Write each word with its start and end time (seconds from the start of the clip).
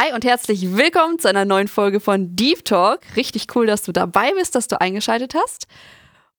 Hi 0.00 0.12
und 0.12 0.24
herzlich 0.24 0.76
willkommen 0.76 1.18
zu 1.18 1.28
einer 1.28 1.44
neuen 1.44 1.66
Folge 1.66 1.98
von 1.98 2.36
Deep 2.36 2.64
Talk. 2.64 3.00
Richtig 3.16 3.48
cool, 3.56 3.66
dass 3.66 3.82
du 3.82 3.90
dabei 3.90 4.32
bist, 4.34 4.54
dass 4.54 4.68
du 4.68 4.80
eingeschaltet 4.80 5.34
hast. 5.34 5.66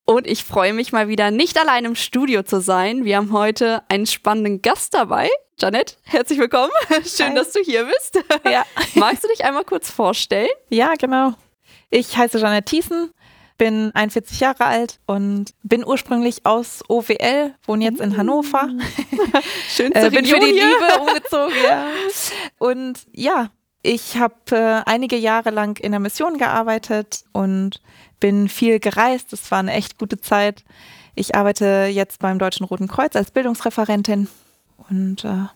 Und 0.06 0.28
ich 0.28 0.46
freue 0.46 0.72
mich 0.72 0.94
mal 0.94 1.10
wieder, 1.10 1.30
nicht 1.30 1.60
allein 1.60 1.84
im 1.84 1.96
Studio 1.96 2.44
zu 2.44 2.62
sein. 2.62 3.04
Wir 3.04 3.18
haben 3.18 3.34
heute 3.34 3.84
einen 3.90 4.06
spannenden 4.06 4.62
Gast 4.62 4.94
dabei. 4.94 5.30
Janet, 5.60 5.98
herzlich 6.04 6.40
willkommen. 6.40 6.72
Schön, 7.04 7.32
Hi. 7.32 7.36
dass 7.36 7.52
du 7.52 7.60
hier 7.60 7.84
bist. 7.84 8.24
Ja. 8.50 8.64
Magst 8.96 9.26
du 9.26 9.28
dich 9.28 9.44
einmal 9.44 9.66
kurz 9.66 9.92
vorstellen? 9.92 10.48
Ja, 10.70 10.94
genau. 10.94 11.34
Ich 11.90 12.16
heiße 12.16 12.40
Janet 12.40 12.68
Thiessen, 12.68 13.12
bin 13.60 13.94
41 13.94 14.40
Jahre 14.40 14.66
alt 14.66 15.00
und 15.06 15.54
bin 15.62 15.86
ursprünglich 15.86 16.48
aus 16.48 16.82
OWL, 16.88 17.54
wohne 17.68 17.84
jetzt 17.84 18.02
in 18.02 18.18
Hannover. 18.18 18.70
Schön 19.70 19.92
äh, 19.92 20.10
Bin 20.10 20.26
für 20.26 20.40
die 20.40 20.46
Liebe 20.46 21.00
umgezogen, 21.00 21.56
ja. 21.64 21.88
Und 22.58 23.02
ja, 23.14 23.52
ich 23.84 24.18
habe 24.18 24.34
äh, 24.52 24.82
einige 24.90 25.18
Jahre 25.18 25.52
lang 25.52 25.78
in 25.78 25.92
der 25.92 26.00
Mission 26.00 26.38
gearbeitet 26.38 27.26
und 27.34 27.82
bin 28.20 28.50
viel 28.50 28.80
gereist. 28.80 29.32
Das 29.34 29.52
war 29.52 29.60
eine 29.60 29.74
echt 29.74 30.00
gute 30.00 30.20
Zeit. 30.20 30.64
Ich 31.14 31.36
arbeite 31.36 31.90
jetzt 31.92 32.20
beim 32.20 32.40
Deutschen 32.40 32.66
Roten 32.66 32.88
Kreuz 32.88 33.16
als 33.16 33.30
Bildungsreferentin 33.30 34.30
und 34.90 35.26
äh, 35.26 35.48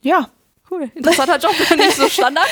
ja, 0.00 0.30
Cool. 0.70 0.90
Interessanter 0.94 1.38
Job, 1.38 1.52
nicht 1.76 1.96
so 1.96 2.08
Standard. 2.08 2.46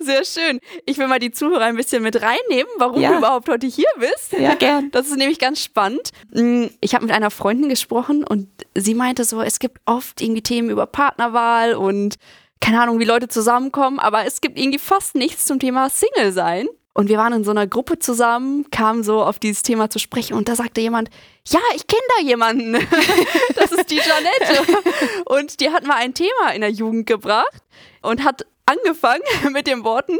Sehr 0.00 0.24
schön. 0.24 0.60
Ich 0.84 0.98
will 0.98 1.06
mal 1.06 1.18
die 1.20 1.30
Zuhörer 1.30 1.64
ein 1.64 1.76
bisschen 1.76 2.02
mit 2.02 2.20
reinnehmen, 2.20 2.72
warum 2.78 3.00
ja. 3.00 3.12
du 3.12 3.18
überhaupt 3.18 3.48
heute 3.48 3.66
hier 3.66 3.86
bist. 3.98 4.32
Ja, 4.32 4.54
gern. 4.54 4.90
Das 4.90 5.06
ist 5.06 5.16
nämlich 5.16 5.38
ganz 5.38 5.62
spannend. 5.62 6.10
Mm, 6.32 6.66
ich 6.80 6.94
habe 6.94 7.04
mit 7.04 7.14
einer 7.14 7.30
Freundin 7.30 7.68
gesprochen 7.68 8.24
und 8.24 8.48
sie 8.74 8.94
meinte 8.94 9.24
so, 9.24 9.40
es 9.42 9.60
gibt 9.60 9.80
oft 9.86 10.20
irgendwie 10.20 10.42
Themen 10.42 10.70
über 10.70 10.86
Partnerwahl 10.86 11.74
und 11.74 12.16
keine 12.60 12.80
Ahnung, 12.80 12.98
wie 12.98 13.04
Leute 13.04 13.28
zusammenkommen, 13.28 13.98
aber 13.98 14.26
es 14.26 14.40
gibt 14.40 14.58
irgendwie 14.58 14.78
fast 14.78 15.14
nichts 15.14 15.44
zum 15.44 15.58
Thema 15.58 15.90
Single 15.90 16.32
sein. 16.32 16.66
Und 16.94 17.08
wir 17.08 17.18
waren 17.18 17.32
in 17.32 17.44
so 17.44 17.50
einer 17.50 17.66
Gruppe 17.66 17.98
zusammen, 17.98 18.70
kamen 18.70 19.02
so 19.02 19.22
auf 19.22 19.40
dieses 19.40 19.62
Thema 19.62 19.90
zu 19.90 19.98
sprechen 19.98 20.34
und 20.34 20.48
da 20.48 20.54
sagte 20.54 20.80
jemand, 20.80 21.10
ja, 21.48 21.58
ich 21.74 21.86
kenne 21.88 22.02
da 22.16 22.24
jemanden. 22.24 22.72
das 23.56 23.72
ist 23.72 23.90
die 23.90 23.96
Janette. 23.96 24.84
Und 25.24 25.60
die 25.60 25.70
hat 25.70 25.84
mal 25.84 25.96
ein 25.96 26.14
Thema 26.14 26.52
in 26.54 26.60
der 26.60 26.70
Jugend 26.70 27.06
gebracht 27.06 27.62
und 28.00 28.22
hat 28.22 28.46
angefangen 28.64 29.22
mit 29.52 29.66
den 29.66 29.82
Worten, 29.82 30.18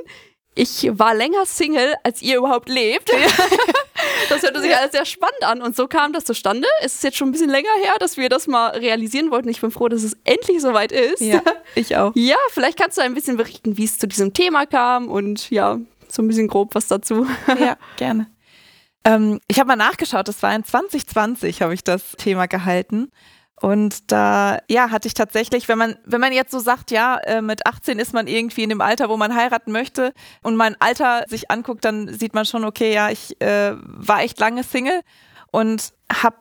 ich 0.57 0.89
war 0.93 1.15
länger 1.15 1.47
Single, 1.47 1.95
als 2.05 2.23
ihr 2.23 2.37
überhaupt 2.37 2.69
lebt. 2.69 3.11
das 4.29 4.43
hörte 4.43 4.61
sich 4.61 4.77
alles 4.77 4.93
sehr 4.93 5.05
spannend 5.05 5.43
an. 5.43 5.61
Und 5.61 5.75
so 5.75 5.89
kam 5.89 6.13
das 6.13 6.25
zustande. 6.25 6.69
Es 6.81 6.95
ist 6.95 7.05
jetzt 7.05 7.17
schon 7.17 7.29
ein 7.29 7.33
bisschen 7.33 7.51
länger 7.51 7.73
her, 7.83 7.95
dass 7.99 8.17
wir 8.17 8.29
das 8.29 8.47
mal 8.47 8.69
realisieren 8.69 9.33
wollten. 9.33 9.49
Ich 9.49 9.61
bin 9.61 9.73
froh, 9.73 9.89
dass 9.89 10.05
es 10.05 10.17
endlich 10.23 10.61
soweit 10.61 10.93
ist. 10.93 11.21
Ja, 11.21 11.43
ich 11.75 11.97
auch. 11.97 12.13
Ja, 12.15 12.37
vielleicht 12.51 12.79
kannst 12.79 12.99
du 12.99 13.03
ein 13.03 13.15
bisschen 13.15 13.37
berichten, 13.37 13.77
wie 13.77 13.85
es 13.85 13.99
zu 13.99 14.07
diesem 14.07 14.33
Thema 14.33 14.65
kam 14.67 15.09
und 15.09 15.51
ja, 15.51 15.81
so 16.15 16.23
ein 16.23 16.29
bisschen 16.29 16.49
grob 16.49 16.75
was 16.75 16.89
dazu. 16.89 17.27
Ja, 17.59 17.77
gerne. 17.97 18.27
Ähm, 19.05 19.41
ich 19.49 19.59
habe 19.59 19.69
mal 19.69 19.77
nachgeschaut, 19.77 20.29
das 20.29 20.43
war 20.43 20.55
in 20.55 20.65
2020, 20.65 21.63
habe 21.63 21.75
ich 21.75 21.85
das 21.85 22.13
Thema 22.13 22.47
gehalten. 22.47 23.11
Und 23.61 24.11
da, 24.11 24.59
ja, 24.69 24.91
hatte 24.91 25.09
ich 25.09 25.15
tatsächlich, 25.15 25.69
wenn 25.69 25.79
man, 25.79 25.97
wenn 26.05 26.21
man 26.21 26.33
jetzt 26.33 26.51
so 26.51 26.59
sagt, 26.59 26.91
ja, 26.91 27.17
äh, 27.19 27.41
mit 27.41 27.67
18 27.67 27.99
ist 27.99 28.13
man 28.13 28.27
irgendwie 28.27 28.63
in 28.63 28.69
dem 28.69 28.81
Alter, 28.81 29.09
wo 29.09 29.17
man 29.17 29.35
heiraten 29.35 29.73
möchte 29.73 30.13
und 30.43 30.57
mein 30.57 30.77
Alter 30.81 31.25
sich 31.29 31.51
anguckt, 31.51 31.85
dann 31.85 32.13
sieht 32.13 32.35
man 32.35 32.45
schon, 32.47 32.65
okay, 32.65 32.93
ja, 32.93 33.11
ich 33.11 33.41
äh, 33.41 33.75
war 33.77 34.23
echt 34.23 34.41
lange 34.41 34.65
Single 34.65 35.01
und 35.51 35.93
habe 36.13 36.37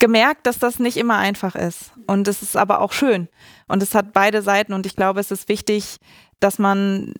gemerkt, 0.00 0.46
dass 0.46 0.58
das 0.58 0.80
nicht 0.80 0.96
immer 0.96 1.18
einfach 1.18 1.54
ist. 1.54 1.92
Und 2.06 2.26
es 2.28 2.42
ist 2.42 2.56
aber 2.56 2.80
auch 2.80 2.92
schön. 2.92 3.28
Und 3.68 3.82
es 3.82 3.94
hat 3.94 4.12
beide 4.12 4.42
Seiten 4.42 4.72
und 4.72 4.86
ich 4.86 4.96
glaube, 4.96 5.20
es 5.20 5.30
ist 5.30 5.48
wichtig, 5.48 5.98
dass 6.40 6.58
man 6.58 7.14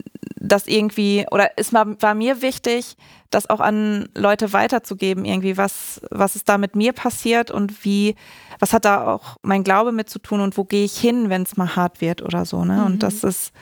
das 0.48 0.66
irgendwie, 0.66 1.26
oder 1.30 1.50
es 1.56 1.72
war, 1.72 2.00
war 2.00 2.14
mir 2.14 2.42
wichtig, 2.42 2.96
das 3.30 3.48
auch 3.48 3.60
an 3.60 4.08
Leute 4.14 4.52
weiterzugeben, 4.52 5.24
irgendwie, 5.24 5.56
was, 5.56 6.00
was 6.10 6.36
ist 6.36 6.48
da 6.48 6.58
mit 6.58 6.76
mir 6.76 6.92
passiert 6.92 7.50
und 7.50 7.84
wie, 7.84 8.14
was 8.58 8.72
hat 8.72 8.84
da 8.84 9.06
auch 9.06 9.36
mein 9.42 9.64
Glaube 9.64 9.92
mit 9.92 10.08
zu 10.08 10.18
tun 10.18 10.40
und 10.40 10.56
wo 10.56 10.64
gehe 10.64 10.84
ich 10.84 10.96
hin, 10.96 11.30
wenn 11.30 11.42
es 11.42 11.56
mal 11.56 11.76
hart 11.76 12.00
wird 12.00 12.22
oder 12.22 12.44
so. 12.44 12.64
Ne? 12.64 12.78
Mhm. 12.78 12.86
Und 12.86 13.02
das 13.02 13.24
ist, 13.24 13.52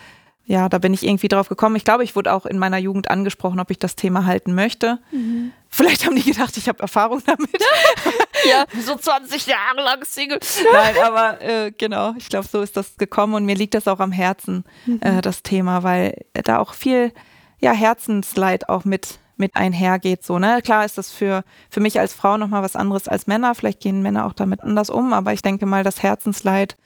ja, 0.44 0.68
da 0.68 0.78
bin 0.78 0.92
ich 0.92 1.04
irgendwie 1.04 1.28
drauf 1.28 1.48
gekommen. 1.48 1.76
Ich 1.76 1.84
glaube, 1.84 2.02
ich 2.04 2.16
wurde 2.16 2.32
auch 2.32 2.46
in 2.46 2.58
meiner 2.58 2.78
Jugend 2.78 3.10
angesprochen, 3.10 3.60
ob 3.60 3.70
ich 3.70 3.78
das 3.78 3.94
Thema 3.94 4.26
halten 4.26 4.54
möchte. 4.54 4.98
Mhm. 5.12 5.52
Vielleicht 5.68 6.04
haben 6.04 6.16
die 6.16 6.22
gedacht, 6.22 6.56
ich 6.56 6.68
habe 6.68 6.80
Erfahrung 6.80 7.22
damit. 7.24 7.48
ja, 8.48 8.64
so 8.84 8.96
20 8.96 9.46
Jahre 9.46 9.82
lang 9.82 10.04
Single. 10.04 10.40
Nein, 10.72 10.96
aber 11.02 11.40
äh, 11.40 11.70
genau, 11.70 12.14
ich 12.18 12.28
glaube, 12.28 12.48
so 12.50 12.60
ist 12.60 12.76
das 12.76 12.96
gekommen 12.96 13.34
und 13.34 13.44
mir 13.44 13.54
liegt 13.54 13.74
das 13.74 13.86
auch 13.86 14.00
am 14.00 14.12
Herzen, 14.12 14.64
mhm. 14.84 15.00
äh, 15.00 15.22
das 15.22 15.42
Thema, 15.42 15.84
weil 15.84 16.24
da 16.32 16.58
auch 16.58 16.74
viel 16.74 17.12
ja, 17.60 17.72
Herzensleid 17.72 18.68
auch 18.68 18.84
mit 18.84 19.20
mit 19.36 19.56
einhergeht. 19.56 20.24
So, 20.24 20.38
ne? 20.38 20.60
Klar 20.62 20.84
ist 20.84 20.98
das 20.98 21.10
für, 21.10 21.42
für 21.68 21.80
mich 21.80 21.98
als 21.98 22.14
Frau 22.14 22.36
nochmal 22.36 22.62
was 22.62 22.76
anderes 22.76 23.08
als 23.08 23.26
Männer. 23.26 23.54
Vielleicht 23.54 23.80
gehen 23.80 24.00
Männer 24.00 24.26
auch 24.26 24.34
damit 24.34 24.62
anders 24.62 24.88
um, 24.88 25.12
aber 25.12 25.32
ich 25.32 25.42
denke 25.42 25.66
mal, 25.66 25.82
das 25.82 26.02
Herzensleid, 26.02 26.76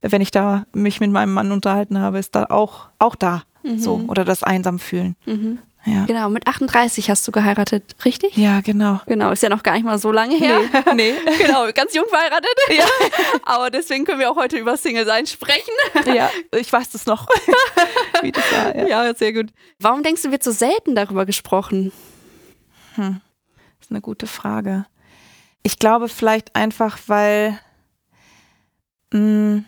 wenn 0.00 0.20
ich 0.20 0.30
da 0.30 0.66
mich 0.72 1.00
mit 1.00 1.10
meinem 1.10 1.32
Mann 1.32 1.52
unterhalten 1.52 1.98
habe, 1.98 2.18
ist 2.18 2.34
da 2.34 2.46
auch, 2.50 2.88
auch 2.98 3.16
da. 3.16 3.42
Mhm. 3.62 3.78
So, 3.78 4.04
oder 4.08 4.24
das 4.24 4.42
einsam 4.42 4.78
fühlen. 4.78 5.16
Mhm. 5.26 5.58
Ja. 5.84 6.04
Genau, 6.04 6.28
mit 6.28 6.46
38 6.46 7.08
hast 7.08 7.26
du 7.26 7.32
geheiratet, 7.32 7.96
richtig? 8.04 8.36
Ja, 8.36 8.60
genau. 8.60 9.00
Genau, 9.06 9.30
ist 9.30 9.42
ja 9.42 9.48
noch 9.48 9.62
gar 9.62 9.74
nicht 9.74 9.84
mal 9.84 9.98
so 9.98 10.12
lange 10.12 10.36
her. 10.36 10.60
Nee. 10.94 11.14
nee. 11.24 11.36
genau, 11.38 11.66
ganz 11.72 11.94
jung 11.94 12.04
verheiratet. 12.08 12.50
Ja. 12.76 12.84
Aber 13.44 13.70
deswegen 13.70 14.04
können 14.04 14.18
wir 14.20 14.30
auch 14.30 14.36
heute 14.36 14.58
über 14.58 14.76
Single 14.76 15.06
sein 15.06 15.26
sprechen. 15.26 15.72
Ja, 16.14 16.30
ich 16.56 16.72
weiß 16.72 16.90
das 16.90 17.06
noch. 17.06 17.26
Wie 18.22 18.32
das 18.32 18.44
war, 18.52 18.76
ja. 18.76 19.04
ja, 19.04 19.14
sehr 19.14 19.32
gut. 19.32 19.50
Warum 19.78 20.02
denkst 20.02 20.22
du, 20.22 20.30
wird 20.30 20.42
so 20.42 20.52
selten 20.52 20.94
darüber 20.94 21.26
gesprochen? 21.26 21.92
Hm. 22.94 23.20
Das 23.78 23.86
ist 23.86 23.90
eine 23.90 24.00
gute 24.00 24.26
Frage. 24.26 24.86
Ich 25.62 25.78
glaube 25.78 26.08
vielleicht 26.08 26.56
einfach, 26.56 26.98
weil 27.06 27.58
mh, 29.12 29.18
hm, 29.18 29.64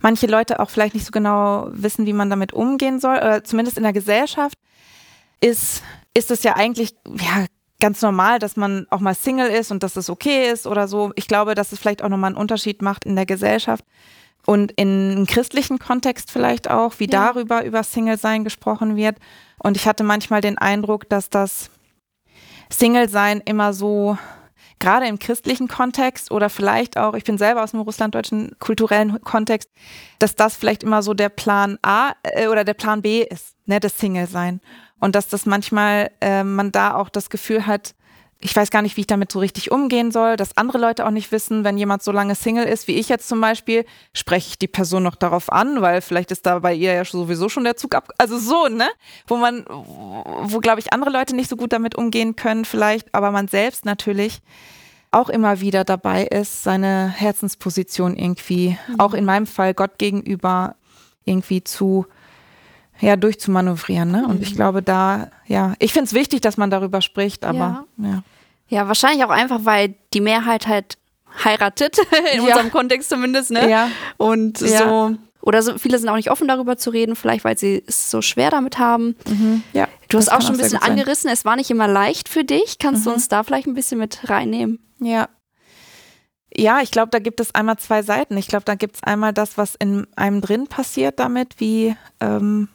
manche 0.00 0.26
Leute 0.26 0.60
auch 0.60 0.70
vielleicht 0.70 0.94
nicht 0.94 1.06
so 1.06 1.10
genau 1.10 1.68
wissen, 1.70 2.06
wie 2.06 2.12
man 2.12 2.30
damit 2.30 2.52
umgehen 2.52 3.00
soll, 3.00 3.16
oder 3.16 3.44
zumindest 3.44 3.76
in 3.76 3.82
der 3.82 3.92
Gesellschaft 3.92 4.56
ist, 5.40 5.82
ist 6.14 6.30
es 6.30 6.42
ja 6.42 6.56
eigentlich, 6.56 6.94
ja, 7.06 7.46
ganz 7.80 8.02
normal, 8.02 8.38
dass 8.38 8.56
man 8.56 8.86
auch 8.90 9.00
mal 9.00 9.14
Single 9.14 9.48
ist 9.48 9.70
und 9.70 9.82
dass 9.82 9.96
es 9.96 10.10
okay 10.10 10.50
ist 10.50 10.66
oder 10.66 10.86
so. 10.86 11.12
Ich 11.16 11.26
glaube, 11.26 11.54
dass 11.54 11.72
es 11.72 11.78
vielleicht 11.78 12.02
auch 12.02 12.08
nochmal 12.08 12.28
einen 12.28 12.36
Unterschied 12.36 12.82
macht 12.82 13.06
in 13.06 13.16
der 13.16 13.26
Gesellschaft 13.26 13.84
und 14.46 14.72
in 14.72 15.12
einem 15.12 15.26
christlichen 15.26 15.78
Kontext 15.78 16.30
vielleicht 16.30 16.70
auch, 16.70 16.94
wie 16.98 17.10
ja. 17.10 17.32
darüber 17.32 17.64
über 17.64 17.82
Single-Sein 17.82 18.44
gesprochen 18.44 18.96
wird. 18.96 19.16
Und 19.58 19.76
ich 19.76 19.86
hatte 19.86 20.04
manchmal 20.04 20.40
den 20.40 20.58
Eindruck, 20.58 21.08
dass 21.08 21.30
das 21.30 21.70
Single-Sein 22.70 23.42
immer 23.44 23.72
so 23.72 24.16
gerade 24.80 25.06
im 25.06 25.18
christlichen 25.18 25.68
Kontext 25.68 26.32
oder 26.32 26.50
vielleicht 26.50 26.96
auch, 26.96 27.14
ich 27.14 27.24
bin 27.24 27.38
selber 27.38 27.62
aus 27.62 27.70
dem 27.70 27.80
russlanddeutschen 27.80 28.56
kulturellen 28.58 29.20
Kontext, 29.20 29.70
dass 30.18 30.34
das 30.34 30.56
vielleicht 30.56 30.82
immer 30.82 31.02
so 31.02 31.14
der 31.14 31.28
Plan 31.28 31.78
A 31.82 32.12
äh, 32.22 32.48
oder 32.48 32.64
der 32.64 32.74
Plan 32.74 33.02
B 33.02 33.22
ist, 33.22 33.54
ne, 33.66 33.78
das 33.78 33.98
Single-Sein. 33.98 34.60
Und 34.98 35.14
dass 35.14 35.28
das 35.28 35.46
manchmal 35.46 36.10
äh, 36.20 36.42
man 36.42 36.72
da 36.72 36.94
auch 36.94 37.08
das 37.08 37.30
Gefühl 37.30 37.66
hat, 37.66 37.94
ich 38.42 38.56
weiß 38.56 38.70
gar 38.70 38.80
nicht, 38.80 38.96
wie 38.96 39.02
ich 39.02 39.06
damit 39.06 39.30
so 39.30 39.38
richtig 39.38 39.70
umgehen 39.70 40.10
soll, 40.10 40.36
dass 40.36 40.56
andere 40.56 40.78
Leute 40.78 41.06
auch 41.06 41.10
nicht 41.10 41.30
wissen, 41.30 41.62
wenn 41.62 41.76
jemand 41.76 42.02
so 42.02 42.10
lange 42.10 42.34
Single 42.34 42.64
ist, 42.64 42.88
wie 42.88 42.94
ich 42.94 43.10
jetzt 43.10 43.28
zum 43.28 43.40
Beispiel, 43.40 43.84
spreche 44.14 44.48
ich 44.48 44.58
die 44.58 44.66
Person 44.66 45.02
noch 45.02 45.14
darauf 45.14 45.52
an, 45.52 45.82
weil 45.82 46.00
vielleicht 46.00 46.30
ist 46.30 46.46
da 46.46 46.58
bei 46.60 46.72
ihr 46.72 46.94
ja 46.94 47.04
sowieso 47.04 47.50
schon 47.50 47.64
der 47.64 47.76
Zug 47.76 47.94
ab. 47.94 48.08
Also 48.16 48.38
so, 48.38 48.68
ne? 48.68 48.88
Wo 49.26 49.36
man, 49.36 49.66
wo 49.68 50.58
glaube 50.60 50.80
ich 50.80 50.92
andere 50.92 51.10
Leute 51.10 51.36
nicht 51.36 51.50
so 51.50 51.56
gut 51.56 51.72
damit 51.72 51.96
umgehen 51.96 52.34
können, 52.34 52.64
vielleicht, 52.64 53.14
aber 53.14 53.30
man 53.30 53.46
selbst 53.46 53.84
natürlich 53.84 54.40
auch 55.10 55.28
immer 55.28 55.60
wieder 55.60 55.84
dabei 55.84 56.24
ist, 56.24 56.62
seine 56.62 57.08
Herzensposition 57.08 58.16
irgendwie, 58.16 58.78
mhm. 58.88 59.00
auch 59.00 59.12
in 59.12 59.24
meinem 59.24 59.46
Fall 59.46 59.74
Gott 59.74 59.98
gegenüber 59.98 60.76
irgendwie 61.24 61.62
zu 61.62 62.06
ja, 63.00 63.16
durchzumanövrieren. 63.16 64.10
Ne? 64.10 64.26
Und 64.26 64.36
mhm. 64.36 64.42
ich 64.42 64.54
glaube, 64.54 64.82
da, 64.82 65.30
ja, 65.46 65.74
ich 65.78 65.92
finde 65.92 66.06
es 66.06 66.14
wichtig, 66.14 66.40
dass 66.40 66.56
man 66.56 66.70
darüber 66.70 67.00
spricht, 67.02 67.44
aber 67.44 67.86
ja. 67.98 68.08
ja. 68.08 68.22
Ja, 68.68 68.86
wahrscheinlich 68.86 69.24
auch 69.24 69.30
einfach, 69.30 69.60
weil 69.64 69.94
die 70.14 70.20
Mehrheit 70.20 70.68
halt 70.68 70.96
heiratet, 71.44 71.98
in 72.34 72.42
ja. 72.42 72.48
unserem 72.48 72.70
Kontext 72.70 73.08
zumindest, 73.10 73.50
ne? 73.50 73.68
Ja. 73.68 73.90
Und 74.16 74.58
so 74.58 75.16
Oder 75.42 75.62
so, 75.62 75.76
viele 75.78 75.98
sind 75.98 76.08
auch 76.08 76.16
nicht 76.16 76.30
offen 76.30 76.46
darüber 76.46 76.76
zu 76.76 76.90
reden, 76.90 77.16
vielleicht 77.16 77.44
weil 77.44 77.58
sie 77.58 77.82
es 77.86 78.10
so 78.10 78.22
schwer 78.22 78.50
damit 78.50 78.78
haben. 78.78 79.16
Mhm. 79.28 79.62
Ja. 79.72 79.88
Du 80.08 80.18
hast 80.18 80.30
auch 80.30 80.40
schon 80.42 80.52
ein 80.52 80.58
bisschen 80.58 80.82
angerissen, 80.82 81.30
es 81.30 81.44
war 81.44 81.56
nicht 81.56 81.70
immer 81.70 81.88
leicht 81.88 82.28
für 82.28 82.44
dich. 82.44 82.78
Kannst 82.78 83.06
du 83.06 83.10
Mhm. 83.10 83.14
uns 83.16 83.28
da 83.28 83.42
vielleicht 83.42 83.66
ein 83.66 83.74
bisschen 83.74 83.98
mit 83.98 84.28
reinnehmen? 84.30 84.78
Ja. 85.00 85.28
Ja, 86.54 86.80
ich 86.80 86.90
glaube, 86.90 87.10
da 87.10 87.20
gibt 87.20 87.40
es 87.40 87.54
einmal 87.54 87.78
zwei 87.78 88.02
Seiten. 88.02 88.36
Ich 88.36 88.48
glaube, 88.48 88.64
da 88.64 88.74
gibt 88.74 88.96
es 88.96 89.02
einmal 89.02 89.32
das, 89.32 89.56
was 89.56 89.76
in 89.76 90.06
einem 90.16 90.40
drin 90.40 90.66
passiert 90.66 91.18
damit, 91.20 91.58
wie, 91.58 91.96
ähm, 92.20 92.68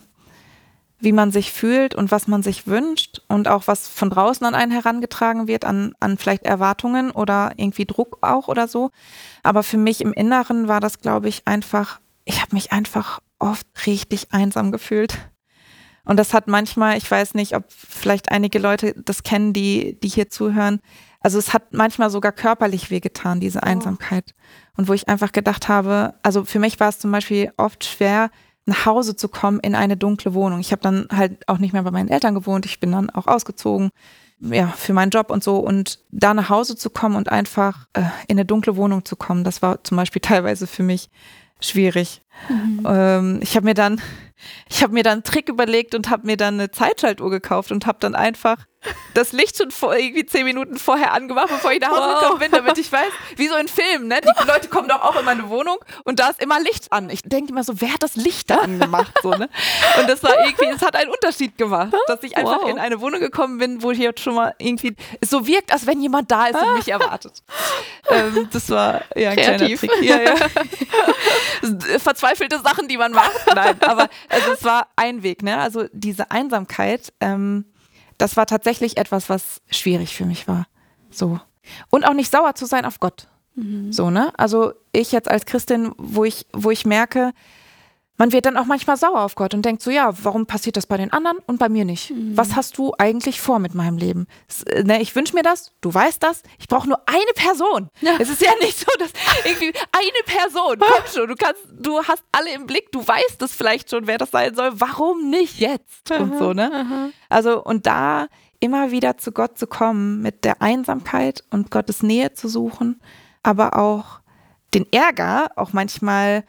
wie 0.99 1.11
man 1.11 1.31
sich 1.31 1.51
fühlt 1.51 1.93
und 1.93 2.11
was 2.11 2.27
man 2.27 2.41
sich 2.41 2.67
wünscht 2.67 3.21
und 3.27 3.47
auch 3.47 3.67
was 3.67 3.87
von 3.87 4.09
draußen 4.09 4.45
an 4.45 4.55
einen 4.55 4.71
herangetragen 4.71 5.47
wird, 5.47 5.65
an, 5.65 5.93
an 5.99 6.17
vielleicht 6.17 6.43
Erwartungen 6.43 7.11
oder 7.11 7.53
irgendwie 7.57 7.85
Druck 7.85 8.19
auch 8.21 8.47
oder 8.47 8.67
so. 8.67 8.91
Aber 9.43 9.63
für 9.63 9.77
mich 9.77 10.01
im 10.01 10.13
Inneren 10.13 10.67
war 10.67 10.79
das, 10.79 10.99
glaube 10.99 11.27
ich, 11.27 11.47
einfach, 11.47 11.99
ich 12.23 12.41
habe 12.41 12.55
mich 12.55 12.71
einfach 12.71 13.19
oft 13.39 13.67
richtig 13.85 14.31
einsam 14.31 14.71
gefühlt. 14.71 15.17
Und 16.05 16.17
das 16.17 16.33
hat 16.33 16.47
manchmal, 16.47 16.97
ich 16.97 17.09
weiß 17.09 17.33
nicht, 17.33 17.55
ob 17.55 17.65
vielleicht 17.67 18.31
einige 18.31 18.59
Leute 18.59 18.93
das 18.93 19.23
kennen, 19.23 19.53
die, 19.53 19.99
die 19.99 20.07
hier 20.07 20.29
zuhören. 20.29 20.79
Also 21.19 21.39
es 21.39 21.53
hat 21.53 21.73
manchmal 21.73 22.11
sogar 22.11 22.31
körperlich 22.31 22.91
wehgetan, 22.91 23.39
diese 23.39 23.63
Einsamkeit. 23.63 24.33
Und 24.77 24.87
wo 24.87 24.93
ich 24.93 25.09
einfach 25.09 25.31
gedacht 25.31 25.67
habe, 25.67 26.13
also 26.21 26.45
für 26.45 26.59
mich 26.59 26.79
war 26.79 26.89
es 26.89 26.99
zum 26.99 27.11
Beispiel 27.11 27.51
oft 27.57 27.83
schwer, 27.83 28.29
nach 28.65 28.85
Hause 28.85 29.15
zu 29.15 29.29
kommen 29.29 29.59
in 29.59 29.75
eine 29.75 29.97
dunkle 29.97 30.33
Wohnung. 30.33 30.59
Ich 30.59 30.71
habe 30.71 30.81
dann 30.81 31.07
halt 31.11 31.47
auch 31.47 31.59
nicht 31.59 31.73
mehr 31.73 31.83
bei 31.83 31.91
meinen 31.91 32.09
Eltern 32.09 32.33
gewohnt. 32.33 32.65
Ich 32.65 32.79
bin 32.79 32.91
dann 32.91 33.09
auch 33.09 33.27
ausgezogen, 33.27 33.91
ja, 34.39 34.67
für 34.67 34.93
meinen 34.93 35.11
Job 35.11 35.29
und 35.29 35.43
so. 35.43 35.57
Und 35.57 35.99
da 36.11 36.33
nach 36.33 36.49
Hause 36.49 36.75
zu 36.75 36.89
kommen 36.89 37.15
und 37.15 37.29
einfach 37.29 37.87
äh, 37.93 38.01
in 38.27 38.37
eine 38.37 38.45
dunkle 38.45 38.75
Wohnung 38.75 39.05
zu 39.05 39.15
kommen, 39.15 39.43
das 39.43 39.61
war 39.61 39.83
zum 39.83 39.97
Beispiel 39.97 40.21
teilweise 40.23 40.67
für 40.67 40.83
mich 40.83 41.09
schwierig. 41.61 42.21
Ähm, 42.85 43.39
ich 43.41 43.55
habe 43.55 43.65
mir 43.65 43.75
dann, 43.75 44.01
ich 44.69 44.83
habe 44.83 44.93
mir 44.93 45.03
dann 45.03 45.13
einen 45.13 45.23
Trick 45.23 45.47
überlegt 45.47 45.95
und 45.95 46.09
habe 46.09 46.25
mir 46.25 46.37
dann 46.37 46.55
eine 46.55 46.71
Zeitschaltuhr 46.71 47.29
gekauft 47.29 47.71
und 47.71 47.85
habe 47.85 47.99
dann 48.01 48.15
einfach 48.15 48.65
das 49.13 49.31
Licht 49.31 49.57
schon 49.57 49.71
vor, 49.71 49.95
irgendwie 49.95 50.25
zehn 50.25 50.45
Minuten 50.45 50.77
vorher 50.77 51.13
angemacht, 51.13 51.47
bevor 51.49 51.71
ich 51.71 51.79
nach 51.79 51.89
Hause 51.89 52.01
Wow. 52.01 52.19
gekommen 52.21 52.39
bin, 52.39 52.51
damit 52.51 52.77
ich 52.77 52.91
weiß, 52.91 53.11
wie 53.37 53.47
so 53.47 53.55
in 53.55 53.67
Filmen, 53.67 54.07
ne? 54.07 54.19
Die 54.21 54.43
Leute 54.47 54.67
kommen 54.67 54.87
doch 54.89 55.01
auch 55.01 55.15
in 55.17 55.25
meine 55.25 55.49
Wohnung 55.49 55.77
und 56.03 56.19
da 56.19 56.29
ist 56.29 56.41
immer 56.41 56.59
Licht 56.59 56.91
an. 56.91 57.09
Ich 57.09 57.21
denke 57.23 57.51
immer 57.51 57.63
so, 57.63 57.79
wer 57.81 57.93
hat 57.93 58.03
das 58.03 58.15
Licht 58.15 58.49
da 58.49 58.55
angemacht? 58.57 59.13
So, 59.23 59.31
ne? 59.31 59.49
Und 59.99 60.09
das 60.09 60.21
war 60.23 60.33
irgendwie, 60.45 60.65
es 60.75 60.81
hat 60.81 60.95
einen 60.95 61.09
Unterschied 61.11 61.57
gemacht, 61.57 61.93
dass 62.07 62.21
ich 62.23 62.37
einfach 62.37 62.61
Wow. 62.63 62.69
in 62.69 62.79
eine 62.79 62.99
Wohnung 63.01 63.19
gekommen 63.19 63.57
bin, 63.57 63.81
wo 63.81 63.91
ich 63.91 63.99
jetzt 63.99 64.21
schon 64.21 64.35
mal 64.35 64.53
irgendwie, 64.59 64.95
es 65.21 65.29
so 65.29 65.47
wirkt, 65.47 65.71
als 65.71 65.85
wenn 65.87 66.01
jemand 66.01 66.29
da 66.31 66.47
ist 66.47 66.61
und 66.61 66.75
mich 66.75 66.87
erwartet. 66.89 67.43
ähm, 68.09 68.49
das 68.51 68.69
war 68.69 69.01
ja 69.15 69.31
ein 69.31 69.37
Kreativ. 69.37 69.79
kleiner 69.81 69.93
Trick. 69.99 70.09
Ja, 70.09 70.21
ja. 70.21 70.35
Verzweifelte 71.99 72.59
Sachen, 72.59 72.87
die 72.87 72.97
man 72.97 73.11
macht. 73.11 73.31
Nein, 73.53 73.77
aber 73.81 74.09
also 74.29 74.51
es 74.53 74.63
war 74.63 74.87
ein 74.95 75.23
Weg, 75.23 75.41
ne? 75.43 75.57
Also 75.59 75.85
diese 75.91 76.31
Einsamkeit, 76.31 77.11
ähm, 77.19 77.65
das 78.17 78.37
war 78.37 78.45
tatsächlich 78.45 78.97
etwas, 78.97 79.29
was 79.29 79.61
schwierig 79.69 80.15
für 80.15 80.25
mich 80.25 80.47
war. 80.47 80.67
So. 81.09 81.39
Und 81.89 82.05
auch 82.05 82.13
nicht 82.13 82.31
sauer 82.31 82.55
zu 82.55 82.65
sein 82.65 82.85
auf 82.85 82.99
Gott. 82.99 83.27
So, 83.91 84.09
ne? 84.09 84.33
Also 84.37 84.73
ich 84.91 85.13
jetzt 85.13 85.31
als 85.31 85.45
Christin, 85.45 85.93
wo 85.97 86.25
ich, 86.25 86.45
wo 86.51 86.71
ich 86.71 86.85
merke, 86.85 87.31
man 88.17 88.31
wird 88.31 88.45
dann 88.45 88.55
auch 88.57 88.65
manchmal 88.65 88.95
sauer 88.97 89.21
auf 89.21 89.35
Gott 89.35 89.53
und 89.53 89.63
denkt 89.65 89.81
so, 89.81 89.91
ja, 89.91 90.13
warum 90.23 90.45
passiert 90.45 90.77
das 90.77 90.85
bei 90.87 90.97
den 90.97 91.11
anderen 91.11 91.37
und 91.47 91.59
bei 91.59 91.67
mir 91.69 91.83
nicht? 91.85 92.13
Was 92.33 92.55
hast 92.55 92.77
du 92.77 92.93
eigentlich 92.97 93.41
vor 93.41 93.59
mit 93.59 93.75
meinem 93.75 93.97
Leben? 93.97 94.27
Äh, 94.67 94.83
Ne, 94.83 95.01
ich 95.01 95.15
wünsche 95.15 95.33
mir 95.35 95.41
das, 95.43 95.71
du 95.81 95.93
weißt 95.93 96.21
das, 96.23 96.43
ich 96.59 96.67
brauche 96.67 96.87
nur 96.87 96.99
eine 97.07 97.33
Person. 97.35 97.89
Es 98.19 98.29
ist 98.29 98.41
ja 98.41 98.51
nicht 98.61 98.77
so, 98.79 98.85
dass 98.99 99.09
irgendwie 99.43 99.73
eine 99.91 100.23
Person, 100.39 100.77
komm 100.79 101.03
schon, 101.13 101.27
du 101.27 101.35
kannst, 101.35 101.61
du 101.71 102.03
hast 102.03 102.23
alle 102.31 102.53
im 102.53 102.65
Blick, 102.67 102.91
du 102.91 103.05
weißt 103.05 103.41
es 103.41 103.53
vielleicht 103.53 103.89
schon, 103.89 104.07
wer 104.07 104.17
das 104.17 104.31
sein 104.31 104.55
soll, 104.55 104.71
warum 104.75 105.29
nicht 105.29 105.59
jetzt? 105.59 106.09
Und 106.11 106.37
so, 106.37 106.53
ne? 106.53 107.11
Also, 107.29 107.63
und 107.63 107.85
da 107.87 108.27
immer 108.59 108.91
wieder 108.91 109.17
zu 109.17 109.31
Gott 109.31 109.57
zu 109.57 109.67
kommen 109.67 110.21
mit 110.21 110.45
der 110.45 110.61
Einsamkeit 110.61 111.43
und 111.51 111.71
Gottes 111.71 112.01
Nähe 112.03 112.33
zu 112.33 112.47
suchen, 112.47 113.01
aber 113.43 113.77
auch 113.77 114.19
den 114.73 114.85
Ärger, 114.91 115.51
auch 115.55 115.73
manchmal 115.73 116.43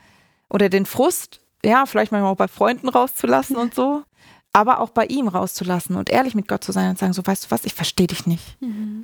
oder 0.49 0.69
den 0.69 0.87
Frust, 0.87 1.41
ja, 1.67 1.87
vielleicht 1.87 2.13
manchmal 2.13 2.33
auch 2.33 2.37
bei 2.37 2.49
Freunden 2.49 2.89
rauszulassen 2.89 3.57
und 3.57 3.75
so, 3.75 4.03
aber 4.53 4.81
auch 4.81 4.89
bei 4.91 5.05
ihm 5.07 5.29
rauszulassen 5.29 5.97
und 5.97 6.09
ehrlich 6.09 6.35
mit 6.35 6.49
Gott 6.49 6.65
zu 6.65 6.73
sein 6.73 6.89
und 6.89 6.99
sagen, 6.99 7.13
so 7.13 7.21
weißt 7.27 7.45
du 7.45 7.51
was, 7.51 7.65
ich 7.67 7.75
verstehe 7.75 8.07
dich 8.07 8.27
nicht. 8.27 8.57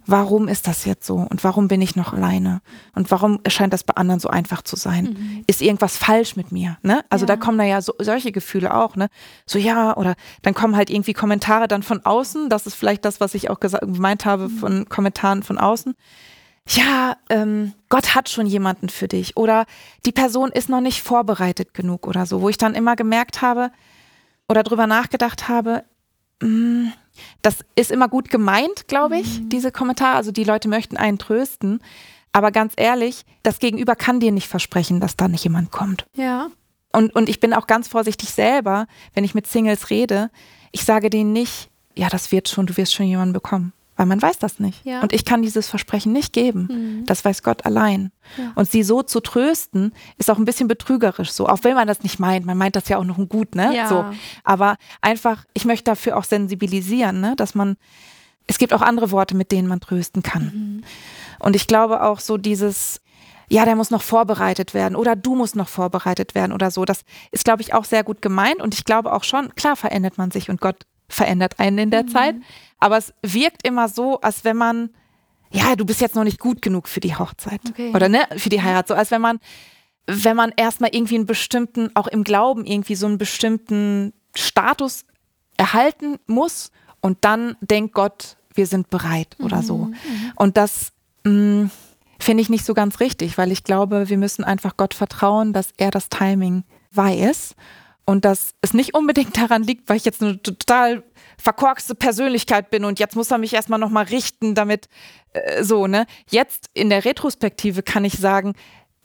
Warum 0.07 0.49
ist 0.49 0.67
das 0.67 0.85
jetzt 0.87 1.07
so 1.07 1.17
und 1.17 1.45
warum 1.45 1.69
bin 1.69 1.83
ich 1.83 1.95
noch 1.95 2.13
alleine 2.15 2.61
und 2.95 3.11
warum 3.11 3.39
scheint 3.47 3.73
das 3.75 3.85
bei 3.85 3.95
anderen 3.95 4.19
so 4.19 4.29
einfach 4.31 4.63
zu 4.63 4.77
sein? 4.77 5.45
Ist 5.47 5.61
irgendwas 5.61 5.97
falsch 5.99 6.37
mit 6.37 6.51
mir? 6.53 6.79
Ne? 6.83 7.05
Also 7.11 7.27
da 7.27 7.37
kommen 7.37 7.59
da 7.59 7.65
ja 7.65 7.83
so, 7.83 7.93
solche 7.99 8.33
Gefühle 8.33 8.75
auch, 8.75 8.97
ne? 8.97 9.09
So 9.47 9.59
ja, 9.59 9.95
oder 9.97 10.15
dann 10.41 10.55
kommen 10.55 10.75
halt 10.75 10.89
irgendwie 10.91 11.13
Kommentare 11.13 11.69
dann 11.69 11.83
von 11.83 12.05
außen, 12.05 12.49
das 12.49 12.67
ist 12.67 12.75
vielleicht 12.75 13.05
das, 13.05 13.21
was 13.21 13.35
ich 13.35 13.51
auch 13.51 13.61
gesa- 13.61 13.81
gemeint 13.81 14.25
habe 14.25 14.49
von 14.49 14.89
Kommentaren 14.89 15.43
von 15.43 15.59
außen 15.59 15.95
ja, 16.69 17.17
ähm, 17.29 17.73
Gott 17.89 18.15
hat 18.15 18.29
schon 18.29 18.47
jemanden 18.47 18.89
für 18.89 19.09
dich 19.09 19.37
oder 19.37 19.67
die 20.07 20.13
Person 20.13 20.51
ist 20.51 20.69
noch 20.69 20.81
nicht 20.81 21.03
vorbereitet 21.03 21.75
genug 21.75 22.07
oder 22.07 22.27
so, 22.27 22.41
wo 22.41 22.49
ich 22.49 22.59
dann 22.59 22.75
immer 22.75 22.97
gemerkt 22.97 23.43
habe 23.43 23.73
oder 24.49 24.63
drüber 24.63 24.87
nachgedacht 24.87 25.49
habe, 25.49 25.85
mh, 26.41 26.93
das 27.43 27.59
ist 27.75 27.91
immer 27.91 28.09
gut 28.09 28.31
gemeint, 28.31 28.89
glaube 28.89 29.19
ich, 29.19 29.41
diese 29.49 29.73
Kommentare. 29.73 30.17
Also 30.17 30.33
die 30.33 30.45
Leute 30.45 30.69
möchten 30.69 30.97
einen 30.97 31.19
trösten. 31.19 31.81
Aber 32.33 32.51
ganz 32.51 32.73
ehrlich, 32.77 33.25
das 33.43 33.59
Gegenüber 33.59 33.95
kann 33.95 34.21
dir 34.21 34.33
nicht 34.33 34.49
versprechen, 34.49 35.01
dass 35.01 35.17
da 35.17 35.29
nicht 35.29 35.45
jemand 35.45 35.71
kommt. 35.71 36.07
Ja. 36.17 36.49
Und, 36.93 37.15
und 37.15 37.29
ich 37.29 37.41
bin 37.41 37.53
auch 37.53 37.67
ganz 37.67 37.89
vorsichtig 37.89 38.31
selber, 38.31 38.87
wenn 39.15 39.25
ich 39.25 39.35
mit 39.35 39.47
Singles 39.47 39.91
rede. 39.91 40.31
Ich 40.71 40.85
sage 40.85 41.11
denen 41.11 41.33
nicht, 41.33 41.71
ja, 41.95 42.09
das 42.09 42.33
wird 42.33 42.49
schon, 42.49 42.67
du 42.67 42.77
wirst 42.77 42.95
schon 42.95 43.07
jemanden 43.07 43.35
bekommen. 43.35 43.73
Weil 44.03 44.09
man 44.09 44.21
weiß 44.21 44.41
das 44.41 44.59
nicht. 44.59 44.85
Ja. 44.85 45.01
Und 45.01 45.13
ich 45.13 45.25
kann 45.25 45.43
dieses 45.43 45.69
Versprechen 45.69 46.13
nicht 46.13 46.33
geben. 46.33 46.67
Mhm. 46.69 47.07
Das 47.07 47.25
weiß 47.25 47.45
Gott 47.45 47.65
allein. 47.65 48.11
Ja. 48.37 48.51
Und 48.57 48.69
sie 48.69 48.83
so 48.83 49.05
zu 49.05 49.21
trösten, 49.21 49.93
ist 50.19 50.29
auch 50.29 50.39
ein 50.39 50.45
bisschen 50.45 50.67
betrügerisch 50.67 51.31
so. 51.31 51.47
Auch 51.47 51.61
wenn 51.63 51.77
man 51.77 51.87
das 51.87 52.03
nicht 52.03 52.19
meint. 52.19 52.45
Man 52.45 52.59
meint 52.59 52.75
das 52.75 52.89
ja 52.89 52.99
auch 52.99 53.05
noch 53.05 53.17
gut, 53.29 53.55
ne? 53.55 53.73
Ja. 53.73 53.87
So. 53.87 54.05
Aber 54.43 54.75
einfach, 55.03 55.45
ich 55.55 55.65
möchte 55.67 55.85
dafür 55.85 56.17
auch 56.17 56.25
sensibilisieren, 56.25 57.21
ne? 57.21 57.37
Dass 57.37 57.55
man, 57.55 57.77
es 58.49 58.59
gibt 58.59 58.75
auch 58.75 58.83
andere 58.83 59.13
Worte, 59.13 59.37
mit 59.37 59.53
denen 59.53 59.69
man 59.69 59.79
trösten 59.79 60.25
kann. 60.25 60.43
Mhm. 60.53 60.85
Und 61.39 61.55
ich 61.55 61.69
glaube 61.69 62.03
auch 62.03 62.19
so 62.19 62.39
dieses, 62.39 63.01
ja, 63.49 63.65
der 63.65 63.77
muss 63.77 63.93
noch 63.93 64.03
vorbereitet 64.03 64.75
werden 64.75 64.97
oder 64.97 65.15
du 65.15 65.37
musst 65.37 65.55
noch 65.55 65.69
vorbereitet 65.69 66.35
werden 66.35 66.51
oder 66.51 66.73
so. 66.73 66.85
Das 66.85 67.05
ist, 67.31 67.45
glaube 67.45 67.63
ich, 67.63 67.73
auch 67.73 67.85
sehr 67.85 68.03
gut 68.03 68.21
gemeint. 68.21 68.61
Und 68.61 68.75
ich 68.75 68.85
glaube 68.85 69.13
auch 69.13 69.23
schon, 69.23 69.55
klar 69.55 69.77
verändert 69.77 70.19
man 70.19 70.33
sich 70.33 70.51
und 70.51 70.61
Gott 70.61 70.87
verändert 71.13 71.59
einen 71.59 71.79
in 71.79 71.89
Mhm. 71.89 71.91
der 71.91 72.07
Zeit. 72.07 72.35
Aber 72.79 72.97
es 72.99 73.13
wirkt 73.23 73.67
immer 73.67 73.89
so, 73.89 74.21
als 74.21 74.45
wenn 74.45 74.57
man, 74.57 74.91
ja, 75.51 75.77
du 75.77 75.85
bist 75.85 76.01
jetzt 76.01 76.15
noch 76.17 76.25
nicht 76.25 76.39
gut 76.41 76.63
genug 76.63 76.89
für 76.89 77.01
die 77.01 77.15
Hochzeit. 77.15 77.61
Okay. 77.71 77.93
Oder 77.95 78.09
ne, 78.09 78.21
für 78.37 78.49
die 78.49 78.63
Heirat. 78.63 78.89
So 78.89 78.95
als 78.95 79.11
wenn 79.11 79.21
man, 79.21 79.39
wenn 80.07 80.37
man 80.37 80.53
erstmal 80.57 80.91
irgendwie 80.93 81.15
einen 81.17 81.27
bestimmten, 81.27 81.91
auch 81.95 82.09
im 82.09 82.25
Glauben 82.25 82.65
irgendwie 82.65 82.97
so 82.97 83.07
einen 83.07 83.19
bestimmten 83.19 84.13
Status 84.35 85.05
erhalten 85.57 86.17
muss 86.27 86.71
und 87.01 87.19
dann 87.25 87.57
denkt 87.61 87.95
Gott, 87.95 88.37
wir 88.55 88.67
sind 88.67 88.91
bereit 88.91 89.37
oder 89.39 89.63
so. 89.63 89.91
Und 90.37 90.57
das 90.57 90.93
mh, 91.25 91.71
finde 92.19 92.43
ich 92.43 92.51
nicht 92.51 92.65
so 92.65 92.75
ganz 92.75 93.01
richtig, 93.01 93.39
weil 93.39 93.53
ich 93.53 93.63
glaube, 93.65 94.09
wir 94.09 94.19
müssen 94.19 94.45
einfach 94.45 94.77
Gott 94.77 94.95
vertrauen, 94.95 95.53
dass 95.53 95.69
er 95.77 95.91
das 95.91 96.09
Timing 96.09 96.65
weiß 96.93 97.55
und 98.05 98.25
dass 98.25 98.55
es 98.61 98.75
nicht 98.75 98.95
unbedingt 98.95 99.37
daran 99.37 99.63
liegt, 99.63 99.89
weil 99.89 99.97
ich 99.97 100.05
jetzt 100.05 100.23
eine 100.23 100.41
total 100.43 101.03
verkorkste 101.39 101.95
Persönlichkeit 101.95 102.71
bin 102.71 102.85
und 102.85 102.99
jetzt 102.99 103.17
muss 103.17 103.31
er 103.31 103.39
mich 103.39 103.55
erstmal 103.55 103.79
nochmal 103.79 104.05
richten, 104.05 104.55
damit 104.55 104.89
äh, 105.33 105.63
so, 105.63 105.87
ne? 105.87 106.07
Jetzt 106.31 106.71
in 106.75 106.91
der 106.91 107.05
Retrospektive 107.05 107.83
kann 107.83 108.05
ich 108.05 108.15
sagen, 108.15 108.55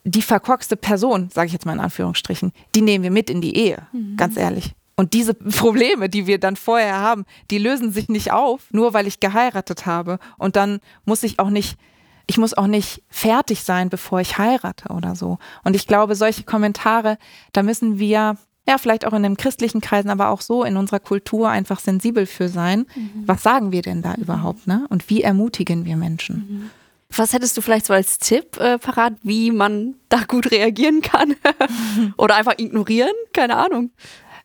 die 0.03 0.21
verkorkste 0.21 0.77
Person, 0.77 1.29
sage 1.33 1.47
ich 1.47 1.53
jetzt 1.53 1.65
mal 1.65 1.73
in 1.73 1.79
Anführungsstrichen, 1.79 2.53
die 2.75 2.81
nehmen 2.81 3.03
wir 3.03 3.11
mit 3.11 3.29
in 3.29 3.41
die 3.41 3.57
Ehe, 3.57 3.87
ganz 4.15 4.37
ehrlich. 4.37 4.73
Und 4.95 5.13
diese 5.13 5.35
Probleme, 5.35 6.09
die 6.09 6.25
wir 6.25 6.39
dann 6.39 6.55
vorher 6.55 6.95
haben, 6.95 7.25
die 7.51 7.59
lösen 7.59 7.91
sich 7.91 8.09
nicht 8.09 8.31
auf, 8.31 8.63
nur 8.71 8.93
weil 8.93 9.05
ich 9.05 9.19
geheiratet 9.19 9.85
habe. 9.85 10.17
Und 10.37 10.55
dann 10.55 10.79
muss 11.05 11.21
ich 11.21 11.37
auch 11.37 11.51
nicht, 11.51 11.77
ich 12.25 12.37
muss 12.37 12.55
auch 12.55 12.65
nicht 12.65 13.03
fertig 13.09 13.63
sein, 13.63 13.89
bevor 13.89 14.21
ich 14.21 14.39
heirate 14.39 14.89
oder 14.89 15.15
so. 15.15 15.37
Und 15.63 15.75
ich 15.75 15.85
glaube, 15.85 16.15
solche 16.15 16.43
Kommentare, 16.43 17.19
da 17.53 17.61
müssen 17.61 17.99
wir, 17.99 18.37
ja, 18.67 18.77
vielleicht 18.77 19.05
auch 19.05 19.13
in 19.13 19.23
den 19.23 19.37
christlichen 19.37 19.79
Kreisen, 19.79 20.09
aber 20.09 20.29
auch 20.29 20.41
so 20.41 20.63
in 20.63 20.75
unserer 20.75 20.99
Kultur 20.99 21.49
einfach 21.49 21.79
sensibel 21.79 22.25
für 22.25 22.49
sein. 22.49 22.85
Was 23.25 23.41
sagen 23.41 23.71
wir 23.71 23.81
denn 23.81 24.01
da 24.01 24.15
überhaupt, 24.15 24.67
ne? 24.67 24.85
Und 24.89 25.09
wie 25.09 25.21
ermutigen 25.21 25.85
wir 25.85 25.95
Menschen? 25.95 26.69
Was 27.15 27.31
hättest 27.31 27.55
du 27.55 27.61
vielleicht 27.61 27.85
so 27.85 27.93
als 27.93 28.17
Tipp 28.19 28.57
äh, 28.57 28.77
parat, 28.77 29.13
wie 29.23 29.51
man 29.51 29.95
da 30.09 30.19
gut 30.27 30.51
reagieren 30.51 31.01
kann? 31.01 31.35
Oder 32.17 32.35
einfach 32.35 32.55
ignorieren? 32.57 33.13
Keine 33.31 33.55
Ahnung. 33.55 33.91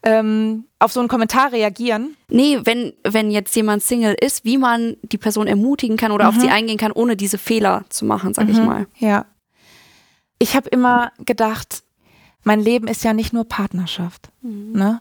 Ähm, 0.05 0.67
auf 0.79 0.93
so 0.93 1.01
einen 1.01 1.09
Kommentar 1.09 1.53
reagieren. 1.53 2.17
Nee, 2.29 2.61
wenn, 2.65 2.93
wenn 3.05 3.31
jetzt 3.31 3.55
jemand 3.57 3.83
Single 3.83 4.15
ist, 4.21 4.45
wie 4.45 4.59
man 4.59 4.97
die 5.03 5.19
Person 5.19 5.49
ermutigen 5.49 5.97
kann 5.97 6.13
oder 6.13 6.29
auf 6.29 6.37
sie 6.37 6.49
eingehen 6.49 6.79
kann, 6.79 6.93
ohne 6.93 7.17
diese 7.17 7.39
Fehler 7.39 7.85
zu 7.89 8.05
machen, 8.05 8.35
sag 8.35 8.49
ich 8.49 8.59
mal. 8.59 8.87
Ja. 8.99 9.27
Ich 10.39 10.57
habe 10.57 10.69
immer 10.71 11.13
gedacht, 11.25 11.85
mein 12.43 12.61
Leben 12.61 12.89
ist 12.89 13.05
ja 13.05 13.13
nicht 13.13 13.33
nur 13.33 13.45
Partnerschaft. 13.45 14.31
Mhm. 14.43 14.73
Ne? 14.73 15.01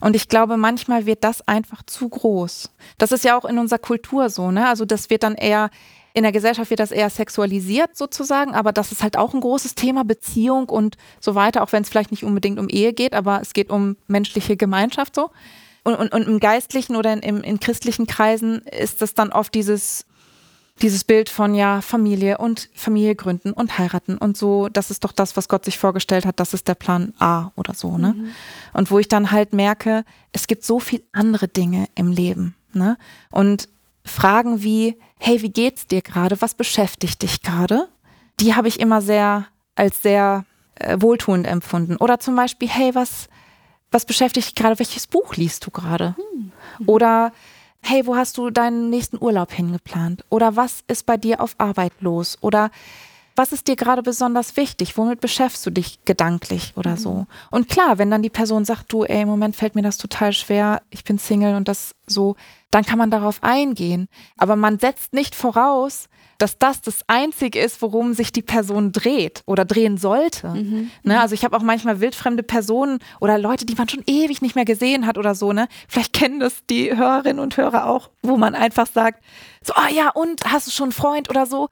Und 0.00 0.16
ich 0.16 0.28
glaube, 0.28 0.56
manchmal 0.56 1.06
wird 1.06 1.24
das 1.24 1.46
einfach 1.46 1.82
zu 1.82 2.08
groß. 2.08 2.70
Das 2.98 3.12
ist 3.12 3.24
ja 3.24 3.36
auch 3.36 3.44
in 3.44 3.58
unserer 3.58 3.78
Kultur 3.78 4.30
so, 4.30 4.50
ne? 4.50 4.68
Also 4.68 4.84
das 4.84 5.10
wird 5.10 5.22
dann 5.22 5.34
eher, 5.34 5.70
in 6.14 6.22
der 6.22 6.32
Gesellschaft 6.32 6.70
wird 6.70 6.80
das 6.80 6.92
eher 6.92 7.10
sexualisiert 7.10 7.96
sozusagen, 7.96 8.54
aber 8.54 8.72
das 8.72 8.92
ist 8.92 9.02
halt 9.02 9.16
auch 9.16 9.34
ein 9.34 9.40
großes 9.40 9.74
Thema, 9.74 10.04
Beziehung 10.04 10.68
und 10.68 10.96
so 11.20 11.34
weiter, 11.34 11.62
auch 11.62 11.72
wenn 11.72 11.82
es 11.82 11.88
vielleicht 11.88 12.10
nicht 12.10 12.24
unbedingt 12.24 12.58
um 12.58 12.68
Ehe 12.68 12.92
geht, 12.92 13.14
aber 13.14 13.40
es 13.40 13.52
geht 13.52 13.70
um 13.70 13.96
menschliche 14.06 14.56
Gemeinschaft 14.56 15.14
so. 15.14 15.30
Und, 15.84 15.94
und, 15.94 16.12
und 16.12 16.28
im 16.28 16.38
geistlichen 16.38 16.96
oder 16.96 17.12
in, 17.12 17.42
in 17.42 17.60
christlichen 17.60 18.06
Kreisen 18.06 18.62
ist 18.62 19.00
das 19.00 19.14
dann 19.14 19.32
oft 19.32 19.54
dieses 19.54 20.04
dieses 20.82 21.04
Bild 21.04 21.28
von 21.28 21.54
ja 21.54 21.80
Familie 21.80 22.38
und 22.38 22.68
Familie 22.74 23.14
gründen 23.14 23.52
und 23.52 23.78
heiraten 23.78 24.18
und 24.18 24.36
so, 24.36 24.68
das 24.68 24.90
ist 24.90 25.04
doch 25.04 25.12
das, 25.12 25.36
was 25.36 25.48
Gott 25.48 25.64
sich 25.64 25.78
vorgestellt 25.78 26.24
hat, 26.24 26.40
das 26.40 26.54
ist 26.54 26.68
der 26.68 26.74
Plan 26.74 27.12
A 27.18 27.50
oder 27.56 27.74
so, 27.74 27.98
ne? 27.98 28.14
Mhm. 28.16 28.30
Und 28.72 28.90
wo 28.90 28.98
ich 28.98 29.08
dann 29.08 29.30
halt 29.30 29.52
merke, 29.52 30.04
es 30.32 30.46
gibt 30.46 30.64
so 30.64 30.80
viel 30.80 31.02
andere 31.12 31.48
Dinge 31.48 31.88
im 31.94 32.10
Leben, 32.10 32.54
ne? 32.72 32.96
Und 33.30 33.68
Fragen 34.04 34.62
wie, 34.62 34.96
hey, 35.18 35.42
wie 35.42 35.50
geht's 35.50 35.86
dir 35.86 36.02
gerade? 36.02 36.40
Was 36.40 36.54
beschäftigt 36.54 37.22
dich 37.22 37.42
gerade? 37.42 37.88
Die 38.40 38.54
habe 38.54 38.68
ich 38.68 38.80
immer 38.80 39.02
sehr 39.02 39.46
als 39.74 40.02
sehr 40.02 40.44
äh, 40.76 40.96
wohltuend 41.00 41.46
empfunden. 41.46 41.96
Oder 41.96 42.18
zum 42.18 42.34
Beispiel, 42.34 42.68
hey, 42.68 42.94
was, 42.94 43.28
was 43.90 44.04
beschäftigt 44.04 44.48
dich 44.48 44.54
gerade? 44.54 44.78
Welches 44.78 45.06
Buch 45.06 45.36
liest 45.36 45.66
du 45.66 45.70
gerade? 45.70 46.16
Mhm. 46.34 46.52
Oder 46.86 47.32
hey, 47.82 48.06
wo 48.06 48.16
hast 48.16 48.36
du 48.38 48.50
deinen 48.50 48.90
nächsten 48.90 49.22
Urlaub 49.22 49.52
hingeplant? 49.52 50.24
Oder 50.28 50.56
was 50.56 50.84
ist 50.88 51.06
bei 51.06 51.16
dir 51.16 51.40
auf 51.40 51.54
Arbeit 51.58 51.92
los? 52.00 52.38
Oder 52.40 52.70
was 53.38 53.52
ist 53.52 53.68
dir 53.68 53.76
gerade 53.76 54.02
besonders 54.02 54.56
wichtig? 54.56 54.98
Womit 54.98 55.20
beschäftigst 55.20 55.64
du 55.64 55.70
dich 55.70 56.04
gedanklich 56.04 56.72
oder 56.74 56.96
so? 56.96 57.12
Mhm. 57.12 57.26
Und 57.52 57.68
klar, 57.68 57.96
wenn 57.98 58.10
dann 58.10 58.20
die 58.20 58.30
Person 58.30 58.64
sagt, 58.64 58.92
du, 58.92 59.04
ey, 59.04 59.22
im 59.22 59.28
Moment 59.28 59.54
fällt 59.54 59.76
mir 59.76 59.82
das 59.82 59.96
total 59.96 60.32
schwer, 60.32 60.82
ich 60.90 61.04
bin 61.04 61.18
Single 61.18 61.54
und 61.54 61.68
das 61.68 61.94
so, 62.04 62.34
dann 62.72 62.84
kann 62.84 62.98
man 62.98 63.12
darauf 63.12 63.42
eingehen. 63.42 64.08
Aber 64.36 64.56
man 64.56 64.80
setzt 64.80 65.14
nicht 65.14 65.36
voraus, 65.36 66.08
dass 66.38 66.58
das 66.58 66.80
das 66.80 67.00
Einzige 67.06 67.60
ist, 67.60 67.80
worum 67.80 68.12
sich 68.12 68.32
die 68.32 68.42
Person 68.42 68.92
dreht 68.92 69.42
oder 69.46 69.64
drehen 69.64 69.98
sollte. 69.98 70.48
Mhm. 70.48 70.90
Ne? 71.02 71.20
Also 71.20 71.34
ich 71.34 71.44
habe 71.44 71.56
auch 71.56 71.62
manchmal 71.62 72.00
wildfremde 72.00 72.42
Personen 72.42 72.98
oder 73.20 73.38
Leute, 73.38 73.66
die 73.66 73.74
man 73.74 73.88
schon 73.88 74.02
ewig 74.06 74.42
nicht 74.42 74.56
mehr 74.56 74.64
gesehen 74.64 75.06
hat 75.06 75.16
oder 75.16 75.34
so. 75.34 75.52
Ne? 75.52 75.68
Vielleicht 75.88 76.12
kennen 76.12 76.40
das 76.40 76.64
die 76.68 76.96
Hörerinnen 76.96 77.40
und 77.40 77.56
Hörer 77.56 77.86
auch, 77.86 78.10
wo 78.22 78.36
man 78.36 78.54
einfach 78.54 78.86
sagt, 78.86 79.22
so, 79.62 79.74
ah 79.74 79.88
ja, 79.88 80.10
und 80.10 80.44
hast 80.44 80.66
du 80.66 80.70
schon 80.70 80.86
einen 80.86 80.92
Freund 80.92 81.30
oder 81.30 81.46
so? 81.46 81.68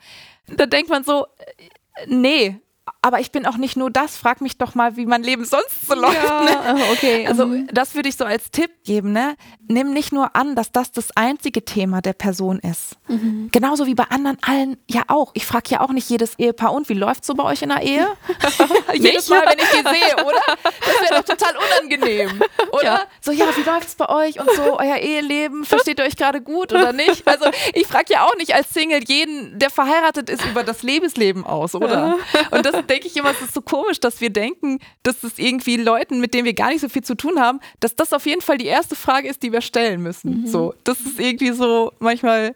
Da 0.48 0.66
denkt 0.66 0.90
man 0.90 1.04
so, 1.04 1.26
äh, 1.38 2.06
nee, 2.06 2.60
aber 3.06 3.20
ich 3.20 3.30
bin 3.30 3.46
auch 3.46 3.56
nicht 3.56 3.76
nur 3.76 3.88
das. 3.88 4.16
Frag 4.16 4.40
mich 4.40 4.58
doch 4.58 4.74
mal, 4.74 4.96
wie 4.96 5.06
mein 5.06 5.22
Leben 5.22 5.44
sonst 5.44 5.86
so 5.86 5.94
läuft. 5.94 6.16
Ja, 6.24 6.42
ne? 6.42 6.76
okay. 6.90 7.24
Also 7.28 7.46
mhm. 7.46 7.68
das 7.72 7.94
würde 7.94 8.08
ich 8.08 8.16
so 8.16 8.24
als 8.24 8.50
Tipp 8.50 8.82
geben. 8.84 9.12
Ne? 9.12 9.36
Nimm 9.68 9.92
nicht 9.92 10.12
nur 10.12 10.34
an, 10.34 10.56
dass 10.56 10.72
das 10.72 10.90
das 10.90 11.16
einzige 11.16 11.64
Thema 11.64 12.00
der 12.00 12.14
Person 12.14 12.58
ist. 12.58 12.96
Mhm. 13.06 13.50
Genauso 13.52 13.86
wie 13.86 13.94
bei 13.94 14.06
anderen 14.10 14.38
allen 14.42 14.76
ja 14.90 15.02
auch. 15.06 15.30
Ich 15.34 15.46
frage 15.46 15.70
ja 15.70 15.82
auch 15.82 15.90
nicht 15.90 16.10
jedes 16.10 16.36
Ehepaar, 16.36 16.72
und 16.72 16.88
wie 16.88 16.94
läuft 16.94 17.20
es 17.20 17.28
so 17.28 17.34
bei 17.34 17.44
euch 17.44 17.62
in 17.62 17.68
der 17.68 17.82
Ehe? 17.82 18.08
Jedes 18.94 19.28
Mal, 19.28 19.44
wenn 19.46 19.58
ich 19.60 19.70
die 19.70 19.88
sehe, 19.88 20.24
oder? 20.24 20.42
Das 20.64 21.00
wäre 21.00 21.22
doch 21.22 21.36
total 21.36 21.54
unangenehm, 21.56 22.42
oder? 22.72 22.84
Ja. 22.84 23.02
So, 23.20 23.30
ja, 23.30 23.46
wie 23.56 23.62
läuft 23.62 23.86
es 23.86 23.94
bei 23.94 24.08
euch 24.08 24.40
und 24.40 24.50
so, 24.56 24.80
euer 24.80 24.96
Eheleben, 24.96 25.64
versteht 25.64 26.00
ihr 26.00 26.06
euch 26.06 26.16
gerade 26.16 26.40
gut 26.40 26.72
oder 26.72 26.92
nicht? 26.92 27.22
Also 27.28 27.50
ich 27.72 27.86
frage 27.86 28.14
ja 28.14 28.24
auch 28.24 28.34
nicht 28.36 28.52
als 28.52 28.70
Single 28.74 29.04
jeden, 29.06 29.60
der 29.60 29.70
verheiratet 29.70 30.28
ist, 30.28 30.44
über 30.44 30.64
das 30.64 30.82
Lebensleben 30.82 31.46
aus, 31.46 31.76
oder? 31.76 32.16
Und 32.50 32.66
das 32.66 32.74
denke 32.86 32.95
ich 33.04 33.16
immer, 33.16 33.30
es 33.30 33.40
ist 33.40 33.54
so 33.54 33.60
komisch, 33.60 34.00
dass 34.00 34.20
wir 34.20 34.30
denken, 34.30 34.78
dass 35.02 35.22
es 35.22 35.38
irgendwie 35.38 35.76
Leuten, 35.76 36.20
mit 36.20 36.34
denen 36.34 36.44
wir 36.44 36.54
gar 36.54 36.68
nicht 36.68 36.80
so 36.80 36.88
viel 36.88 37.02
zu 37.02 37.16
tun 37.16 37.40
haben, 37.40 37.60
dass 37.80 37.96
das 37.96 38.12
auf 38.12 38.26
jeden 38.26 38.40
Fall 38.40 38.58
die 38.58 38.66
erste 38.66 38.94
Frage 38.94 39.28
ist, 39.28 39.42
die 39.42 39.52
wir 39.52 39.60
stellen 39.60 40.02
müssen. 40.02 40.42
Mhm. 40.42 40.46
So, 40.46 40.74
das 40.84 41.00
ist 41.00 41.18
irgendwie 41.18 41.52
so 41.52 41.92
manchmal 41.98 42.54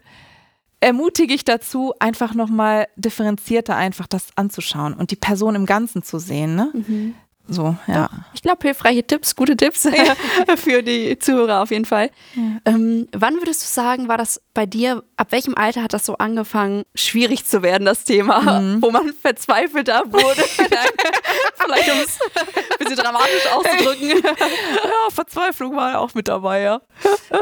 ermutige 0.81 1.33
ich 1.33 1.45
dazu, 1.45 1.93
einfach 1.99 2.33
nochmal 2.33 2.87
differenzierter 2.95 3.75
einfach 3.75 4.07
das 4.07 4.29
anzuschauen 4.35 4.93
und 4.95 5.11
die 5.11 5.15
Person 5.15 5.55
im 5.55 5.65
Ganzen 5.67 6.01
zu 6.03 6.17
sehen. 6.17 6.55
Ne? 6.55 6.71
Mhm. 6.73 7.15
So, 7.47 7.75
ja. 7.87 8.09
Ich 8.33 8.41
glaube, 8.41 8.59
hilfreiche 8.61 9.05
Tipps, 9.05 9.35
gute 9.35 9.57
Tipps 9.57 9.87
für 10.57 10.83
die 10.83 11.19
Zuhörer 11.19 11.61
auf 11.61 11.71
jeden 11.71 11.85
Fall. 11.85 12.09
Ja. 12.35 12.41
Ähm, 12.65 13.07
wann 13.11 13.35
würdest 13.35 13.63
du 13.63 13.67
sagen, 13.67 14.07
war 14.07 14.17
das 14.17 14.41
bei 14.53 14.65
dir, 14.65 15.03
ab 15.17 15.31
welchem 15.31 15.55
Alter 15.55 15.83
hat 15.83 15.93
das 15.93 16.05
so 16.05 16.17
angefangen, 16.17 16.83
schwierig 16.95 17.45
zu 17.45 17.61
werden, 17.61 17.85
das 17.85 18.05
Thema, 18.05 18.61
mhm. 18.61 18.81
wo 18.81 18.91
man 18.91 19.13
verzweifelter 19.13 20.03
wurde? 20.07 20.41
Vielleicht 21.55 21.91
um 21.91 21.99
es 21.99 22.19
ein 22.21 22.77
bisschen 22.79 22.95
dramatisch 22.97 23.47
auszudrücken. 23.53 24.23
ja, 24.23 25.09
Verzweiflung 25.09 25.75
war 25.75 25.99
auch 25.99 26.13
mit 26.13 26.27
dabei, 26.27 26.61
ja. 26.61 26.81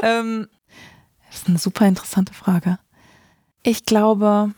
ähm, 0.01 0.47
das 1.27 1.41
ist 1.41 1.47
eine 1.47 1.59
super 1.59 1.85
interessante 1.85 2.33
Frage. 2.33 2.79
Ich 3.61 3.85
glaube, 3.85 4.51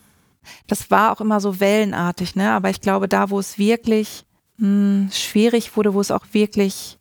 das 0.68 0.90
war 0.90 1.12
auch 1.12 1.22
immer 1.22 1.40
so 1.42 1.60
wellenartig, 1.60 2.36
ne? 2.36 2.52
Aber 2.52 2.70
ich 2.70 2.82
glaube, 2.82 3.08
da, 3.08 3.30
wo 3.30 3.40
es 3.40 3.58
wirklich 3.58 4.26
mh, 4.62 4.68
hm, 4.68 5.10
schwierig 5.12 5.76
wurde, 5.76 5.94
wo 5.94 6.00
es 6.00 6.12
auch 6.12 6.26
wirklich 6.32 6.98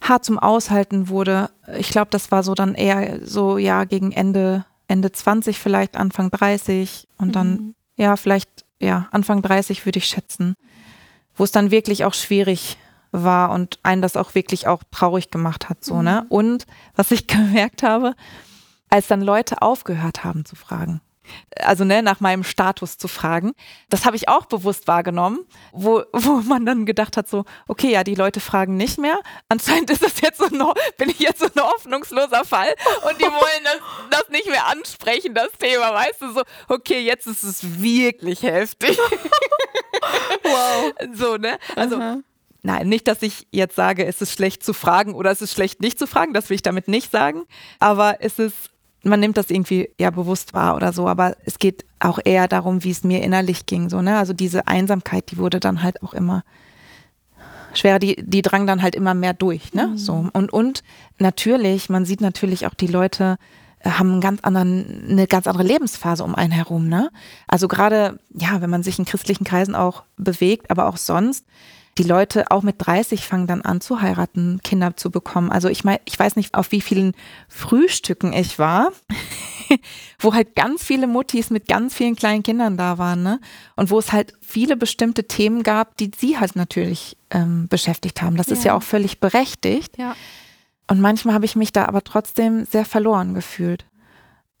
hart 0.00 0.24
zum 0.24 0.38
Aushalten 0.38 1.08
wurde. 1.08 1.50
Ich 1.78 1.90
glaube, 1.90 2.10
das 2.10 2.30
war 2.30 2.42
so 2.42 2.54
dann 2.54 2.74
eher 2.74 3.24
so, 3.26 3.58
ja, 3.58 3.84
gegen 3.84 4.12
Ende, 4.12 4.64
Ende 4.88 5.12
20, 5.12 5.58
vielleicht 5.58 5.96
Anfang 5.96 6.30
30 6.30 7.08
und 7.16 7.28
mhm. 7.28 7.32
dann, 7.32 7.74
ja, 7.96 8.16
vielleicht, 8.16 8.64
ja, 8.80 9.08
Anfang 9.12 9.40
30 9.40 9.86
würde 9.86 9.98
ich 9.98 10.06
schätzen, 10.06 10.56
wo 11.36 11.44
es 11.44 11.52
dann 11.52 11.70
wirklich 11.70 12.04
auch 12.04 12.14
schwierig 12.14 12.76
war 13.12 13.50
und 13.50 13.78
einen 13.82 14.02
das 14.02 14.16
auch 14.16 14.34
wirklich 14.34 14.66
auch 14.66 14.82
traurig 14.90 15.30
gemacht 15.30 15.68
hat, 15.68 15.84
so, 15.84 15.96
mhm. 15.96 16.04
ne? 16.04 16.26
Und 16.28 16.66
was 16.96 17.10
ich 17.10 17.26
gemerkt 17.28 17.82
habe, 17.82 18.14
als 18.90 19.06
dann 19.06 19.22
Leute 19.22 19.62
aufgehört 19.62 20.24
haben 20.24 20.44
zu 20.44 20.56
fragen 20.56 21.00
also 21.56 21.84
ne, 21.84 22.02
nach 22.02 22.20
meinem 22.20 22.44
Status 22.44 22.98
zu 22.98 23.08
fragen. 23.08 23.52
Das 23.88 24.04
habe 24.04 24.16
ich 24.16 24.28
auch 24.28 24.46
bewusst 24.46 24.86
wahrgenommen, 24.88 25.46
wo, 25.72 26.02
wo 26.12 26.32
man 26.42 26.66
dann 26.66 26.86
gedacht 26.86 27.16
hat, 27.16 27.28
so, 27.28 27.44
okay, 27.68 27.90
ja, 27.90 28.04
die 28.04 28.14
Leute 28.14 28.40
fragen 28.40 28.76
nicht 28.76 28.98
mehr. 28.98 29.18
Anscheinend 29.48 29.90
ist 29.90 30.02
das 30.02 30.20
jetzt 30.20 30.38
so 30.38 30.46
no, 30.48 30.74
bin 30.96 31.10
ich 31.10 31.20
jetzt 31.20 31.40
so 31.40 31.46
ein 31.46 31.62
hoffnungsloser 31.62 32.44
Fall 32.44 32.74
und 33.08 33.20
die 33.20 33.24
wollen 33.24 33.64
das, 33.64 34.20
das 34.20 34.28
nicht 34.30 34.48
mehr 34.48 34.66
ansprechen, 34.66 35.34
das 35.34 35.52
Thema, 35.58 35.92
weißt 35.94 36.22
du, 36.22 36.32
so, 36.32 36.42
okay, 36.68 37.00
jetzt 37.00 37.26
ist 37.26 37.42
es 37.42 37.80
wirklich 37.82 38.42
heftig. 38.42 38.98
wow. 40.42 40.92
So, 41.12 41.36
ne? 41.36 41.58
Also. 41.76 41.96
Aha. 41.96 42.18
Nein, 42.66 42.88
nicht, 42.88 43.06
dass 43.08 43.20
ich 43.20 43.46
jetzt 43.50 43.76
sage, 43.76 44.06
es 44.06 44.22
ist 44.22 44.32
schlecht 44.32 44.64
zu 44.64 44.72
fragen 44.72 45.14
oder 45.14 45.30
es 45.30 45.42
ist 45.42 45.52
schlecht 45.52 45.82
nicht 45.82 45.98
zu 45.98 46.06
fragen, 46.06 46.32
das 46.32 46.48
will 46.48 46.54
ich 46.54 46.62
damit 46.62 46.88
nicht 46.88 47.12
sagen. 47.12 47.44
Aber 47.78 48.16
es 48.20 48.38
ist 48.38 48.70
man 49.04 49.20
nimmt 49.20 49.36
das 49.36 49.50
irgendwie 49.50 49.90
ja 49.98 50.10
bewusst 50.10 50.54
wahr 50.54 50.76
oder 50.76 50.92
so, 50.92 51.08
aber 51.08 51.36
es 51.44 51.58
geht 51.58 51.84
auch 52.00 52.18
eher 52.24 52.48
darum, 52.48 52.84
wie 52.84 52.90
es 52.90 53.04
mir 53.04 53.22
innerlich 53.22 53.66
ging, 53.66 53.88
so, 53.88 54.02
ne? 54.02 54.18
Also 54.18 54.32
diese 54.32 54.66
Einsamkeit, 54.66 55.30
die 55.30 55.38
wurde 55.38 55.60
dann 55.60 55.82
halt 55.82 56.02
auch 56.02 56.14
immer 56.14 56.44
schwerer, 57.74 57.98
die, 57.98 58.16
die 58.22 58.42
drang 58.42 58.66
dann 58.66 58.82
halt 58.82 58.94
immer 58.94 59.14
mehr 59.14 59.34
durch, 59.34 59.72
ne? 59.74 59.88
Mhm. 59.88 59.98
So. 59.98 60.26
Und, 60.32 60.52
und 60.52 60.82
natürlich, 61.18 61.88
man 61.88 62.04
sieht 62.04 62.20
natürlich 62.20 62.66
auch 62.66 62.74
die 62.74 62.86
Leute, 62.86 63.36
äh, 63.80 63.90
haben 63.90 64.12
einen 64.12 64.20
ganz 64.20 64.40
anderen, 64.42 65.06
eine 65.08 65.26
ganz 65.26 65.46
andere 65.46 65.64
Lebensphase 65.64 66.24
um 66.24 66.34
einen 66.34 66.52
herum, 66.52 66.88
ne? 66.88 67.10
Also 67.46 67.68
gerade, 67.68 68.18
ja, 68.30 68.60
wenn 68.60 68.70
man 68.70 68.82
sich 68.82 68.98
in 68.98 69.04
christlichen 69.04 69.44
Kreisen 69.44 69.74
auch 69.74 70.04
bewegt, 70.16 70.70
aber 70.70 70.86
auch 70.86 70.96
sonst, 70.96 71.44
die 71.98 72.02
Leute 72.02 72.50
auch 72.50 72.62
mit 72.62 72.76
30 72.78 73.26
fangen 73.26 73.46
dann 73.46 73.62
an 73.62 73.80
zu 73.80 74.00
heiraten, 74.00 74.60
Kinder 74.64 74.96
zu 74.96 75.10
bekommen. 75.10 75.50
Also 75.50 75.68
ich 75.68 75.84
meine, 75.84 76.00
ich 76.04 76.18
weiß 76.18 76.36
nicht, 76.36 76.54
auf 76.54 76.72
wie 76.72 76.80
vielen 76.80 77.14
Frühstücken 77.48 78.32
ich 78.32 78.58
war, 78.58 78.90
wo 80.18 80.34
halt 80.34 80.56
ganz 80.56 80.82
viele 80.82 81.06
Muttis 81.06 81.50
mit 81.50 81.68
ganz 81.68 81.94
vielen 81.94 82.16
kleinen 82.16 82.42
Kindern 82.42 82.76
da 82.76 82.98
waren, 82.98 83.22
ne? 83.22 83.40
Und 83.76 83.90
wo 83.90 83.98
es 83.98 84.12
halt 84.12 84.34
viele 84.40 84.76
bestimmte 84.76 85.24
Themen 85.24 85.62
gab, 85.62 85.96
die 85.96 86.10
sie 86.16 86.38
halt 86.38 86.56
natürlich 86.56 87.16
ähm, 87.30 87.68
beschäftigt 87.68 88.22
haben. 88.22 88.36
Das 88.36 88.48
ja. 88.48 88.54
ist 88.54 88.64
ja 88.64 88.74
auch 88.74 88.82
völlig 88.82 89.20
berechtigt. 89.20 89.96
Ja. 89.96 90.16
Und 90.88 91.00
manchmal 91.00 91.34
habe 91.34 91.44
ich 91.44 91.56
mich 91.56 91.72
da 91.72 91.86
aber 91.86 92.02
trotzdem 92.02 92.64
sehr 92.66 92.84
verloren 92.84 93.34
gefühlt. 93.34 93.86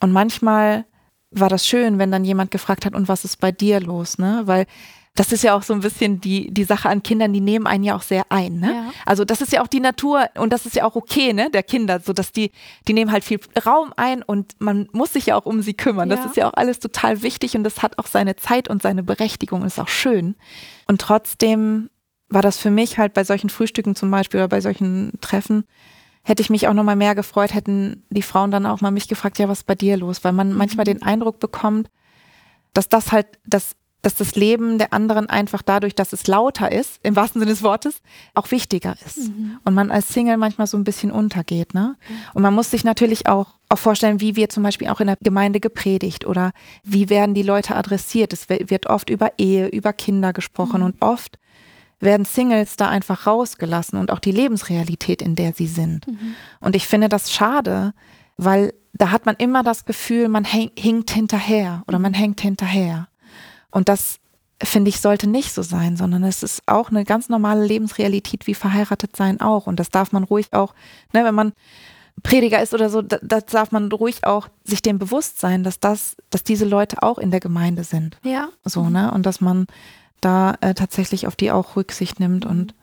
Und 0.00 0.12
manchmal 0.12 0.84
war 1.30 1.48
das 1.48 1.66
schön, 1.66 1.98
wenn 1.98 2.12
dann 2.12 2.24
jemand 2.24 2.50
gefragt 2.50 2.86
hat, 2.86 2.94
und 2.94 3.08
was 3.08 3.24
ist 3.24 3.40
bei 3.40 3.50
dir 3.50 3.80
los, 3.80 4.18
ne? 4.18 4.42
Weil 4.44 4.66
das 5.16 5.30
ist 5.30 5.44
ja 5.44 5.54
auch 5.54 5.62
so 5.62 5.72
ein 5.72 5.80
bisschen 5.80 6.20
die, 6.20 6.52
die 6.52 6.64
Sache 6.64 6.88
an 6.88 7.04
Kindern, 7.04 7.32
die 7.32 7.40
nehmen 7.40 7.68
einen 7.68 7.84
ja 7.84 7.94
auch 7.94 8.02
sehr 8.02 8.24
ein. 8.30 8.58
Ne? 8.58 8.72
Ja. 8.74 8.90
Also 9.06 9.24
das 9.24 9.40
ist 9.40 9.52
ja 9.52 9.62
auch 9.62 9.68
die 9.68 9.78
Natur 9.78 10.28
und 10.36 10.52
das 10.52 10.66
ist 10.66 10.74
ja 10.74 10.84
auch 10.84 10.96
okay, 10.96 11.32
ne, 11.32 11.50
der 11.50 11.62
Kinder, 11.62 12.00
so 12.00 12.12
dass 12.12 12.32
die, 12.32 12.50
die 12.88 12.94
nehmen 12.94 13.12
halt 13.12 13.22
viel 13.22 13.38
Raum 13.64 13.92
ein 13.96 14.22
und 14.22 14.56
man 14.58 14.88
muss 14.90 15.12
sich 15.12 15.26
ja 15.26 15.36
auch 15.36 15.46
um 15.46 15.62
sie 15.62 15.74
kümmern. 15.74 16.10
Ja. 16.10 16.16
Das 16.16 16.26
ist 16.26 16.36
ja 16.36 16.48
auch 16.48 16.54
alles 16.54 16.80
total 16.80 17.22
wichtig 17.22 17.56
und 17.56 17.62
das 17.62 17.80
hat 17.80 17.98
auch 17.98 18.08
seine 18.08 18.34
Zeit 18.34 18.68
und 18.68 18.82
seine 18.82 19.04
Berechtigung 19.04 19.60
und 19.60 19.68
ist 19.68 19.78
auch 19.78 19.88
schön. 19.88 20.34
Und 20.88 21.00
trotzdem 21.00 21.90
war 22.28 22.42
das 22.42 22.58
für 22.58 22.72
mich 22.72 22.98
halt 22.98 23.14
bei 23.14 23.22
solchen 23.22 23.50
Frühstücken 23.50 23.94
zum 23.94 24.10
Beispiel 24.10 24.40
oder 24.40 24.48
bei 24.48 24.60
solchen 24.60 25.12
Treffen, 25.20 25.64
hätte 26.24 26.42
ich 26.42 26.50
mich 26.50 26.66
auch 26.66 26.74
nochmal 26.74 26.96
mehr 26.96 27.14
gefreut, 27.14 27.54
hätten 27.54 28.02
die 28.10 28.22
Frauen 28.22 28.50
dann 28.50 28.66
auch 28.66 28.80
mal 28.80 28.90
mich 28.90 29.06
gefragt, 29.06 29.38
ja, 29.38 29.48
was 29.48 29.60
ist 29.60 29.66
bei 29.66 29.76
dir 29.76 29.96
los? 29.96 30.24
Weil 30.24 30.32
man 30.32 30.50
mhm. 30.50 30.56
manchmal 30.56 30.84
den 30.84 31.02
Eindruck 31.02 31.38
bekommt, 31.38 31.88
dass 32.72 32.88
das 32.88 33.12
halt 33.12 33.26
das 33.46 33.76
dass 34.04 34.14
das 34.14 34.34
Leben 34.34 34.76
der 34.76 34.92
anderen 34.92 35.30
einfach 35.30 35.62
dadurch, 35.62 35.94
dass 35.94 36.12
es 36.12 36.26
lauter 36.26 36.70
ist, 36.70 37.00
im 37.02 37.16
wahrsten 37.16 37.40
Sinne 37.40 37.52
des 37.52 37.62
Wortes, 37.62 38.02
auch 38.34 38.50
wichtiger 38.50 38.94
ist. 39.06 39.28
Mhm. 39.28 39.58
Und 39.64 39.74
man 39.74 39.90
als 39.90 40.08
Single 40.08 40.36
manchmal 40.36 40.66
so 40.66 40.76
ein 40.76 40.84
bisschen 40.84 41.10
untergeht. 41.10 41.72
Ne? 41.72 41.96
Und 42.34 42.42
man 42.42 42.52
muss 42.52 42.70
sich 42.70 42.84
natürlich 42.84 43.26
auch, 43.26 43.54
auch 43.70 43.78
vorstellen, 43.78 44.20
wie 44.20 44.36
wird 44.36 44.52
zum 44.52 44.62
Beispiel 44.62 44.88
auch 44.88 45.00
in 45.00 45.06
der 45.06 45.16
Gemeinde 45.22 45.58
gepredigt 45.58 46.26
oder 46.26 46.52
wie 46.82 47.08
werden 47.08 47.34
die 47.34 47.42
Leute 47.42 47.76
adressiert. 47.76 48.34
Es 48.34 48.48
wird 48.50 48.86
oft 48.86 49.08
über 49.08 49.32
Ehe, 49.38 49.68
über 49.68 49.94
Kinder 49.94 50.34
gesprochen 50.34 50.80
mhm. 50.80 50.86
und 50.86 50.96
oft 51.00 51.38
werden 52.00 52.26
Singles 52.26 52.76
da 52.76 52.90
einfach 52.90 53.26
rausgelassen 53.26 53.98
und 53.98 54.10
auch 54.10 54.18
die 54.18 54.32
Lebensrealität, 54.32 55.22
in 55.22 55.34
der 55.34 55.54
sie 55.54 55.66
sind. 55.66 56.06
Mhm. 56.06 56.34
Und 56.60 56.76
ich 56.76 56.86
finde 56.86 57.08
das 57.08 57.32
schade, 57.32 57.94
weil 58.36 58.74
da 58.92 59.10
hat 59.10 59.24
man 59.24 59.36
immer 59.36 59.62
das 59.62 59.86
Gefühl, 59.86 60.28
man 60.28 60.44
hinkt 60.44 61.10
hinterher 61.10 61.82
oder 61.88 61.98
man 61.98 62.12
mhm. 62.12 62.16
hängt 62.16 62.40
hinterher. 62.42 63.08
Und 63.74 63.88
das 63.88 64.20
finde 64.62 64.88
ich, 64.88 65.00
sollte 65.00 65.26
nicht 65.26 65.52
so 65.52 65.62
sein, 65.62 65.96
sondern 65.96 66.22
es 66.22 66.44
ist 66.44 66.62
auch 66.66 66.90
eine 66.90 67.04
ganz 67.04 67.28
normale 67.28 67.66
Lebensrealität 67.66 68.46
wie 68.46 68.54
verheiratet 68.54 69.16
sein 69.16 69.40
auch. 69.40 69.66
Und 69.66 69.80
das 69.80 69.90
darf 69.90 70.12
man 70.12 70.22
ruhig 70.22 70.52
auch, 70.52 70.74
ne, 71.12 71.24
wenn 71.24 71.34
man 71.34 71.52
Prediger 72.22 72.62
ist 72.62 72.72
oder 72.72 72.88
so, 72.88 73.02
da, 73.02 73.18
das 73.20 73.46
darf 73.46 73.72
man 73.72 73.90
ruhig 73.90 74.24
auch 74.24 74.46
sich 74.62 74.80
dem 74.80 75.00
bewusst 75.00 75.40
sein, 75.40 75.64
dass 75.64 75.80
das, 75.80 76.16
dass 76.30 76.44
diese 76.44 76.64
Leute 76.64 77.02
auch 77.02 77.18
in 77.18 77.32
der 77.32 77.40
Gemeinde 77.40 77.82
sind. 77.82 78.16
Ja. 78.22 78.50
So, 78.62 78.88
ne? 78.88 79.10
Und 79.10 79.26
dass 79.26 79.40
man 79.40 79.66
da 80.20 80.54
äh, 80.60 80.74
tatsächlich 80.74 81.26
auf 81.26 81.34
die 81.34 81.50
auch 81.50 81.74
Rücksicht 81.74 82.20
nimmt 82.20 82.46
und 82.46 82.74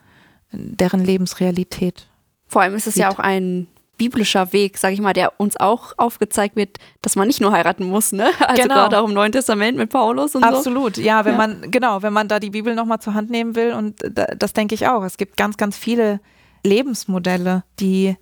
deren 0.52 1.06
Lebensrealität. 1.06 2.10
Vor 2.48 2.62
allem 2.64 2.76
ist 2.76 2.88
es 2.88 2.96
sieht. 2.96 3.04
ja 3.04 3.10
auch 3.10 3.20
ein 3.20 3.68
biblischer 4.02 4.52
Weg, 4.52 4.80
sage 4.80 4.96
ich 4.96 5.00
mal, 5.00 5.14
der 5.14 5.40
uns 5.40 5.58
auch 5.58 5.94
aufgezeigt 5.98 6.56
wird, 6.56 6.80
dass 7.04 7.16
man 7.16 7.28
nicht 7.28 7.40
nur 7.40 7.52
heiraten 7.52 7.86
muss, 7.86 8.12
ne? 8.12 8.32
Also 8.40 8.64
genau. 8.64 8.74
gerade 8.74 9.00
auch 9.00 9.08
im 9.08 9.14
Neuen 9.14 9.32
Testament 9.32 9.78
mit 9.78 9.92
Paulus 9.92 10.34
und 10.34 10.44
Absolut. 10.44 10.64
so. 10.64 10.72
Absolut, 10.72 10.98
ja, 10.98 11.24
wenn 11.24 11.34
ja. 11.34 11.38
man, 11.38 11.70
genau, 11.70 12.02
wenn 12.02 12.12
man 12.12 12.28
da 12.28 12.40
die 12.40 12.50
Bibel 12.50 12.74
nochmal 12.74 13.00
zur 13.00 13.14
Hand 13.14 13.30
nehmen 13.30 13.56
will 13.56 13.74
und 13.74 13.98
das 14.36 14.54
denke 14.54 14.74
ich 14.74 14.88
auch. 14.88 15.04
Es 15.04 15.18
gibt 15.18 15.38
ganz, 15.38 15.56
ganz 15.56 15.78
viele 15.78 16.20
Lebensmodelle, 16.64 17.64
die, 17.80 18.18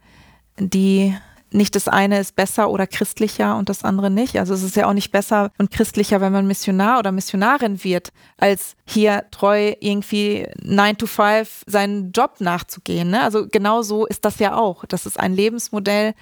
die 0.58 1.16
nicht 1.51 1.75
das 1.75 1.88
eine 1.88 2.20
ist 2.20 2.36
besser 2.36 2.70
oder 2.70 2.86
christlicher 2.88 3.58
und 3.58 3.70
das 3.70 3.84
andere 3.84 4.10
nicht. 4.10 4.38
Also 4.38 4.53
es 4.53 4.63
ist 4.63 4.75
ja 4.75 4.88
auch 4.88 4.94
nicht 4.94 5.12
besser 5.12 5.51
und 5.58 5.72
christlicher, 5.72 6.22
wenn 6.22 6.32
man 6.32 6.48
Missionar 6.48 7.00
oder 7.00 7.12
Missionarin 7.12 7.84
wird, 7.84 8.12
als 8.38 8.75
hier 8.86 9.25
treu 9.32 9.74
irgendwie 9.79 10.48
9 10.62 10.98
to 10.98 11.08
5 11.08 11.63
seinen 11.65 12.12
Job 12.12 12.36
nachzugehen. 12.39 13.10
Ne? 13.10 13.22
Also 13.22 13.48
genau 13.48 13.82
so 13.82 14.06
ist 14.06 14.25
das 14.25 14.39
ja 14.39 14.56
auch. 14.56 14.86
Das 14.86 15.06
ist 15.06 15.20
ein 15.20 15.34
Lebensmodell, 15.34 16.13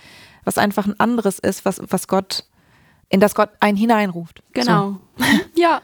was 0.45 0.57
einfach 0.57 0.85
ein 0.85 0.99
anderes 0.99 1.39
ist, 1.39 1.65
was, 1.65 1.81
was 1.89 2.07
Gott, 2.07 2.45
in 3.09 3.19
das 3.19 3.35
Gott 3.35 3.49
einen 3.59 3.77
hineinruft. 3.77 4.41
Genau. 4.53 4.99
So. 5.17 5.25
ja. 5.61 5.81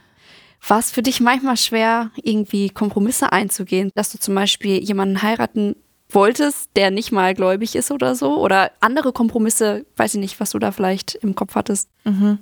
War 0.66 0.80
es 0.80 0.92
für 0.92 1.02
dich 1.02 1.20
manchmal 1.20 1.58
schwer, 1.58 2.12
irgendwie 2.16 2.70
Kompromisse 2.70 3.34
einzugehen, 3.34 3.92
dass 3.96 4.14
du 4.14 4.18
zum 4.18 4.34
Beispiel 4.34 4.82
jemanden 4.82 5.22
heiraten 5.22 5.76
wolltest, 6.14 6.70
der 6.76 6.92
nicht 6.92 7.12
mal 7.12 7.34
gläubig 7.34 7.76
ist 7.76 7.92
oder 7.92 8.16
so? 8.16 8.38
Oder 8.38 8.72
andere 8.80 9.14
Kompromisse, 9.14 9.86
weiß 9.98 10.16
ich 10.16 10.20
nicht, 10.20 10.40
was 10.40 10.52
du 10.52 10.60
da 10.60 10.72
vielleicht 10.72 11.16
im 11.16 11.36
Kopf 11.36 11.56
hattest. 11.56 11.90
Mhm. 12.04 12.40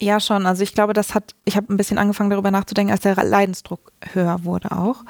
Ja, 0.00 0.18
schon. 0.18 0.46
Also 0.46 0.62
ich 0.62 0.74
glaube, 0.74 0.94
das 0.94 1.14
hat, 1.14 1.34
ich 1.44 1.56
habe 1.56 1.72
ein 1.72 1.76
bisschen 1.76 1.98
angefangen 1.98 2.30
darüber 2.30 2.50
nachzudenken, 2.50 2.92
als 2.92 3.02
der 3.02 3.14
Leidensdruck 3.14 3.92
höher 4.12 4.44
wurde 4.44 4.72
auch. 4.72 5.04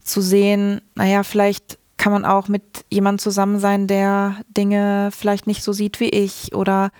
Zu 0.00 0.20
sehen, 0.20 0.80
naja, 0.94 1.24
vielleicht 1.24 1.78
kann 1.96 2.12
man 2.12 2.24
auch 2.24 2.46
mit 2.46 2.84
jemandem 2.88 3.18
zusammen 3.18 3.58
sein, 3.58 3.88
der 3.88 4.36
Dinge 4.48 5.10
vielleicht 5.12 5.48
nicht 5.48 5.64
so 5.64 5.72
sieht 5.72 5.98
wie 5.98 6.08
ich 6.08 6.54
oder 6.54 6.90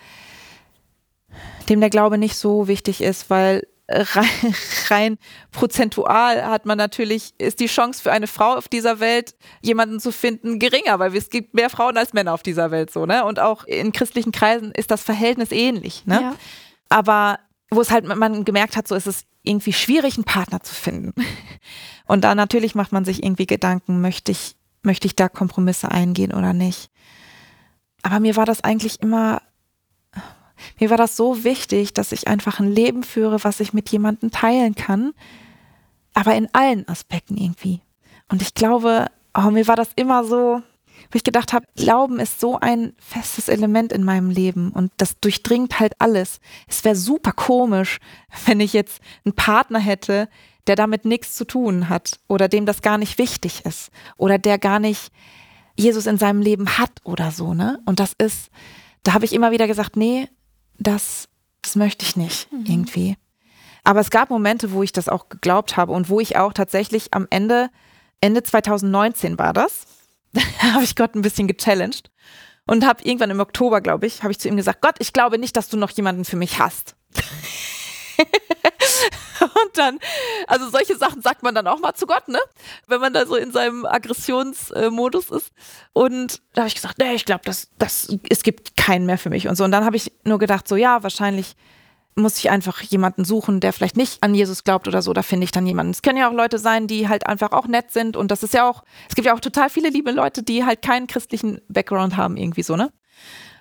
dem 1.68 1.80
der 1.80 1.90
Glaube 1.90 2.18
nicht 2.18 2.36
so 2.36 2.66
wichtig 2.66 3.00
ist, 3.00 3.30
weil 3.30 3.66
rein, 3.88 4.54
rein 4.90 5.18
prozentual 5.50 6.44
hat 6.44 6.66
man 6.66 6.78
natürlich, 6.78 7.34
ist 7.38 7.60
die 7.60 7.66
Chance 7.66 8.02
für 8.02 8.12
eine 8.12 8.26
Frau 8.26 8.54
auf 8.54 8.68
dieser 8.68 9.00
Welt, 9.00 9.34
jemanden 9.62 10.00
zu 10.00 10.12
finden, 10.12 10.58
geringer, 10.58 10.98
weil 10.98 11.14
es 11.16 11.30
gibt 11.30 11.54
mehr 11.54 11.70
Frauen 11.70 11.96
als 11.96 12.12
Männer 12.12 12.34
auf 12.34 12.42
dieser 12.42 12.70
Welt 12.70 12.90
so, 12.90 13.06
ne? 13.06 13.24
Und 13.24 13.40
auch 13.40 13.64
in 13.64 13.92
christlichen 13.92 14.32
Kreisen 14.32 14.72
ist 14.72 14.90
das 14.90 15.02
Verhältnis 15.02 15.52
ähnlich, 15.52 16.06
ne? 16.06 16.20
Ja. 16.20 16.34
Aber 16.88 17.38
wo 17.70 17.80
es 17.80 17.90
halt 17.90 18.06
man 18.06 18.44
gemerkt 18.44 18.76
hat, 18.76 18.88
so 18.88 18.94
ist 18.94 19.06
es 19.06 19.24
irgendwie 19.42 19.72
schwierig, 19.72 20.16
einen 20.16 20.24
Partner 20.24 20.62
zu 20.62 20.74
finden. 20.74 21.12
Und 22.06 22.22
da 22.24 22.34
natürlich 22.34 22.74
macht 22.74 22.92
man 22.92 23.04
sich 23.04 23.22
irgendwie 23.22 23.46
Gedanken, 23.46 24.00
möchte 24.00 24.32
ich, 24.32 24.56
möchte 24.82 25.06
ich 25.06 25.16
da 25.16 25.28
Kompromisse 25.28 25.90
eingehen 25.90 26.32
oder 26.32 26.52
nicht? 26.52 26.90
Aber 28.02 28.20
mir 28.20 28.36
war 28.36 28.46
das 28.46 28.64
eigentlich 28.64 29.02
immer 29.02 29.42
mir 30.78 30.90
war 30.90 30.96
das 30.96 31.16
so 31.16 31.44
wichtig, 31.44 31.94
dass 31.94 32.12
ich 32.12 32.28
einfach 32.28 32.60
ein 32.60 32.72
Leben 32.72 33.02
führe, 33.02 33.42
was 33.44 33.60
ich 33.60 33.72
mit 33.72 33.90
jemandem 33.90 34.30
teilen 34.30 34.74
kann, 34.74 35.12
aber 36.14 36.34
in 36.34 36.48
allen 36.52 36.88
Aspekten 36.88 37.36
irgendwie. 37.36 37.80
Und 38.28 38.42
ich 38.42 38.54
glaube, 38.54 39.06
oh, 39.34 39.50
mir 39.50 39.66
war 39.66 39.76
das 39.76 39.90
immer 39.96 40.24
so, 40.24 40.62
wo 41.10 41.16
ich 41.16 41.24
gedacht 41.24 41.52
habe, 41.52 41.66
Glauben 41.76 42.20
ist 42.20 42.40
so 42.40 42.58
ein 42.58 42.92
festes 42.98 43.48
Element 43.48 43.92
in 43.92 44.04
meinem 44.04 44.30
Leben 44.30 44.72
und 44.72 44.92
das 44.96 45.18
durchdringt 45.20 45.80
halt 45.80 45.94
alles. 45.98 46.40
Es 46.66 46.84
wäre 46.84 46.96
super 46.96 47.32
komisch, 47.32 47.98
wenn 48.46 48.60
ich 48.60 48.72
jetzt 48.72 49.00
einen 49.24 49.34
Partner 49.34 49.78
hätte, 49.78 50.28
der 50.66 50.76
damit 50.76 51.04
nichts 51.04 51.34
zu 51.34 51.46
tun 51.46 51.88
hat 51.88 52.20
oder 52.28 52.48
dem 52.48 52.66
das 52.66 52.82
gar 52.82 52.98
nicht 52.98 53.18
wichtig 53.18 53.64
ist 53.64 53.90
oder 54.16 54.38
der 54.38 54.58
gar 54.58 54.78
nicht 54.78 55.10
Jesus 55.76 56.06
in 56.06 56.18
seinem 56.18 56.42
Leben 56.42 56.78
hat 56.78 56.90
oder 57.04 57.30
so, 57.30 57.54
ne? 57.54 57.80
Und 57.86 58.00
das 58.00 58.12
ist, 58.18 58.50
da 59.04 59.14
habe 59.14 59.24
ich 59.24 59.32
immer 59.32 59.52
wieder 59.52 59.66
gesagt, 59.66 59.96
nee, 59.96 60.28
das, 60.78 61.28
das 61.62 61.76
möchte 61.76 62.04
ich 62.04 62.16
nicht 62.16 62.50
mhm. 62.52 62.64
irgendwie. 62.66 63.16
Aber 63.84 64.00
es 64.00 64.10
gab 64.10 64.30
Momente, 64.30 64.72
wo 64.72 64.82
ich 64.82 64.92
das 64.92 65.08
auch 65.08 65.28
geglaubt 65.28 65.76
habe 65.76 65.92
und 65.92 66.08
wo 66.08 66.20
ich 66.20 66.36
auch 66.36 66.52
tatsächlich 66.52 67.14
am 67.14 67.26
Ende, 67.30 67.70
Ende 68.20 68.42
2019 68.42 69.38
war 69.38 69.52
das, 69.52 69.86
da 70.32 70.42
habe 70.74 70.84
ich 70.84 70.96
Gott 70.96 71.14
ein 71.14 71.22
bisschen 71.22 71.48
gechallenged 71.48 72.10
und 72.66 72.86
habe 72.86 73.02
irgendwann 73.02 73.30
im 73.30 73.40
Oktober, 73.40 73.80
glaube 73.80 74.06
ich, 74.06 74.22
habe 74.22 74.32
ich 74.32 74.38
zu 74.38 74.48
ihm 74.48 74.56
gesagt, 74.56 74.82
Gott, 74.82 74.96
ich 74.98 75.12
glaube 75.12 75.38
nicht, 75.38 75.56
dass 75.56 75.68
du 75.68 75.76
noch 75.76 75.90
jemanden 75.90 76.24
für 76.24 76.36
mich 76.36 76.58
hast. 76.58 76.96
und 79.40 79.78
dann, 79.78 79.98
also 80.46 80.68
solche 80.70 80.96
Sachen 80.96 81.22
sagt 81.22 81.42
man 81.42 81.54
dann 81.54 81.66
auch 81.66 81.78
mal 81.78 81.94
zu 81.94 82.06
Gott, 82.06 82.28
ne? 82.28 82.38
Wenn 82.86 83.00
man 83.00 83.12
da 83.12 83.26
so 83.26 83.36
in 83.36 83.52
seinem 83.52 83.86
Aggressionsmodus 83.86 85.30
ist. 85.30 85.52
Und 85.92 86.42
da 86.54 86.62
habe 86.62 86.68
ich 86.68 86.74
gesagt, 86.74 86.98
nee, 86.98 87.14
ich 87.14 87.24
glaube, 87.24 87.42
das, 87.44 87.68
das, 87.78 88.08
es 88.28 88.42
gibt 88.42 88.76
keinen 88.76 89.06
mehr 89.06 89.18
für 89.18 89.30
mich 89.30 89.48
und 89.48 89.56
so. 89.56 89.64
Und 89.64 89.70
dann 89.70 89.84
habe 89.84 89.96
ich 89.96 90.12
nur 90.24 90.38
gedacht, 90.38 90.66
so 90.68 90.76
ja, 90.76 91.02
wahrscheinlich 91.02 91.56
muss 92.18 92.38
ich 92.38 92.50
einfach 92.50 92.82
jemanden 92.82 93.24
suchen, 93.24 93.60
der 93.60 93.72
vielleicht 93.72 93.96
nicht 93.96 94.22
an 94.22 94.34
Jesus 94.34 94.64
glaubt 94.64 94.88
oder 94.88 95.02
so, 95.02 95.12
da 95.12 95.22
finde 95.22 95.44
ich 95.44 95.52
dann 95.52 95.66
jemanden. 95.66 95.92
Es 95.92 96.02
können 96.02 96.18
ja 96.18 96.28
auch 96.28 96.34
Leute 96.34 96.58
sein, 96.58 96.86
die 96.86 97.08
halt 97.08 97.26
einfach 97.26 97.52
auch 97.52 97.66
nett 97.66 97.92
sind 97.92 98.16
und 98.16 98.30
das 98.30 98.42
ist 98.42 98.54
ja 98.54 98.68
auch, 98.68 98.82
es 99.08 99.14
gibt 99.14 99.26
ja 99.26 99.34
auch 99.34 99.40
total 99.40 99.70
viele 99.70 99.88
liebe 99.88 100.10
Leute, 100.10 100.42
die 100.42 100.64
halt 100.64 100.82
keinen 100.82 101.06
christlichen 101.06 101.60
Background 101.68 102.16
haben, 102.16 102.36
irgendwie 102.36 102.62
so, 102.62 102.76
ne? 102.76 102.92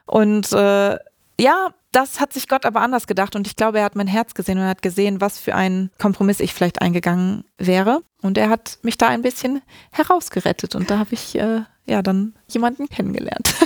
Und 0.06 0.52
äh, 0.54 0.98
ja, 1.40 1.70
das 1.98 2.20
hat 2.20 2.32
sich 2.32 2.48
Gott 2.48 2.64
aber 2.64 2.82
anders 2.82 3.08
gedacht 3.08 3.36
und 3.36 3.48
ich 3.48 3.56
glaube, 3.56 3.80
er 3.80 3.86
hat 3.86 3.96
mein 3.96 4.06
Herz 4.06 4.36
gesehen 4.36 4.60
und 4.60 4.66
er 4.66 4.70
hat 4.70 4.84
gesehen, 4.84 5.20
was 5.20 5.40
für 5.40 5.56
einen 5.56 5.90
Kompromiss 5.98 6.40
ich 6.40 6.54
vielleicht 6.54 6.80
eingegangen 6.80 7.44
wäre. 7.58 8.04
Und 8.22 8.38
er 8.38 8.50
hat 8.50 8.78
mich 8.84 9.00
da 9.00 9.08
ein 9.08 9.24
bisschen 9.24 9.64
herausgerettet 9.92 10.76
und 10.76 10.92
da 10.92 11.00
habe 11.00 11.14
ich 11.14 11.36
äh, 11.36 11.62
ja 11.88 12.04
dann 12.04 12.36
jemanden 12.48 12.88
kennengelernt. 12.88 13.54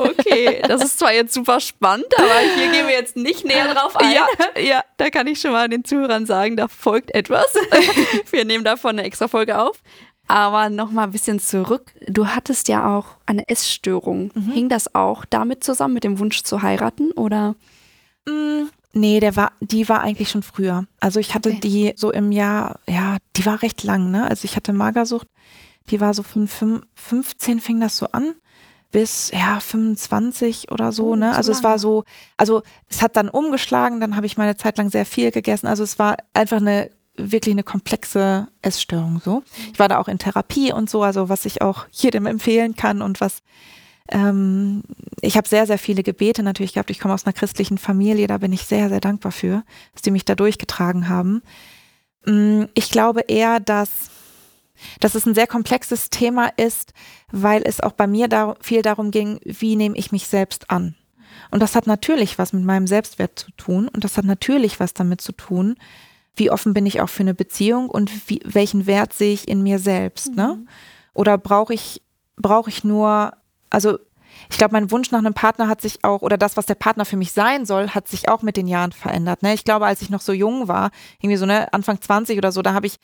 Okay, 0.00 0.62
das 0.66 0.82
ist 0.82 0.98
zwar 0.98 1.12
jetzt 1.12 1.34
super 1.34 1.60
spannend, 1.60 2.06
aber 2.16 2.38
hier 2.56 2.70
gehen 2.70 2.86
wir 2.86 2.94
jetzt 2.94 3.16
nicht 3.16 3.44
näher 3.44 3.74
drauf 3.74 3.96
ein. 3.96 4.12
Ja, 4.12 4.26
ja, 4.58 4.84
da 4.96 5.10
kann 5.10 5.26
ich 5.26 5.40
schon 5.40 5.52
mal 5.52 5.68
den 5.68 5.84
Zuhörern 5.84 6.24
sagen, 6.24 6.56
da 6.56 6.68
folgt 6.68 7.14
etwas. 7.14 7.46
Wir 8.30 8.46
nehmen 8.46 8.64
davon 8.64 8.90
eine 8.92 9.02
extra 9.02 9.28
Folge 9.28 9.58
auf. 9.58 9.82
Aber 10.30 10.70
noch 10.70 10.92
mal 10.92 11.02
ein 11.02 11.10
bisschen 11.10 11.40
zurück. 11.40 11.92
Du 12.06 12.28
hattest 12.28 12.68
ja 12.68 12.96
auch 12.96 13.16
eine 13.26 13.48
Essstörung. 13.48 14.30
Mhm. 14.32 14.52
Hing 14.52 14.68
das 14.68 14.94
auch 14.94 15.24
damit 15.24 15.64
zusammen 15.64 15.94
mit 15.94 16.04
dem 16.04 16.20
Wunsch 16.20 16.44
zu 16.44 16.62
heiraten 16.62 17.10
oder? 17.10 17.56
Mm, 18.28 18.68
nee, 18.92 19.18
der 19.18 19.34
war, 19.34 19.50
die 19.60 19.88
war 19.88 20.02
eigentlich 20.02 20.30
schon 20.30 20.44
früher. 20.44 20.86
Also 21.00 21.18
ich 21.18 21.34
hatte 21.34 21.48
okay. 21.50 21.60
die 21.60 21.92
so 21.96 22.12
im 22.12 22.30
Jahr, 22.30 22.78
ja, 22.88 23.16
die 23.34 23.44
war 23.44 23.60
recht 23.62 23.82
lang, 23.82 24.12
ne? 24.12 24.30
Also 24.30 24.44
ich 24.44 24.54
hatte 24.54 24.72
Magersucht. 24.72 25.26
Die 25.88 26.00
war 26.00 26.14
so 26.14 26.22
von 26.22 26.46
15 26.46 27.58
fing 27.58 27.80
das 27.80 27.96
so 27.96 28.06
an 28.12 28.34
bis 28.92 29.32
ja 29.32 29.58
25 29.58 30.70
oder 30.70 30.92
so, 30.92 31.10
oh, 31.10 31.16
ne? 31.16 31.34
Also 31.34 31.50
es 31.50 31.64
war 31.64 31.80
so, 31.80 32.04
also 32.36 32.62
es 32.88 33.02
hat 33.02 33.16
dann 33.16 33.28
umgeschlagen, 33.28 34.00
dann 34.00 34.14
habe 34.14 34.26
ich 34.26 34.36
meine 34.36 34.56
Zeit 34.56 34.78
lang 34.78 34.90
sehr 34.90 35.06
viel 35.06 35.32
gegessen. 35.32 35.66
Also 35.66 35.82
es 35.82 35.98
war 35.98 36.16
einfach 36.34 36.58
eine 36.58 36.90
wirklich 37.20 37.52
eine 37.52 37.62
komplexe 37.62 38.48
Essstörung 38.62 39.20
so. 39.24 39.42
Ich 39.72 39.78
war 39.78 39.88
da 39.88 39.98
auch 39.98 40.08
in 40.08 40.18
Therapie 40.18 40.72
und 40.72 40.88
so, 40.90 41.02
also 41.02 41.28
was 41.28 41.44
ich 41.44 41.62
auch 41.62 41.86
jedem 41.90 42.26
empfehlen 42.26 42.76
kann 42.76 43.02
und 43.02 43.20
was 43.20 43.42
ähm, 44.10 44.82
ich 45.20 45.36
habe 45.36 45.48
sehr, 45.48 45.66
sehr 45.66 45.78
viele 45.78 46.02
Gebete 46.02 46.42
natürlich 46.42 46.74
gehabt. 46.74 46.90
Ich 46.90 46.98
komme 46.98 47.14
aus 47.14 47.26
einer 47.26 47.32
christlichen 47.32 47.78
Familie, 47.78 48.26
da 48.26 48.38
bin 48.38 48.52
ich 48.52 48.62
sehr, 48.62 48.88
sehr 48.88 49.00
dankbar 49.00 49.32
für, 49.32 49.62
dass 49.92 50.02
die 50.02 50.10
mich 50.10 50.24
da 50.24 50.34
durchgetragen 50.34 51.08
haben. 51.08 51.42
Mm, 52.26 52.64
ich 52.74 52.90
glaube 52.90 53.20
eher, 53.28 53.60
dass, 53.60 54.10
dass 54.98 55.14
es 55.14 55.26
ein 55.26 55.34
sehr 55.34 55.46
komplexes 55.46 56.10
Thema 56.10 56.50
ist, 56.56 56.92
weil 57.30 57.62
es 57.64 57.80
auch 57.80 57.92
bei 57.92 58.06
mir 58.06 58.28
da 58.28 58.56
viel 58.60 58.82
darum 58.82 59.10
ging, 59.10 59.40
wie 59.44 59.76
nehme 59.76 59.96
ich 59.96 60.12
mich 60.12 60.26
selbst 60.26 60.70
an. 60.70 60.96
Und 61.50 61.60
das 61.60 61.74
hat 61.74 61.86
natürlich 61.86 62.38
was 62.38 62.52
mit 62.52 62.64
meinem 62.64 62.86
Selbstwert 62.86 63.38
zu 63.38 63.50
tun 63.52 63.88
und 63.88 64.04
das 64.04 64.16
hat 64.16 64.24
natürlich 64.24 64.80
was 64.80 64.94
damit 64.94 65.20
zu 65.20 65.32
tun, 65.32 65.76
wie 66.36 66.50
offen 66.50 66.74
bin 66.74 66.86
ich 66.86 67.00
auch 67.00 67.08
für 67.08 67.22
eine 67.22 67.34
Beziehung 67.34 67.88
und 67.90 68.28
wie, 68.28 68.40
welchen 68.44 68.86
Wert 68.86 69.12
sehe 69.12 69.32
ich 69.32 69.48
in 69.48 69.62
mir 69.62 69.78
selbst, 69.78 70.34
ne? 70.34 70.58
Mhm. 70.58 70.68
Oder 71.12 71.38
brauche 71.38 71.74
ich, 71.74 72.02
brauche 72.36 72.70
ich 72.70 72.84
nur, 72.84 73.32
also 73.68 73.98
ich 74.48 74.58
glaube, 74.58 74.72
mein 74.72 74.90
Wunsch 74.90 75.10
nach 75.10 75.18
einem 75.18 75.34
Partner 75.34 75.68
hat 75.68 75.80
sich 75.80 76.04
auch, 76.04 76.22
oder 76.22 76.38
das, 76.38 76.56
was 76.56 76.66
der 76.66 76.74
Partner 76.74 77.04
für 77.04 77.16
mich 77.16 77.32
sein 77.32 77.66
soll, 77.66 77.90
hat 77.90 78.08
sich 78.08 78.28
auch 78.28 78.42
mit 78.42 78.56
den 78.56 78.68
Jahren 78.68 78.92
verändert. 78.92 79.42
Ne? 79.42 79.54
Ich 79.54 79.64
glaube, 79.64 79.86
als 79.86 80.02
ich 80.02 80.10
noch 80.10 80.20
so 80.20 80.32
jung 80.32 80.68
war, 80.68 80.90
irgendwie 81.18 81.36
so 81.36 81.46
ne, 81.46 81.72
Anfang 81.72 82.00
20 82.00 82.38
oder 82.38 82.52
so, 82.52 82.62
da 82.62 82.72
habe 82.72 82.86
ich, 82.86 82.96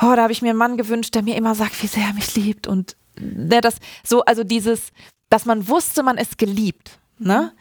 oh, 0.00 0.12
da 0.14 0.22
habe 0.22 0.32
ich 0.32 0.42
mir 0.42 0.50
einen 0.50 0.58
Mann 0.58 0.76
gewünscht, 0.76 1.14
der 1.14 1.22
mir 1.22 1.36
immer 1.36 1.54
sagt, 1.54 1.82
wie 1.82 1.86
sehr 1.86 2.04
er 2.04 2.14
mich 2.14 2.34
liebt. 2.34 2.66
Und 2.66 2.96
ne, 3.18 3.60
das 3.60 3.76
so, 4.04 4.24
also 4.24 4.44
dieses, 4.44 4.92
dass 5.28 5.44
man 5.44 5.68
wusste, 5.68 6.02
man 6.02 6.18
ist 6.18 6.38
geliebt. 6.38 6.98
Ne? 7.18 7.52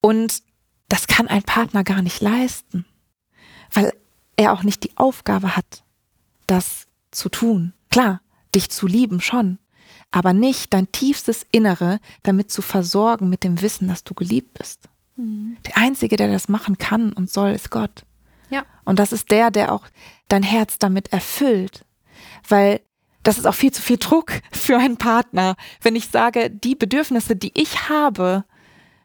Und 0.00 0.42
das 0.88 1.06
kann 1.06 1.28
ein 1.28 1.42
Partner 1.42 1.84
gar 1.84 2.02
nicht 2.02 2.20
leisten, 2.20 2.84
weil 3.72 3.92
er 4.36 4.52
auch 4.52 4.62
nicht 4.62 4.84
die 4.84 4.96
Aufgabe 4.96 5.56
hat, 5.56 5.84
das 6.46 6.86
zu 7.10 7.28
tun. 7.28 7.72
Klar, 7.90 8.20
dich 8.54 8.70
zu 8.70 8.86
lieben 8.86 9.20
schon, 9.20 9.58
aber 10.10 10.32
nicht 10.32 10.72
dein 10.72 10.90
tiefstes 10.92 11.46
Innere 11.52 12.00
damit 12.22 12.50
zu 12.50 12.62
versorgen 12.62 13.28
mit 13.28 13.44
dem 13.44 13.60
Wissen, 13.60 13.88
dass 13.88 14.04
du 14.04 14.14
geliebt 14.14 14.54
bist. 14.58 14.88
Der 15.66 15.76
Einzige, 15.76 16.16
der 16.16 16.30
das 16.32 16.48
machen 16.48 16.78
kann 16.78 17.12
und 17.12 17.30
soll, 17.30 17.50
ist 17.50 17.70
Gott. 17.70 18.04
Ja. 18.50 18.64
Und 18.84 18.98
das 18.98 19.12
ist 19.12 19.30
der, 19.30 19.50
der 19.50 19.72
auch 19.72 19.86
dein 20.28 20.42
Herz 20.42 20.78
damit 20.78 21.12
erfüllt. 21.12 21.84
Weil 22.48 22.80
das 23.22 23.38
ist 23.38 23.46
auch 23.46 23.54
viel 23.54 23.72
zu 23.72 23.82
viel 23.82 23.98
Druck 23.98 24.32
für 24.52 24.78
einen 24.78 24.96
Partner. 24.96 25.56
Wenn 25.80 25.96
ich 25.96 26.08
sage, 26.08 26.50
die 26.50 26.74
Bedürfnisse, 26.74 27.36
die 27.36 27.52
ich 27.54 27.88
habe, 27.88 28.44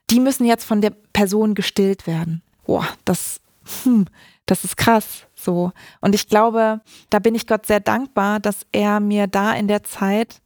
die 0.10 0.20
müssen 0.20 0.46
jetzt 0.46 0.64
von 0.64 0.82
der 0.82 0.92
Person 1.14 1.54
gestillt 1.54 2.08
werden. 2.08 2.42
Boah, 2.66 2.88
das, 3.06 3.40
hm, 3.84 4.06
das 4.48 4.64
ist 4.64 4.78
krass. 4.78 5.28
So. 5.36 5.72
Und 6.02 6.16
ich 6.16 6.28
glaube, 6.28 6.82
da 7.10 7.20
bin 7.20 7.36
ich 7.36 7.46
Gott 7.46 7.68
sehr 7.68 7.80
dankbar, 7.80 8.40
dass 8.40 8.66
er 8.72 9.00
mir 9.00 9.28
da 9.28 9.54
in 9.54 9.68
der 9.68 9.84
Zeit 9.84 10.42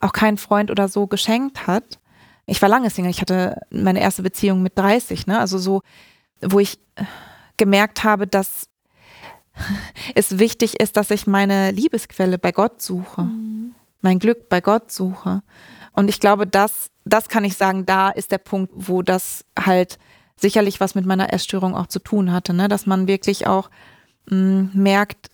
auch 0.00 0.12
keinen 0.12 0.38
Freund 0.38 0.70
oder 0.70 0.88
so 0.88 1.06
geschenkt 1.06 1.66
hat. 1.66 1.98
Ich 2.46 2.62
war 2.62 2.68
lange 2.68 2.90
Single. 2.90 3.10
Ich 3.10 3.20
hatte 3.20 3.60
meine 3.70 4.00
erste 4.00 4.22
Beziehung 4.22 4.62
mit 4.62 4.78
30, 4.78 5.26
ne? 5.26 5.38
Also 5.38 5.58
so, 5.58 5.82
wo 6.40 6.58
ich 6.58 6.78
gemerkt 7.58 8.02
habe, 8.02 8.26
dass 8.26 8.68
es 10.14 10.38
wichtig 10.38 10.80
ist, 10.80 10.96
dass 10.96 11.10
ich 11.10 11.26
meine 11.26 11.70
Liebesquelle 11.72 12.38
bei 12.38 12.52
Gott 12.52 12.80
suche, 12.80 13.28
mein 14.00 14.18
Glück 14.18 14.48
bei 14.48 14.60
Gott 14.60 14.90
suche. 14.90 15.42
Und 15.92 16.08
ich 16.08 16.20
glaube, 16.20 16.46
das, 16.46 16.90
das 17.04 17.28
kann 17.28 17.44
ich 17.44 17.56
sagen, 17.56 17.84
da 17.84 18.10
ist 18.10 18.32
der 18.32 18.38
Punkt, 18.38 18.72
wo 18.74 19.02
das 19.02 19.44
halt 19.58 19.98
sicherlich 20.40 20.80
was 20.80 20.94
mit 20.94 21.06
meiner 21.06 21.32
Essstörung 21.32 21.74
auch 21.74 21.86
zu 21.86 21.98
tun 21.98 22.32
hatte, 22.32 22.52
ne? 22.54 22.68
dass 22.68 22.86
man 22.86 23.06
wirklich 23.06 23.46
auch 23.46 23.70
mh, 24.28 24.70
merkt, 24.72 25.28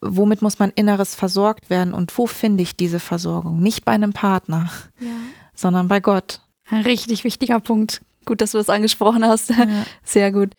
womit 0.00 0.42
muss 0.42 0.58
mein 0.58 0.70
Inneres 0.74 1.14
versorgt 1.14 1.70
werden 1.70 1.92
und 1.94 2.16
wo 2.18 2.26
finde 2.26 2.62
ich 2.62 2.76
diese 2.76 3.00
Versorgung? 3.00 3.60
Nicht 3.60 3.84
bei 3.84 3.92
einem 3.92 4.12
Partner, 4.12 4.70
Ja. 5.00 5.08
sondern 5.54 5.88
bei 5.88 6.00
Gott. 6.00 6.40
Ein 6.68 6.82
richtig 6.82 7.24
wichtiger 7.24 7.60
Punkt. 7.60 8.00
Gut, 8.24 8.40
dass 8.40 8.52
du 8.52 8.58
das 8.58 8.68
angesprochen 8.70 9.24
hast. 9.24 9.52
Sehr 10.04 10.32
gut. 10.32 10.52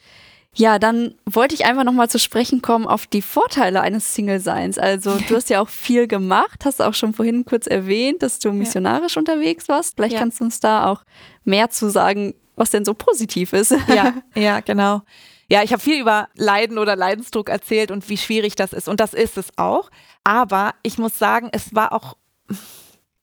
Ja, 0.56 0.80
dann 0.80 1.14
wollte 1.26 1.54
ich 1.54 1.66
einfach 1.66 1.84
nochmal 1.84 2.10
zu 2.10 2.18
sprechen 2.18 2.64
kommen 2.64 2.88
auf 2.88 3.06
die 3.06 3.22
Vorteile 3.22 3.82
eines 3.82 4.16
Single-Seins. 4.16 4.80
Also 4.80 5.18
du 5.28 5.36
hast 5.36 5.50
ja 5.52 5.62
auch 5.62 5.70
viel 5.70 6.08
gemacht, 6.08 6.66
hast 6.66 6.82
auch 6.82 6.96
schon 6.96 7.14
vorhin 7.14 7.46
kurz 7.46 7.68
erwähnt, 7.68 8.24
dass 8.24 8.40
du 8.40 8.52
missionarisch 8.54 9.18
unterwegs 9.18 9.68
warst. 9.70 9.96
Vielleicht 9.96 10.14
Ja. 10.14 10.20
kannst 10.20 10.40
du 10.40 10.46
uns 10.46 10.60
da 10.60 10.88
auch 10.88 11.04
mehr 11.44 11.70
zu 11.70 11.92
sagen, 11.92 12.34
was 12.58 12.72
denn 12.72 12.84
so 12.84 12.94
positiv 12.94 13.54
ist. 13.54 13.74
Ja, 13.88 14.14
ja, 14.36 14.60
genau. 14.60 15.02
Ja, 15.50 15.64
ich 15.64 15.72
habe 15.72 15.82
viel 15.82 16.02
über 16.02 16.28
Leiden 16.36 16.78
oder 16.78 16.98
Leidensdruck 16.98 17.50
erzählt 17.50 17.90
und 17.90 18.10
wie 18.10 18.18
schwierig 18.18 18.56
das 18.56 18.74
ist. 18.74 18.90
Und 18.90 19.00
das 19.00 19.14
ist 19.14 19.38
es 19.38 19.58
auch. 19.58 19.90
Aber 20.26 20.76
ich 20.84 20.98
muss 20.98 21.18
sagen, 21.18 21.48
es 21.54 21.74
war 21.74 21.94
auch 21.94 22.18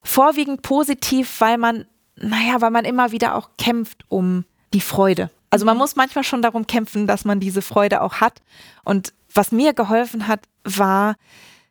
vorwiegend 0.03 0.62
positiv, 0.62 1.40
weil 1.40 1.59
man, 1.59 1.85
naja, 2.16 2.62
weil 2.62 2.70
man 2.70 2.87
immer 2.87 3.12
wieder 3.12 3.35
auch 3.35 3.51
kämpft 3.59 4.05
um 4.09 4.47
die 4.73 4.81
Freude. 4.81 5.31
Also 5.51 5.66
man 5.66 5.77
muss 5.77 5.97
manchmal 5.97 6.25
schon 6.25 6.40
darum 6.40 6.66
kämpfen, 6.66 7.07
dass 7.07 7.25
man 7.25 7.40
diese 7.40 7.62
Freude 7.62 8.01
auch 8.01 8.14
hat. 8.14 8.40
Und 8.85 9.12
was 9.33 9.53
mir 9.53 9.75
geholfen 9.75 10.27
hat, 10.27 10.40
war 10.64 11.16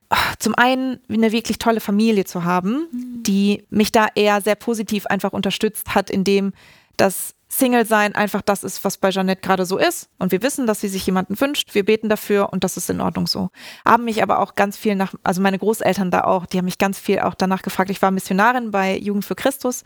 ah, 0.10 0.18
zum 0.40 0.54
einen 0.56 1.00
eine 1.10 1.32
wirklich 1.32 1.58
tolle 1.58 1.80
Familie 1.80 2.26
zu 2.26 2.44
haben, 2.44 2.88
die 2.92 3.66
mich 3.72 3.92
da 3.92 4.08
eher 4.14 4.40
sehr 4.42 4.56
positiv 4.56 5.08
einfach 5.08 5.34
unterstützt 5.34 5.96
hat, 5.96 6.10
indem 6.10 6.54
das 6.96 7.34
Single 7.58 7.86
sein 7.86 8.16
einfach 8.16 8.42
das 8.42 8.64
ist, 8.64 8.84
was 8.84 8.98
bei 8.98 9.10
Jeanette 9.10 9.42
gerade 9.42 9.66
so 9.66 9.78
ist. 9.78 10.10
Und 10.20 10.32
wir 10.32 10.42
wissen, 10.42 10.66
dass 10.68 10.82
sie 10.82 10.88
sich 10.88 11.06
jemanden 11.06 11.40
wünscht. 11.40 11.76
Wir 11.76 11.86
beten 11.86 12.10
dafür 12.10 12.52
und 12.52 12.64
das 12.64 12.78
ist 12.78 12.90
in 12.90 13.02
Ordnung 13.02 13.28
so. 13.28 13.50
Haben 13.86 14.06
mich 14.06 14.24
aber 14.24 14.40
auch 14.40 14.56
ganz 14.56 14.78
viel 14.78 14.96
nach, 14.96 15.14
also 15.24 15.42
meine 15.42 15.60
Großeltern 15.60 16.12
da 16.12 16.24
auch, 16.24 16.46
die 16.46 16.58
haben 16.58 16.66
mich 16.66 16.78
ganz 16.78 17.00
viel 17.00 17.20
auch 17.20 17.36
danach 17.36 17.62
gefragt. 17.62 17.90
Ich 17.90 18.02
war 18.02 18.12
Missionarin 18.12 18.72
bei 18.72 18.98
Jugend 18.98 19.26
für 19.26 19.36
Christus 19.36 19.84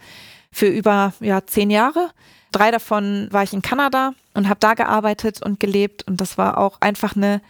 für 0.52 0.68
über 0.68 1.14
ja, 1.20 1.46
zehn 1.46 1.70
Jahre. 1.70 2.12
Drei 2.52 2.72
davon 2.72 3.28
war 3.32 3.44
ich 3.44 3.54
in 3.54 3.62
Kanada 3.62 4.14
und 4.34 4.48
habe 4.48 4.60
da 4.60 4.74
gearbeitet 4.74 5.44
und 5.44 5.60
gelebt. 5.60 6.08
Und 6.08 6.22
das 6.22 6.38
war 6.38 6.58
auch 6.58 6.80
einfach 6.80 7.16
eine, 7.16 7.42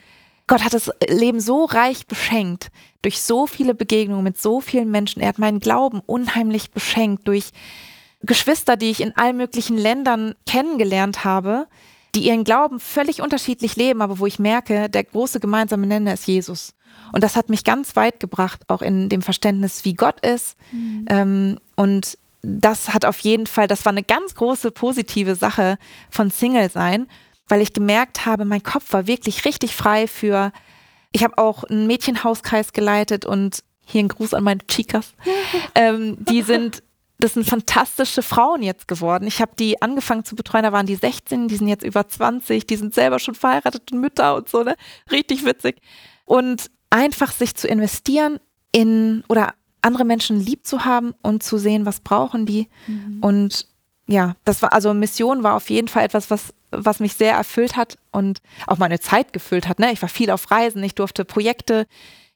Gott 0.47 0.63
hat 0.63 0.73
das 0.73 0.91
Leben 1.07 1.39
so 1.39 1.65
reich 1.65 2.07
beschenkt, 2.07 2.69
durch 3.03 3.21
so 3.21 3.45
viele 3.45 3.75
Begegnungen 3.75 4.23
mit 4.23 4.41
so 4.41 4.61
vielen 4.61 4.89
Menschen. 4.89 5.21
Er 5.21 5.29
hat 5.29 5.37
meinen 5.37 5.59
Glauben 5.59 6.01
unheimlich 6.05 6.71
beschenkt 6.71 7.27
durch 7.27 7.51
Geschwister, 8.21 8.77
die 8.77 8.89
ich 8.89 9.01
in 9.01 9.15
allen 9.15 9.37
möglichen 9.37 9.77
Ländern 9.77 10.35
kennengelernt 10.45 11.23
habe, 11.23 11.67
die 12.15 12.21
ihren 12.21 12.43
Glauben 12.43 12.79
völlig 12.79 13.21
unterschiedlich 13.21 13.75
leben, 13.75 14.01
aber 14.01 14.19
wo 14.19 14.25
ich 14.25 14.39
merke, 14.39 14.89
der 14.89 15.03
große 15.03 15.39
gemeinsame 15.39 15.85
Nenner 15.85 16.13
ist 16.13 16.27
Jesus. 16.27 16.73
Und 17.11 17.23
das 17.23 17.35
hat 17.35 17.49
mich 17.49 17.63
ganz 17.63 17.95
weit 17.95 18.19
gebracht, 18.19 18.61
auch 18.67 18.81
in 18.81 19.09
dem 19.09 19.21
Verständnis, 19.21 19.85
wie 19.85 19.93
Gott 19.93 20.25
ist. 20.25 20.57
Ähm, 21.09 21.59
und 21.75 22.17
das 22.41 22.93
hat 22.93 23.05
auf 23.05 23.19
jeden 23.19 23.47
Fall, 23.47 23.67
das 23.67 23.85
war 23.85 23.91
eine 23.91 24.03
ganz 24.03 24.35
große 24.35 24.71
positive 24.71 25.35
Sache 25.35 25.77
von 26.09 26.31
Single 26.31 26.69
sein, 26.69 27.07
weil 27.47 27.61
ich 27.61 27.73
gemerkt 27.73 28.25
habe, 28.25 28.45
mein 28.45 28.63
Kopf 28.63 28.93
war 28.93 29.07
wirklich 29.07 29.45
richtig 29.45 29.75
frei 29.75 30.07
für, 30.07 30.51
ich 31.11 31.23
habe 31.23 31.37
auch 31.37 31.63
einen 31.63 31.87
Mädchenhauskreis 31.87 32.73
geleitet 32.73 33.25
und 33.25 33.63
hier 33.85 34.01
ein 34.01 34.09
Gruß 34.09 34.33
an 34.33 34.43
meine 34.43 34.65
Chicas. 34.67 35.13
ähm, 35.75 36.17
die 36.19 36.41
sind, 36.41 36.83
das 37.19 37.33
sind 37.33 37.47
fantastische 37.47 38.21
Frauen 38.21 38.61
jetzt 38.61 38.87
geworden. 38.87 39.27
Ich 39.27 39.41
habe 39.41 39.51
die 39.57 39.81
angefangen 39.81 40.23
zu 40.23 40.35
betreuen, 40.35 40.63
da 40.63 40.71
waren 40.71 40.85
die 40.85 40.95
16, 40.95 41.47
die 41.47 41.55
sind 41.55 41.67
jetzt 41.67 41.83
über 41.83 42.07
20, 42.07 42.67
die 42.67 42.75
sind 42.75 42.93
selber 42.93 43.19
schon 43.19 43.35
verheiratet 43.35 43.91
und 43.91 44.01
Mütter 44.01 44.35
und 44.35 44.49
so, 44.49 44.63
ne? 44.63 44.75
Richtig 45.11 45.43
witzig. 45.45 45.81
Und 46.25 46.69
einfach 46.89 47.31
sich 47.31 47.55
zu 47.55 47.67
investieren 47.67 48.39
in 48.71 49.23
oder 49.29 49.53
andere 49.81 50.05
Menschen 50.05 50.39
lieb 50.39 50.65
zu 50.65 50.85
haben 50.85 51.13
und 51.21 51.43
zu 51.43 51.57
sehen, 51.57 51.85
was 51.85 52.01
brauchen 52.01 52.45
die. 52.45 52.69
Und 53.21 53.67
ja, 54.07 54.35
das 54.45 54.61
war 54.61 54.73
also 54.73 54.93
Mission 54.93 55.43
war 55.43 55.55
auf 55.55 55.69
jeden 55.69 55.87
Fall 55.87 56.05
etwas, 56.05 56.29
was 56.29 56.53
was 56.71 56.99
mich 56.99 57.13
sehr 57.13 57.33
erfüllt 57.33 57.75
hat 57.75 57.97
und 58.11 58.39
auch 58.65 58.77
meine 58.77 58.99
Zeit 58.99 59.33
gefüllt 59.33 59.67
hat. 59.67 59.79
Ne? 59.79 59.91
Ich 59.91 60.01
war 60.01 60.09
viel 60.09 60.31
auf 60.31 60.51
Reisen, 60.51 60.83
ich 60.83 60.95
durfte 60.95 61.25
Projekte 61.25 61.87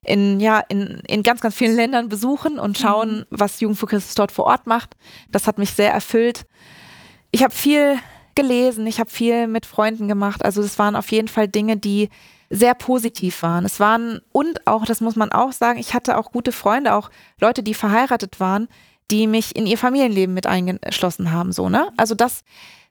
in 0.05 0.39
ja 0.39 0.59
in, 0.67 1.01
in 1.07 1.23
ganz 1.23 1.41
ganz 1.41 1.55
vielen 1.55 1.75
Ländern 1.75 2.09
besuchen 2.09 2.59
und 2.59 2.77
schauen, 2.77 3.25
was 3.29 3.59
Jugend 3.59 3.77
für 3.77 3.87
Christus 3.87 4.15
dort 4.15 4.31
vor 4.31 4.45
Ort 4.45 4.67
macht. 4.67 4.95
Das 5.31 5.47
hat 5.47 5.57
mich 5.57 5.71
sehr 5.71 5.91
erfüllt. 5.91 6.45
Ich 7.31 7.43
habe 7.43 7.53
viel 7.53 7.97
gelesen, 8.35 8.87
ich 8.87 8.99
habe 8.99 9.09
viel 9.09 9.47
mit 9.47 9.65
Freunden 9.65 10.07
gemacht. 10.07 10.43
Also 10.43 10.61
es 10.61 10.79
waren 10.79 10.95
auf 10.95 11.11
jeden 11.11 11.27
Fall 11.27 11.47
Dinge, 11.47 11.77
die 11.77 12.09
sehr 12.49 12.73
positiv 12.73 13.43
waren. 13.43 13.65
Es 13.65 13.79
waren 13.79 14.19
und 14.31 14.67
auch, 14.67 14.85
das 14.85 15.01
muss 15.01 15.15
man 15.15 15.31
auch 15.31 15.53
sagen, 15.53 15.79
ich 15.79 15.93
hatte 15.93 16.17
auch 16.17 16.31
gute 16.31 16.51
Freunde, 16.51 16.93
auch 16.95 17.09
Leute, 17.39 17.63
die 17.63 17.73
verheiratet 17.73 18.39
waren, 18.39 18.67
die 19.09 19.27
mich 19.27 19.55
in 19.55 19.65
ihr 19.65 19.77
Familienleben 19.77 20.33
mit 20.33 20.47
eingeschlossen 20.47 21.31
haben, 21.31 21.51
so, 21.51 21.69
ne? 21.69 21.89
Also 21.97 22.15
das, 22.15 22.43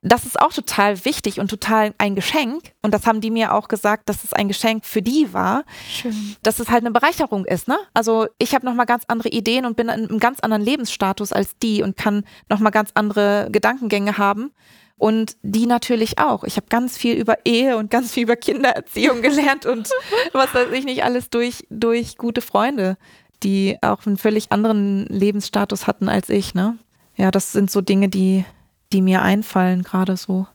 das 0.02 0.24
ist 0.24 0.40
auch 0.40 0.52
total 0.52 1.04
wichtig 1.04 1.40
und 1.40 1.48
total 1.48 1.92
ein 1.98 2.14
Geschenk. 2.14 2.72
Und 2.82 2.94
das 2.94 3.06
haben 3.06 3.20
die 3.20 3.30
mir 3.30 3.54
auch 3.54 3.68
gesagt, 3.68 4.08
dass 4.08 4.24
es 4.24 4.32
ein 4.32 4.48
Geschenk 4.48 4.86
für 4.86 5.02
die 5.02 5.32
war, 5.32 5.64
Schön. 5.90 6.36
dass 6.42 6.58
es 6.58 6.68
halt 6.68 6.82
eine 6.82 6.90
Bereicherung 6.90 7.44
ist, 7.44 7.68
ne? 7.68 7.78
Also 7.92 8.26
ich 8.38 8.54
habe 8.54 8.64
nochmal 8.64 8.86
ganz 8.86 9.04
andere 9.08 9.28
Ideen 9.28 9.66
und 9.66 9.76
bin 9.76 9.88
in 9.88 10.08
einem 10.08 10.18
ganz 10.18 10.40
anderen 10.40 10.62
Lebensstatus 10.62 11.32
als 11.32 11.58
die 11.58 11.82
und 11.82 11.96
kann 11.98 12.24
nochmal 12.48 12.72
ganz 12.72 12.90
andere 12.94 13.48
Gedankengänge 13.50 14.16
haben. 14.16 14.52
Und 14.96 15.38
die 15.42 15.64
natürlich 15.64 16.18
auch. 16.18 16.44
Ich 16.44 16.56
habe 16.56 16.66
ganz 16.68 16.98
viel 16.98 17.14
über 17.14 17.38
Ehe 17.46 17.78
und 17.78 17.90
ganz 17.90 18.12
viel 18.12 18.24
über 18.24 18.36
Kindererziehung 18.36 19.22
gelernt 19.22 19.64
und 19.64 19.88
was 20.32 20.52
weiß 20.52 20.72
ich 20.72 20.84
nicht 20.84 21.04
alles 21.04 21.30
durch, 21.30 21.66
durch 21.70 22.18
gute 22.18 22.42
Freunde, 22.42 22.98
die 23.42 23.78
auch 23.80 24.04
einen 24.04 24.18
völlig 24.18 24.52
anderen 24.52 25.06
Lebensstatus 25.06 25.86
hatten 25.86 26.10
als 26.10 26.28
ich, 26.28 26.54
ne? 26.54 26.76
Ja, 27.16 27.30
das 27.30 27.52
sind 27.52 27.70
so 27.70 27.80
Dinge, 27.80 28.10
die, 28.10 28.44
die 28.92 29.02
mir 29.02 29.22
einfallen, 29.22 29.82
gerade 29.82 30.16
so. 30.16 30.46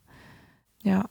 Ja. 0.83 1.05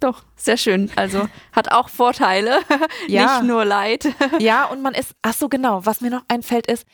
Doch, 0.00 0.24
sehr 0.34 0.56
schön. 0.56 0.90
Also 0.96 1.28
hat 1.52 1.72
auch 1.72 1.88
Vorteile, 1.88 2.60
Ja. 3.08 3.38
nicht 3.40 3.48
nur 3.48 3.64
Leid. 3.64 4.08
Ja, 4.38 4.64
und 4.64 4.82
man 4.82 4.94
ist, 4.94 5.14
ach 5.22 5.34
so 5.34 5.48
genau, 5.48 5.84
was 5.84 6.00
mir 6.00 6.10
noch 6.10 6.24
einfällt 6.28 6.66
ist, 6.66 6.86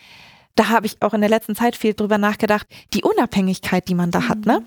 da 0.57 0.69
habe 0.71 0.87
ich 0.87 1.01
auch 1.03 1.14
in 1.14 1.21
der 1.21 1.31
letzten 1.31 1.55
Zeit 1.55 1.77
viel 1.77 1.95
drüber 1.95 2.19
nachgedacht, 2.19 2.66
die 2.95 3.03
Unabhängigkeit, 3.03 3.88
die 3.88 3.95
man 3.95 4.11
da 4.11 4.29
hat, 4.29 4.47
ne? 4.47 4.64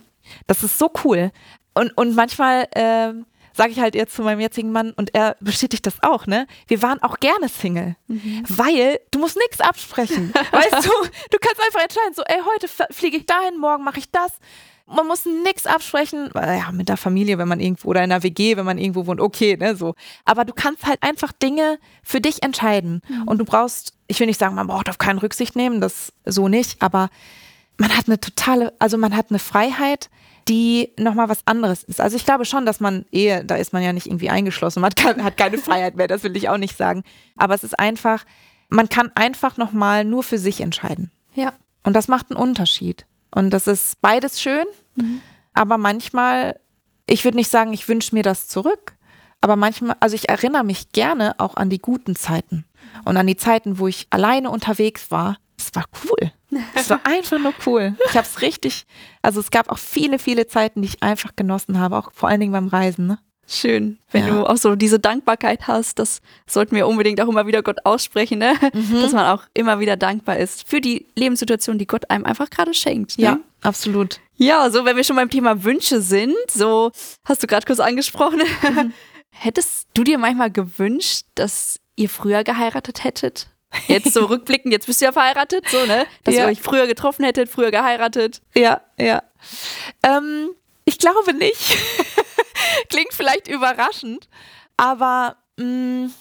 Das 0.47 0.63
ist 0.63 0.77
so 0.77 0.91
cool. 1.03 1.31
Und, 1.73 1.97
und 1.97 2.15
manchmal 2.15 2.67
ähm, 2.75 3.25
sage 3.53 3.71
ich 3.71 3.79
halt 3.79 3.95
jetzt 3.95 4.15
zu 4.15 4.21
meinem 4.21 4.39
jetzigen 4.39 4.71
Mann 4.71 4.91
und 4.91 5.15
er 5.15 5.35
bestätigt 5.39 5.85
das 5.85 6.01
auch, 6.03 6.27
ne? 6.27 6.47
Wir 6.67 6.81
waren 6.81 7.01
auch 7.01 7.19
gerne 7.19 7.49
Single, 7.49 7.95
mhm. 8.07 8.43
weil 8.47 8.99
du 9.11 9.19
musst 9.19 9.37
nichts 9.37 9.59
absprechen. 9.59 10.31
weißt 10.33 10.85
du, 10.85 10.89
du 11.31 11.37
kannst 11.41 11.61
einfach 11.65 11.81
entscheiden, 11.81 12.13
so, 12.13 12.23
ey, 12.23 12.39
heute 12.55 12.67
fliege 12.93 13.17
ich 13.17 13.25
dahin, 13.25 13.57
morgen 13.59 13.83
mache 13.83 13.99
ich 13.99 14.11
das. 14.11 14.39
Man 14.91 15.07
muss 15.07 15.25
nichts 15.25 15.65
absprechen, 15.65 16.29
ja, 16.35 16.71
mit 16.71 16.89
der 16.89 16.97
Familie, 16.97 17.37
wenn 17.37 17.47
man 17.47 17.59
irgendwo 17.59 17.89
oder 17.89 18.03
in 18.03 18.09
der 18.09 18.23
WG, 18.23 18.57
wenn 18.57 18.65
man 18.65 18.77
irgendwo 18.77 19.05
wohnt, 19.05 19.21
okay, 19.21 19.55
ne, 19.57 19.75
so. 19.75 19.95
Aber 20.25 20.45
du 20.45 20.53
kannst 20.53 20.85
halt 20.85 21.01
einfach 21.01 21.31
Dinge 21.31 21.79
für 22.03 22.21
dich 22.21 22.43
entscheiden 22.43 23.01
mhm. 23.07 23.27
und 23.27 23.37
du 23.37 23.45
brauchst, 23.45 23.93
ich 24.07 24.19
will 24.19 24.27
nicht 24.27 24.39
sagen, 24.39 24.55
man 24.55 24.67
braucht 24.67 24.89
auf 24.89 24.97
keinen 24.97 25.19
Rücksicht 25.19 25.55
nehmen, 25.55 25.81
das 25.81 26.11
so 26.25 26.47
nicht, 26.47 26.81
aber 26.81 27.09
man 27.77 27.95
hat 27.95 28.07
eine 28.07 28.19
totale, 28.19 28.73
also 28.79 28.97
man 28.97 29.15
hat 29.15 29.27
eine 29.29 29.39
Freiheit, 29.39 30.09
die 30.47 30.91
nochmal 30.97 31.29
was 31.29 31.45
anderes 31.45 31.83
ist. 31.83 32.01
Also 32.01 32.17
ich 32.17 32.25
glaube 32.25 32.45
schon, 32.45 32.65
dass 32.65 32.79
man 32.79 33.05
Ehe, 33.11 33.45
da 33.45 33.55
ist 33.55 33.71
man 33.71 33.83
ja 33.83 33.93
nicht 33.93 34.07
irgendwie 34.07 34.29
eingeschlossen, 34.29 34.81
man 34.81 34.93
kann, 34.95 35.23
hat 35.23 35.37
keine 35.37 35.57
Freiheit 35.57 35.95
mehr, 35.95 36.07
das 36.07 36.23
will 36.23 36.35
ich 36.35 36.49
auch 36.49 36.57
nicht 36.57 36.75
sagen. 36.75 37.03
Aber 37.37 37.53
es 37.53 37.63
ist 37.63 37.79
einfach, 37.79 38.25
man 38.69 38.89
kann 38.89 39.11
einfach 39.15 39.57
nochmal 39.57 40.03
nur 40.03 40.23
für 40.23 40.37
sich 40.37 40.61
entscheiden. 40.61 41.11
Ja. 41.35 41.53
Und 41.83 41.93
das 41.93 42.07
macht 42.07 42.31
einen 42.31 42.39
Unterschied. 42.39 43.05
Und 43.31 43.51
das 43.51 43.67
ist 43.67 44.01
beides 44.01 44.41
schön, 44.41 44.65
mhm. 44.95 45.21
aber 45.53 45.77
manchmal, 45.77 46.59
ich 47.07 47.23
würde 47.23 47.37
nicht 47.37 47.49
sagen, 47.49 47.73
ich 47.73 47.87
wünsche 47.87 48.15
mir 48.15 48.23
das 48.23 48.47
zurück, 48.47 48.95
aber 49.41 49.55
manchmal, 49.55 49.95
also 49.99 50.15
ich 50.15 50.29
erinnere 50.29 50.63
mich 50.63 50.91
gerne 50.91 51.39
auch 51.39 51.55
an 51.55 51.69
die 51.69 51.79
guten 51.79 52.15
Zeiten 52.15 52.65
und 53.05 53.17
an 53.17 53.27
die 53.27 53.37
Zeiten, 53.37 53.79
wo 53.79 53.87
ich 53.87 54.07
alleine 54.09 54.49
unterwegs 54.49 55.11
war. 55.11 55.37
Es 55.57 55.73
war 55.75 55.85
cool. 56.03 56.31
Es 56.75 56.89
war 56.89 57.01
einfach 57.05 57.39
nur 57.39 57.53
cool. 57.65 57.95
Ich 58.09 58.17
habe 58.17 58.27
es 58.27 58.41
richtig, 58.41 58.85
also 59.21 59.39
es 59.39 59.51
gab 59.51 59.69
auch 59.69 59.77
viele, 59.77 60.19
viele 60.19 60.47
Zeiten, 60.47 60.81
die 60.81 60.89
ich 60.89 61.03
einfach 61.03 61.35
genossen 61.35 61.79
habe, 61.79 61.97
auch 61.97 62.11
vor 62.13 62.29
allen 62.29 62.39
Dingen 62.39 62.53
beim 62.53 62.67
Reisen. 62.67 63.07
Ne? 63.07 63.19
Schön, 63.51 63.97
wenn 64.11 64.27
ja. 64.27 64.33
du 64.33 64.45
auch 64.45 64.57
so 64.57 64.75
diese 64.75 64.99
Dankbarkeit 64.99 65.67
hast, 65.67 65.97
das 65.97 66.21
sollten 66.45 66.75
wir 66.75 66.87
unbedingt 66.87 67.19
auch 67.19 67.27
immer 67.27 67.47
wieder 67.47 67.63
Gott 67.63 67.83
aussprechen, 67.83 68.37
ne? 68.37 68.53
Mhm. 68.73 69.01
dass 69.01 69.11
man 69.11 69.25
auch 69.25 69.43
immer 69.55 69.79
wieder 69.79 69.97
dankbar 69.97 70.37
ist 70.37 70.69
für 70.69 70.81
die 70.81 71.07
Lebenssituation, 71.15 71.79
die 71.79 71.87
Gott 71.87 72.11
einem 72.11 72.25
einfach 72.25 72.51
gerade 72.51 72.75
schenkt. 72.75 73.17
Ne? 73.17 73.23
Ja, 73.23 73.39
absolut. 73.61 74.19
Ja, 74.39 74.69
so 74.69 74.85
wenn 74.85 74.95
wir 74.95 75.03
schon 75.03 75.17
beim 75.17 75.29
Thema 75.29 75.65
Wünsche 75.65 76.01
sind, 76.01 76.33
so 76.49 76.91
hast 77.25 77.43
du 77.43 77.47
gerade 77.47 77.65
kurz 77.65 77.81
angesprochen, 77.81 78.39
mhm. 78.39 78.93
hättest 79.31 79.89
du 79.93 80.05
dir 80.05 80.17
manchmal 80.17 80.49
gewünscht, 80.49 81.25
dass 81.35 81.79
ihr 81.97 82.09
früher 82.09 82.45
geheiratet 82.45 83.03
hättet? 83.03 83.49
Jetzt 83.87 84.13
so 84.13 84.25
rückblickend, 84.27 84.71
jetzt 84.71 84.87
bist 84.87 85.01
du 85.01 85.05
ja 85.05 85.11
verheiratet, 85.11 85.67
so, 85.69 85.85
ne? 85.85 86.05
Dass 86.23 86.35
ja. 86.35 86.43
ihr 86.43 86.47
euch 86.47 86.61
früher 86.61 86.87
getroffen 86.87 87.25
hättet, 87.25 87.49
früher 87.49 87.69
geheiratet. 87.69 88.41
Ja, 88.55 88.79
ja. 88.97 89.23
Ähm, 90.03 90.51
ich 90.85 90.99
glaube 90.99 91.33
nicht. 91.33 91.77
Klingt 92.89 93.13
vielleicht 93.13 93.49
überraschend, 93.49 94.29
aber 94.77 95.35
mh, 95.57 95.65
mm, 95.65 96.13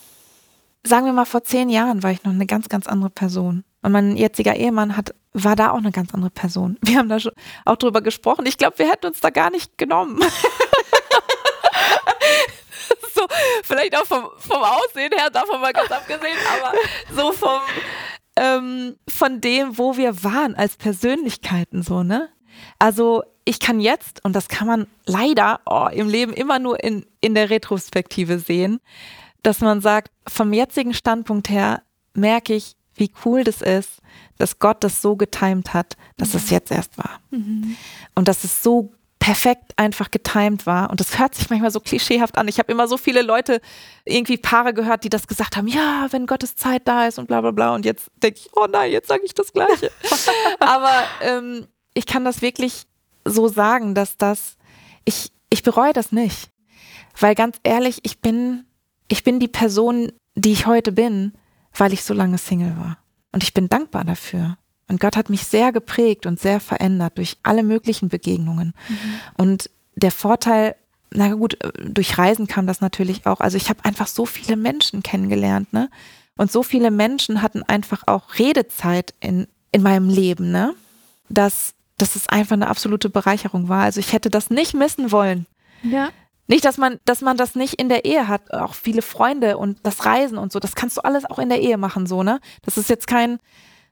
sagen 0.82 1.06
wir 1.06 1.12
mal, 1.12 1.24
vor 1.24 1.44
zehn 1.44 1.68
Jahren 1.68 2.02
war 2.02 2.10
ich 2.10 2.24
noch 2.24 2.32
eine 2.32 2.46
ganz, 2.46 2.68
ganz 2.68 2.88
andere 2.88 3.10
Person. 3.10 3.62
Und 3.82 3.92
mein 3.92 4.16
jetziger 4.16 4.56
Ehemann 4.56 4.96
hat, 4.96 5.14
war 5.44 5.56
da 5.56 5.70
auch 5.70 5.78
eine 5.78 5.92
ganz 5.92 6.14
andere 6.14 6.30
Person. 6.30 6.78
Wir 6.82 6.98
haben 6.98 7.08
da 7.08 7.18
schon 7.20 7.32
auch 7.64 7.76
drüber 7.76 8.00
gesprochen. 8.00 8.46
Ich 8.46 8.58
glaube, 8.58 8.78
wir 8.78 8.90
hätten 8.90 9.06
uns 9.06 9.20
da 9.20 9.30
gar 9.30 9.50
nicht 9.50 9.78
genommen. 9.78 10.20
so, 13.14 13.26
vielleicht 13.62 13.96
auch 13.96 14.06
vom, 14.06 14.28
vom 14.38 14.62
Aussehen 14.62 15.12
her, 15.16 15.30
davon 15.30 15.60
mal 15.60 15.72
ganz 15.72 15.90
abgesehen, 15.90 16.36
aber 16.60 16.72
so 17.14 17.32
vom, 17.32 17.60
ähm, 18.36 18.96
von 19.08 19.40
dem, 19.40 19.78
wo 19.78 19.96
wir 19.96 20.22
waren 20.22 20.54
als 20.54 20.76
Persönlichkeiten, 20.76 21.82
so, 21.82 22.02
ne? 22.02 22.28
Also, 22.78 23.22
ich 23.44 23.60
kann 23.60 23.80
jetzt, 23.80 24.24
und 24.24 24.34
das 24.34 24.48
kann 24.48 24.66
man 24.66 24.86
leider 25.06 25.60
oh, 25.64 25.88
im 25.90 26.08
Leben 26.08 26.32
immer 26.32 26.58
nur 26.58 26.82
in, 26.82 27.06
in 27.20 27.34
der 27.34 27.50
Retrospektive 27.50 28.38
sehen, 28.38 28.80
dass 29.42 29.60
man 29.60 29.80
sagt, 29.80 30.10
vom 30.26 30.52
jetzigen 30.52 30.92
Standpunkt 30.92 31.48
her 31.48 31.82
merke 32.14 32.54
ich, 32.54 32.76
wie 32.98 33.10
cool 33.24 33.44
das 33.44 33.62
ist, 33.62 34.00
dass 34.38 34.58
Gott 34.58 34.84
das 34.84 35.02
so 35.02 35.16
getimt 35.16 35.74
hat, 35.74 35.96
dass 36.16 36.32
mhm. 36.32 36.38
es 36.38 36.50
jetzt 36.50 36.70
erst 36.70 36.98
war. 36.98 37.20
Mhm. 37.30 37.76
Und 38.14 38.28
dass 38.28 38.44
es 38.44 38.62
so 38.62 38.92
perfekt 39.18 39.72
einfach 39.76 40.10
getimt 40.10 40.64
war. 40.64 40.90
Und 40.90 41.00
das 41.00 41.18
hört 41.18 41.34
sich 41.34 41.50
manchmal 41.50 41.70
so 41.70 41.80
klischeehaft 41.80 42.38
an. 42.38 42.48
Ich 42.48 42.58
habe 42.58 42.70
immer 42.70 42.88
so 42.88 42.96
viele 42.96 43.22
Leute, 43.22 43.60
irgendwie 44.04 44.38
Paare 44.38 44.72
gehört, 44.72 45.04
die 45.04 45.10
das 45.10 45.26
gesagt 45.26 45.56
haben, 45.56 45.66
ja, 45.66 46.06
wenn 46.10 46.26
Gottes 46.26 46.56
Zeit 46.56 46.86
da 46.86 47.06
ist 47.06 47.18
und 47.18 47.26
bla 47.26 47.40
bla 47.40 47.50
bla. 47.50 47.74
Und 47.74 47.84
jetzt 47.84 48.10
denke 48.22 48.38
ich, 48.38 48.50
oh 48.54 48.66
nein, 48.70 48.90
jetzt 48.90 49.08
sage 49.08 49.22
ich 49.24 49.34
das 49.34 49.52
Gleiche. 49.52 49.90
Aber 50.60 50.92
ähm, 51.20 51.66
ich 51.94 52.06
kann 52.06 52.24
das 52.24 52.42
wirklich 52.42 52.84
so 53.24 53.48
sagen, 53.48 53.94
dass 53.94 54.16
das, 54.16 54.56
ich, 55.04 55.32
ich 55.50 55.62
bereue 55.62 55.92
das 55.92 56.12
nicht. 56.12 56.50
Weil 57.18 57.34
ganz 57.34 57.58
ehrlich, 57.64 58.00
ich 58.04 58.20
bin, 58.20 58.64
ich 59.08 59.24
bin 59.24 59.40
die 59.40 59.48
Person, 59.48 60.12
die 60.36 60.52
ich 60.52 60.66
heute 60.66 60.92
bin, 60.92 61.32
weil 61.74 61.92
ich 61.92 62.02
so 62.02 62.14
lange 62.14 62.38
Single 62.38 62.76
war. 62.76 62.98
Und 63.32 63.42
ich 63.42 63.54
bin 63.54 63.68
dankbar 63.68 64.04
dafür. 64.04 64.56
Und 64.88 65.00
Gott 65.00 65.16
hat 65.16 65.28
mich 65.28 65.44
sehr 65.44 65.70
geprägt 65.70 66.26
und 66.26 66.40
sehr 66.40 66.60
verändert 66.60 67.18
durch 67.18 67.36
alle 67.42 67.62
möglichen 67.62 68.08
Begegnungen. 68.08 68.74
Mhm. 68.88 68.96
Und 69.36 69.70
der 69.96 70.10
Vorteil, 70.10 70.76
na 71.10 71.34
gut, 71.34 71.58
durch 71.84 72.16
Reisen 72.16 72.46
kam 72.46 72.66
das 72.66 72.80
natürlich 72.80 73.26
auch. 73.26 73.40
Also 73.40 73.56
ich 73.56 73.68
habe 73.68 73.84
einfach 73.84 74.06
so 74.06 74.24
viele 74.24 74.56
Menschen 74.56 75.02
kennengelernt, 75.02 75.72
ne? 75.72 75.90
Und 76.36 76.52
so 76.52 76.62
viele 76.62 76.90
Menschen 76.90 77.42
hatten 77.42 77.64
einfach 77.64 78.04
auch 78.06 78.38
Redezeit 78.38 79.12
in, 79.20 79.48
in 79.72 79.82
meinem 79.82 80.08
Leben, 80.08 80.50
ne? 80.50 80.74
Dass, 81.28 81.74
dass 81.98 82.16
es 82.16 82.28
einfach 82.28 82.54
eine 82.54 82.68
absolute 82.68 83.10
Bereicherung 83.10 83.68
war. 83.68 83.82
Also 83.82 84.00
ich 84.00 84.12
hätte 84.12 84.30
das 84.30 84.48
nicht 84.48 84.72
missen 84.72 85.12
wollen. 85.12 85.46
Ja. 85.82 86.10
Nicht, 86.48 86.64
dass 86.64 86.78
man, 86.78 86.98
dass 87.04 87.20
man 87.20 87.36
das 87.36 87.54
nicht 87.54 87.74
in 87.74 87.90
der 87.90 88.06
Ehe 88.06 88.26
hat, 88.26 88.52
auch 88.52 88.74
viele 88.74 89.02
Freunde 89.02 89.58
und 89.58 89.78
das 89.82 90.06
Reisen 90.06 90.38
und 90.38 90.50
so, 90.50 90.58
das 90.58 90.74
kannst 90.74 90.96
du 90.96 91.02
alles 91.02 91.26
auch 91.26 91.38
in 91.38 91.50
der 91.50 91.60
Ehe 91.60 91.76
machen, 91.76 92.06
so, 92.06 92.22
ne? 92.22 92.40
Das 92.62 92.78
ist 92.78 92.88
jetzt 92.88 93.06
kein, 93.06 93.38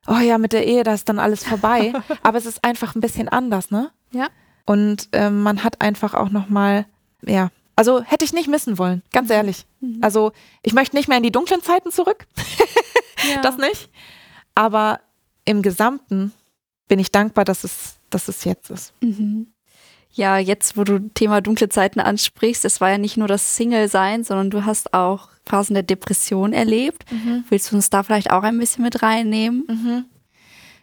oh 0.06 0.18
ja, 0.18 0.38
mit 0.38 0.54
der 0.54 0.66
Ehe, 0.66 0.82
da 0.82 0.94
ist 0.94 1.08
dann 1.10 1.18
alles 1.18 1.44
vorbei. 1.44 1.92
Aber 2.22 2.38
es 2.38 2.46
ist 2.46 2.64
einfach 2.64 2.94
ein 2.94 3.02
bisschen 3.02 3.28
anders, 3.28 3.70
ne? 3.70 3.90
Ja. 4.10 4.28
Und 4.64 5.10
ähm, 5.12 5.42
man 5.42 5.64
hat 5.64 5.82
einfach 5.82 6.14
auch 6.14 6.30
nochmal, 6.30 6.86
ja, 7.22 7.50
also 7.76 8.02
hätte 8.02 8.24
ich 8.24 8.32
nicht 8.32 8.48
missen 8.48 8.78
wollen, 8.78 9.02
ganz 9.12 9.28
ehrlich. 9.28 9.66
Mhm. 9.80 9.98
Also 10.00 10.32
ich 10.62 10.72
möchte 10.72 10.96
nicht 10.96 11.08
mehr 11.08 11.18
in 11.18 11.22
die 11.22 11.30
dunklen 11.30 11.62
Zeiten 11.62 11.92
zurück. 11.92 12.26
ja. 12.36 13.40
Das 13.42 13.58
nicht. 13.58 13.90
Aber 14.54 15.00
im 15.44 15.60
Gesamten 15.60 16.32
bin 16.88 16.98
ich 16.98 17.10
dankbar, 17.10 17.44
dass 17.44 17.64
es, 17.64 17.96
dass 18.08 18.28
es 18.28 18.44
jetzt 18.44 18.70
ist. 18.70 18.92
Mhm. 19.02 19.48
Ja, 20.16 20.38
jetzt, 20.38 20.78
wo 20.78 20.84
du 20.84 21.10
Thema 21.10 21.42
dunkle 21.42 21.68
Zeiten 21.68 22.00
ansprichst, 22.00 22.64
es 22.64 22.80
war 22.80 22.88
ja 22.88 22.96
nicht 22.96 23.18
nur 23.18 23.28
das 23.28 23.54
Single-Sein, 23.56 24.24
sondern 24.24 24.48
du 24.48 24.64
hast 24.64 24.94
auch 24.94 25.28
Phasen 25.44 25.74
der 25.74 25.82
Depression 25.82 26.54
erlebt. 26.54 27.04
Mhm. 27.12 27.44
Willst 27.50 27.70
du 27.70 27.76
uns 27.76 27.90
da 27.90 28.02
vielleicht 28.02 28.30
auch 28.30 28.42
ein 28.42 28.58
bisschen 28.58 28.82
mit 28.82 29.02
reinnehmen? 29.02 29.64
Mhm. 29.68 30.04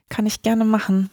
Kann 0.07 0.27
ich 0.27 0.43
gerne 0.43 0.65
machen. 0.65 1.09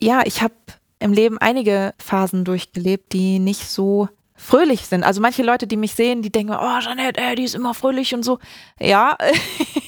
Ja, 0.00 0.22
ich 0.24 0.42
habe 0.42 0.54
im 1.00 1.12
Leben 1.12 1.38
einige 1.38 1.92
Phasen 1.98 2.44
durchgelebt, 2.44 3.12
die 3.12 3.40
nicht 3.40 3.68
so 3.68 4.08
fröhlich 4.36 4.86
sind. 4.86 5.04
Also 5.04 5.20
manche 5.20 5.42
Leute, 5.42 5.66
die 5.66 5.76
mich 5.76 5.94
sehen, 5.94 6.22
die 6.22 6.30
denken, 6.32 6.56
oh, 6.58 6.80
Jeanette, 6.80 7.20
ey, 7.20 7.36
die 7.36 7.44
ist 7.44 7.54
immer 7.54 7.72
fröhlich 7.72 8.14
und 8.14 8.24
so. 8.24 8.38
Ja, 8.80 9.16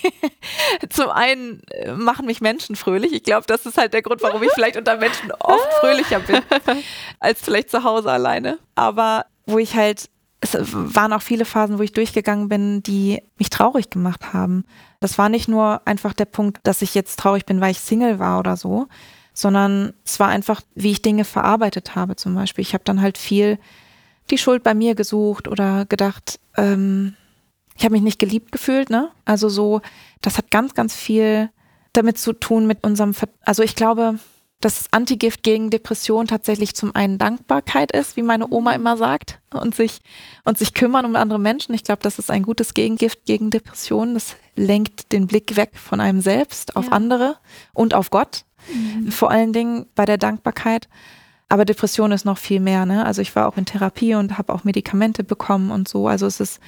zum 0.91 1.11
einen 1.11 1.63
äh, 1.71 1.93
machen 1.93 2.27
mich 2.27 2.41
Menschen 2.41 2.77
fröhlich. 2.77 3.13
Ich 3.13 3.25
glaube, 3.25 3.45
das 3.47 3.67
ist 3.67 3.77
halt 3.77 3.93
der 3.93 4.03
Grund, 4.03 4.23
warum 4.23 4.43
ich 4.43 4.51
vielleicht 4.53 4.77
unter 4.77 4.97
Menschen 4.97 5.33
oft 5.41 5.73
fröhlicher 5.81 6.21
bin, 6.21 6.43
als 7.21 7.43
vielleicht 7.43 7.71
zu 7.71 7.83
Hause 7.83 8.11
alleine. 8.11 8.59
Aber 8.77 9.27
wo 9.47 9.59
ich 9.59 9.75
halt, 9.75 10.09
es 10.41 10.55
waren 10.55 11.13
auch 11.13 11.23
viele 11.23 11.45
Phasen, 11.45 11.79
wo 11.79 11.83
ich 11.83 11.93
durchgegangen 11.93 12.49
bin, 12.49 12.83
die 12.85 13.23
mich 13.39 13.51
traurig 13.51 13.91
gemacht 13.91 14.33
haben. 14.33 14.65
Das 15.01 15.19
war 15.19 15.29
nicht 15.29 15.49
nur 15.49 15.83
einfach 15.87 16.13
der 16.13 16.25
Punkt, 16.25 16.61
dass 16.63 16.83
ich 16.83 16.95
jetzt 16.95 17.19
traurig 17.19 17.47
bin, 17.47 17.61
weil 17.61 17.73
ich 17.73 17.81
Single 17.81 18.21
war 18.21 18.39
oder 18.39 18.57
so, 18.57 18.87
sondern 19.35 19.93
es 20.05 20.21
war 20.21 20.29
einfach, 20.29 20.61
wie 20.75 20.93
ich 20.93 21.03
Dinge 21.03 21.25
verarbeitet 21.25 21.97
habe 21.97 22.15
zum 22.15 22.37
Beispiel. 22.37 22.63
Ich 22.63 22.75
habe 22.75 22.85
dann 22.85 23.03
halt 23.03 23.19
viel 23.19 23.59
die 24.31 24.39
Schuld 24.39 24.63
bei 24.63 24.75
mir 24.75 24.95
gesucht 24.95 25.49
oder 25.49 25.87
gedacht, 25.87 26.39
ähm, 26.57 27.15
ich 27.77 27.85
habe 27.85 27.93
mich 27.93 28.03
nicht 28.03 28.19
geliebt 28.19 28.53
gefühlt, 28.53 28.91
ne? 28.91 29.11
Also 29.25 29.49
so, 29.49 29.83
das 30.23 30.39
hat 30.39 30.51
ganz, 30.51 30.75
ganz 30.75 30.95
viel 30.95 31.51
damit 31.93 32.19
zu 32.19 32.33
tun 32.33 32.67
mit 32.67 32.85
unserem, 32.85 33.15
Ver 33.15 33.29
also 33.43 33.63
ich 33.63 33.75
glaube, 33.75 34.19
dass 34.61 34.79
das 34.79 34.93
Antigift 34.93 35.43
gegen 35.43 35.71
Depression 35.71 36.27
tatsächlich 36.27 36.75
zum 36.75 36.95
einen 36.95 37.19
Dankbarkeit 37.19 37.93
ist, 37.93 38.17
wie 38.17 38.23
meine 38.23 38.51
Oma 38.51 38.73
immer 38.73 38.97
sagt, 38.97 39.39
und 39.53 39.75
sich, 39.75 40.01
und 40.45 40.57
sich 40.59 40.73
kümmern 40.73 41.05
um 41.05 41.15
andere 41.15 41.39
Menschen. 41.39 41.75
Ich 41.75 41.85
glaube, 41.85 42.03
das 42.03 42.19
ist 42.19 42.31
ein 42.31 42.43
gutes 42.43 42.73
Gegengift 42.73 43.27
gegen 43.27 43.51
Depression. 43.51 44.15
Das 44.15 44.37
lenkt 44.55 45.13
den 45.13 45.27
Blick 45.27 45.57
weg 45.57 45.73
von 45.75 46.01
einem 46.01 46.23
selbst 46.23 46.75
auf 46.75 46.87
ja. 46.87 46.93
andere 46.93 47.37
und 47.75 47.93
auf 47.93 48.11
Gott. 48.11 48.45
Mhm. 48.73 49.13
Vor 49.13 49.31
allen 49.31 49.53
Dingen 49.53 49.87
bei 49.95 50.07
der 50.07 50.19
Dankbarkeit. 50.19 50.89
Aber 51.49 51.65
Depression 51.65 52.13
ist 52.13 52.25
noch 52.25 52.39
viel 52.39 52.61
mehr. 52.61 52.87
Ne? 52.87 53.05
Also 53.05 53.23
ich 53.23 53.35
war 53.37 53.47
auch 53.49 53.57
in 53.57 53.67
Therapie 53.67 54.15
und 54.15 54.37
habe 54.37 54.53
auch 54.53 54.65
Medikamente 54.65 55.23
bekommen 55.25 55.71
und 55.71 55.87
so. 55.89 56.09
Also 56.09 56.27
es 56.27 56.41
ist 56.41 56.61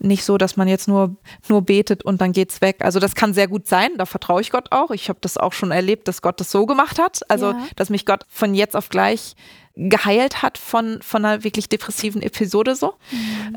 nicht 0.00 0.24
so, 0.24 0.38
dass 0.38 0.56
man 0.56 0.68
jetzt 0.68 0.86
nur, 0.86 1.16
nur 1.48 1.62
betet 1.62 2.04
und 2.04 2.20
dann 2.20 2.32
geht's 2.32 2.60
weg. 2.60 2.76
Also 2.84 3.00
das 3.00 3.14
kann 3.14 3.34
sehr 3.34 3.48
gut 3.48 3.66
sein, 3.66 3.90
da 3.96 4.06
vertraue 4.06 4.40
ich 4.40 4.50
Gott 4.50 4.70
auch. 4.70 4.90
Ich 4.90 5.08
habe 5.08 5.18
das 5.22 5.36
auch 5.38 5.52
schon 5.52 5.70
erlebt, 5.72 6.06
dass 6.08 6.22
Gott 6.22 6.38
das 6.40 6.50
so 6.52 6.66
gemacht 6.66 6.98
hat. 7.00 7.22
Also, 7.28 7.46
Ja. 7.52 7.66
dass 7.76 7.90
mich 7.90 8.06
Gott 8.06 8.24
von 8.28 8.54
jetzt 8.54 8.76
auf 8.76 8.90
gleich 8.90 9.34
geheilt 9.74 10.42
hat 10.42 10.58
von, 10.58 11.00
von 11.02 11.24
einer 11.24 11.42
wirklich 11.42 11.68
depressiven 11.68 12.20
Episode 12.22 12.76
so. 12.76 12.94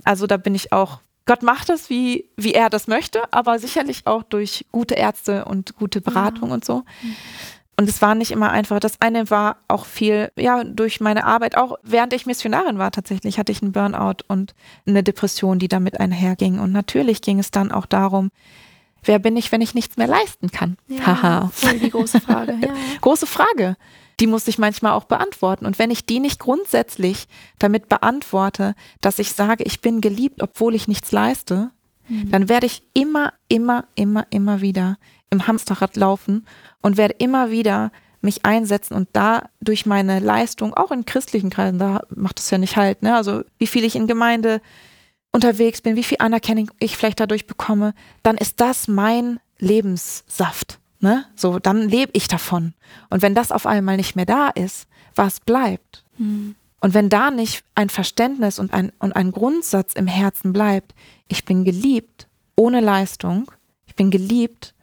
Also 0.04 0.26
da 0.26 0.38
bin 0.38 0.56
ich 0.56 0.72
auch, 0.72 1.00
Gott 1.26 1.44
macht 1.44 1.70
das, 1.70 1.90
wie, 1.90 2.30
wie 2.38 2.54
er 2.54 2.70
das 2.70 2.88
möchte, 2.88 3.22
aber 3.32 3.60
sicherlich 3.60 4.08
auch 4.08 4.24
durch 4.24 4.66
gute 4.72 4.96
Ärzte 4.96 5.46
und 5.46 5.76
gute 5.76 6.00
Beratung 6.02 6.52
und 6.52 6.64
so. 6.66 6.84
Und 7.78 7.90
es 7.90 8.02
war 8.02 8.16
nicht 8.16 8.32
immer 8.32 8.52
einfach. 8.52 8.80
Das 8.80 9.02
eine 9.02 9.30
war 9.30 9.58
auch 9.68 9.86
viel, 9.86 10.32
ja, 10.38 10.64
durch 10.64 11.00
meine 11.00 11.26
Arbeit, 11.26 11.58
auch 11.58 11.78
während 11.84 12.14
ich 12.14 12.26
Missionarin 12.26 12.78
war 12.78 12.92
tatsächlich, 12.92 13.40
hatte 13.40 13.52
ich 13.52 13.62
einen 13.62 13.72
Burnout 13.72 14.24
und 14.28 14.54
eine 14.86 15.04
Depression, 15.04 15.58
die 15.58 15.68
damit 15.68 16.00
einherging. 16.00 16.60
Und 16.60 16.72
natürlich 16.72 17.22
ging 17.22 17.40
es 17.40 17.50
dann 17.50 17.72
auch 17.72 17.86
darum, 17.86 18.30
wer 19.04 19.20
bin 19.20 19.36
ich, 19.36 19.52
wenn 19.52 19.62
ich 19.62 19.74
nichts 19.74 19.98
mehr 19.98 20.08
leisten 20.08 20.52
kann? 20.52 20.78
Haha. 21.06 21.50
voll 21.54 21.80
die 21.80 21.90
große 21.90 22.22
Frage. 22.22 22.58
Ja. 22.62 22.74
Große 23.02 23.26
Frage. 23.26 23.78
Die 24.20 24.28
muss 24.28 24.48
ich 24.48 24.60
manchmal 24.60 24.92
auch 24.92 25.06
beantworten. 25.06 25.66
Und 25.66 25.80
wenn 25.80 25.90
ich 25.90 26.06
die 26.06 26.20
nicht 26.20 26.40
grundsätzlich 26.40 27.28
damit 27.58 27.90
beantworte, 27.90 28.76
dass 29.00 29.18
ich 29.18 29.32
sage, 29.32 29.64
ich 29.64 29.82
bin 29.82 30.02
geliebt, 30.02 30.44
obwohl 30.44 30.76
ich 30.76 30.88
nichts 30.88 31.12
leiste, 31.12 31.72
dann 32.30 32.50
werde 32.50 32.66
ich 32.66 32.84
immer, 32.94 33.34
immer, 33.48 33.86
immer, 33.96 34.26
immer 34.30 34.62
wieder 34.62 34.98
im 35.30 35.48
Hamsterrad 35.48 35.96
laufen 35.96 36.46
und 36.82 36.98
werde 36.98 37.16
immer 37.20 37.52
wieder 37.52 37.92
mich 38.22 38.46
einsetzen 38.46 38.94
und 38.94 39.10
da 39.14 39.50
durch 39.62 39.86
meine 39.86 40.20
Leistung, 40.20 40.74
auch 40.74 40.92
in 40.92 41.06
christlichen 41.06 41.50
Kreisen, 41.50 41.80
da 41.80 42.02
macht 42.16 42.40
es 42.40 42.50
ja 42.52 42.58
nicht 42.58 42.78
halt, 42.78 43.02
ne? 43.02 43.16
Also 43.16 43.44
wie 43.58 43.68
viel 43.68 43.84
ich 43.84 43.96
in 43.96 44.06
Gemeinde 44.08 44.62
unterwegs 45.32 45.82
bin, 45.82 45.96
wie 45.96 46.04
viel 46.04 46.18
Anerkennung 46.20 46.70
ich 46.80 46.98
vielleicht 46.98 47.20
dadurch 47.20 47.48
bekomme, 47.48 47.94
dann 48.22 48.38
ist 48.38 48.60
das 48.60 48.88
mein 48.88 49.40
Lebenssaft. 49.58 50.80
Ne? 51.00 51.26
So, 51.36 51.58
dann 51.58 51.90
lebe 51.90 52.12
ich 52.14 52.28
davon. 52.28 52.74
Und 53.10 53.22
wenn 53.22 53.34
das 53.34 53.52
auf 53.52 53.66
einmal 53.66 53.98
nicht 53.98 54.16
mehr 54.16 54.26
da 54.26 54.50
ist, 54.50 54.88
was 55.16 55.40
bleibt? 55.40 56.04
Und 56.82 56.94
wenn 56.94 57.10
da 57.10 57.32
nicht 57.32 57.64
ein 57.76 57.90
Verständnis 57.90 58.60
und 58.60 58.74
ein, 58.74 58.92
und 59.00 59.16
ein 59.16 59.32
Grundsatz 59.32 59.94
im 59.94 60.08
Herzen 60.08 60.52
bleibt, 60.52 60.94
ich 61.28 61.46
bin 61.46 61.64
geliebt 61.64 62.28
ohne 62.56 62.82
Leistung, 62.82 63.52
ich 63.86 63.96
bin 63.96 64.12
geliebt, 64.12 64.74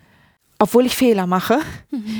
obwohl 0.58 0.86
ich 0.86 0.96
Fehler 0.96 1.26
mache. 1.26 1.60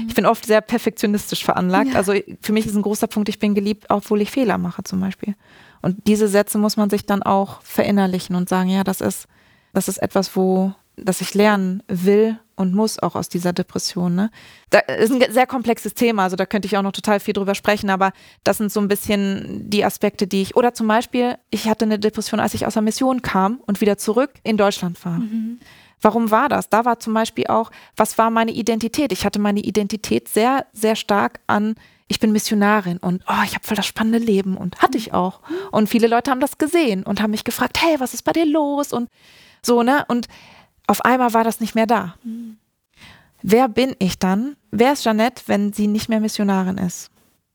Ich 0.07 0.15
bin 0.15 0.27
oft 0.27 0.47
sehr 0.47 0.61
perfektionistisch 0.61 1.45
veranlagt. 1.45 1.91
Ja. 1.91 1.97
Also 1.97 2.15
für 2.41 2.53
mich 2.53 2.67
ist 2.67 2.75
ein 2.75 2.83
großer 2.83 3.07
Punkt, 3.07 3.29
ich 3.29 3.39
bin 3.39 3.55
geliebt, 3.55 3.87
obwohl 3.89 4.21
ich 4.21 4.31
Fehler 4.31 4.59
mache 4.59 4.83
zum 4.85 5.01
Beispiel. 5.01 5.35
Und 5.83 6.07
diese 6.07 6.29
Sätze 6.29 6.59
muss 6.59 6.77
man 6.77 6.91
sich 6.91 7.07
dann 7.07 7.23
auch 7.23 7.63
verinnerlichen 7.63 8.37
und 8.37 8.49
sagen, 8.49 8.69
ja, 8.69 8.85
das 8.85 9.01
ist, 9.01 9.27
das 9.73 9.89
ist 9.89 9.99
etwas, 9.99 10.35
wo, 10.37 10.73
das 10.97 11.21
ich 11.21 11.35
lernen 11.35 11.83
will 11.89 12.39
und 12.59 12.75
muss 12.75 12.99
auch 12.99 13.15
aus 13.15 13.29
dieser 13.29 13.53
Depression. 13.53 14.15
Ne? 14.15 14.31
Da 14.71 14.81
ist 14.81 15.13
ein 15.13 15.33
sehr 15.33 15.47
komplexes 15.47 15.95
Thema, 15.95 16.25
also 16.25 16.37
da 16.37 16.45
könnte 16.45 16.67
ich 16.67 16.77
auch 16.77 16.83
noch 16.83 16.93
total 16.93 17.21
viel 17.21 17.35
drüber 17.35 17.55
sprechen, 17.55 17.89
aber 17.89 18.13
das 18.45 18.59
sind 18.59 18.73
so 18.73 18.81
ein 18.81 18.89
bisschen 18.89 19.71
die 19.71 19.85
Aspekte, 19.85 20.27
die 20.27 20.43
ich, 20.43 20.57
oder 20.57 20.75
zum 20.75 20.89
Beispiel, 20.89 21.37
ich 21.51 21.69
hatte 21.69 21.85
eine 21.85 21.99
Depression, 21.99 22.41
als 22.41 22.55
ich 22.55 22.67
aus 22.67 22.75
der 22.75 22.83
Mission 22.83 23.23
kam 23.23 23.61
und 23.67 23.81
wieder 23.81 23.97
zurück 23.97 24.33
in 24.43 24.57
Deutschland 24.57 25.05
war. 25.05 25.21
Warum 26.01 26.31
war 26.31 26.49
das? 26.49 26.69
Da 26.69 26.85
war 26.85 26.99
zum 26.99 27.15
Beispiel 27.15 27.47
auch, 27.47 27.71
was 27.97 28.19
war 28.19 28.31
meine 28.31 28.53
Identität? 28.53 29.13
Ich 29.13 29.25
hatte 29.25 29.39
meine 29.39 29.61
Identität 29.61 30.29
sehr, 30.29 30.67
sehr 30.73 30.97
stark 30.97 31.41
an, 31.47 31.77
ich 32.09 32.21
bin 32.21 32.33
Missionarin 32.33 32.97
und 32.99 33.23
oh, 33.29 33.43
ich 33.45 33.55
habe 33.55 33.65
voll 33.65 33.77
das 33.77 33.87
spannende 33.87 34.19
Leben 34.19 34.57
und 34.57 34.81
hatte 34.81 34.97
ich 34.97 35.13
auch. 35.13 35.41
Und 35.71 35.89
viele 35.89 36.09
Leute 36.09 36.31
haben 36.31 36.41
das 36.41 36.57
gesehen 36.57 37.05
und 37.05 37.21
haben 37.21 37.31
mich 37.31 37.45
gefragt, 37.45 37.79
hey, 37.81 38.01
was 38.01 38.15
ist 38.15 38.23
bei 38.23 38.33
dir 38.33 38.47
los? 38.47 38.93
Und 38.93 39.11
so, 39.63 39.83
ne? 39.83 40.05
Und 40.09 40.27
auf 40.89 41.05
einmal 41.05 41.35
war 41.35 41.45
das 41.45 41.61
nicht 41.61 41.75
mehr 41.75 41.87
da. 41.87 42.17
Wer 43.43 43.69
bin 43.69 43.95
ich 44.01 44.19
dann? 44.19 44.57
Wer 44.73 44.95
ist 44.95 45.05
Jeanette, 45.05 45.45
wenn 45.47 45.73
sie 45.73 45.87
nicht 45.87 46.09
mehr 46.09 46.19
Missionarin 46.19 46.79
ist? 46.79 47.11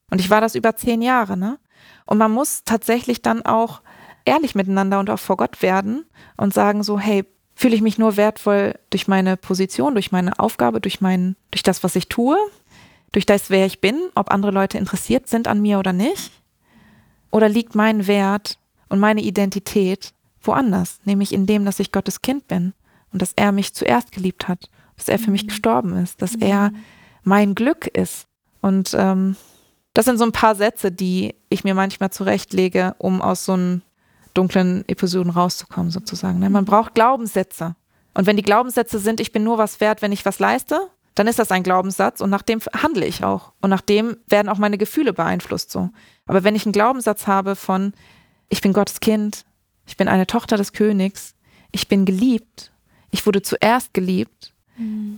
Und 0.10 0.22
ich 0.22 0.30
war 0.30 0.39
das 0.39 0.56
über 0.56 0.76
zehn 0.76 1.02
Jahre, 1.02 1.36
ne? 1.36 1.60
Und 2.06 2.19
man 2.19 2.32
muss 2.32 2.63
tatsächlich 2.63 3.22
dann 3.22 3.43
auch 3.43 3.82
ehrlich 4.24 4.56
miteinander 4.56 5.00
und 5.00 5.10
auch 5.10 5.19
vor 5.19 5.36
Gott 5.36 5.62
werden 5.62 6.06
und 6.38 6.54
sagen 6.54 6.84
so, 6.84 7.00
hey, 7.00 7.26
fühle 7.56 7.76
ich 7.76 7.82
mich 7.82 7.98
nur 7.98 8.17
wertvoll 8.17 8.76
durch 8.89 9.08
meine 9.08 9.36
Position, 9.36 9.93
durch 9.96 10.12
meine 10.12 10.38
Aufgabe, 10.39 10.80
durch 10.80 11.02
mein, 11.02 11.36
durch 11.52 11.63
das, 11.63 11.84
was 11.84 11.96
ich 11.96 12.10
tue, 12.10 12.38
durch 13.12 13.26
das, 13.26 13.50
wer 13.50 13.65
ich 13.65 13.82
bin, 13.82 14.00
ob 14.15 14.32
andere 14.32 14.52
Leute 14.52 14.78
interessiert 14.78 15.28
sind 15.28 15.48
an 15.48 15.62
mir 15.62 15.80
oder 15.80 15.93
nicht? 15.93 16.32
Oder 17.32 17.50
liegt 17.50 17.74
mein 17.74 18.06
Wert 18.06 18.60
und 18.89 19.00
meine 19.00 19.22
Identität 19.22 20.13
woanders, 20.41 21.00
nämlich 21.04 21.34
in 21.34 21.46
dem, 21.46 21.65
dass 21.65 21.80
ich 21.80 21.91
Gottes 21.91 22.22
Kind 22.22 22.48
bin 22.48 22.74
und 23.13 23.21
dass 23.21 23.34
er 23.36 23.52
mich 23.52 23.73
zuerst 23.73 24.12
geliebt 24.12 24.47
hat, 24.47 24.69
dass 24.97 25.08
er 25.08 25.19
für 25.19 25.32
mich 25.32 25.47
gestorben 25.47 25.95
ist, 25.97 26.21
dass 26.21 26.36
er 26.36 26.71
mein 27.23 27.56
Glück 27.56 27.88
ist. 27.88 28.28
Und 28.62 28.93
ähm, 28.97 29.36
das 29.93 30.06
sind 30.06 30.17
so 30.17 30.26
ein 30.26 30.32
paar 30.32 30.56
Sätze, 30.56 30.91
die 30.91 31.36
ich 31.49 31.63
mir 31.63 31.76
manchmal 31.76 32.12
zurechtlege, 32.12 32.95
um 32.97 33.21
aus 33.21 33.45
so 33.45 33.54
einen 33.54 33.84
dunklen 34.34 34.84
Episoden 34.88 35.32
rauszukommen, 35.32 35.91
sozusagen. 35.91 36.39
ne? 36.39 36.49
Man 36.49 36.65
braucht 36.65 36.95
Glaubenssätze. 36.95 37.76
Und 38.15 38.26
wenn 38.26 38.38
die 38.38 38.43
Glaubenssätze 38.43 38.99
sind, 38.99 39.19
ich 39.19 39.32
bin 39.32 39.43
nur 39.43 39.58
was 39.58 39.80
wert, 39.80 40.02
wenn 40.02 40.12
ich 40.12 40.26
was 40.26 40.39
leiste, 40.39 40.80
dann 41.15 41.28
ist 41.28 41.38
das 41.38 41.52
ein 41.52 41.63
Glaubenssatz 41.63 42.21
und 42.21 42.32
nach 42.32 42.41
dem 42.41 42.60
handle 42.82 43.06
ich 43.06 43.23
auch. 43.23 43.54
Und 43.62 43.69
nach 43.69 43.82
dem 43.82 44.17
werden 44.28 44.49
auch 44.49 44.58
meine 44.58 44.80
Gefühle 44.80 45.13
beeinflusst 45.13 45.71
so. 45.71 45.89
Aber 46.26 46.43
wenn 46.43 46.56
ich 46.56 46.65
einen 46.65 46.73
Glaubenssatz 46.73 47.28
habe 47.28 47.56
von, 47.56 47.93
ich 48.49 48.62
bin 48.62 48.73
Gottes 48.73 48.99
Kind, 48.99 49.45
ich 49.86 49.97
bin 49.97 50.08
eine 50.08 50.26
Tochter 50.26 50.58
des 50.58 50.73
Königs, 50.73 51.36
ich 51.71 51.88
bin 51.88 52.06
geliebt, 52.06 52.72
ich 53.13 53.26
wurde 53.26 53.41
zuerst 53.41 53.93
geliebt, 53.93 54.52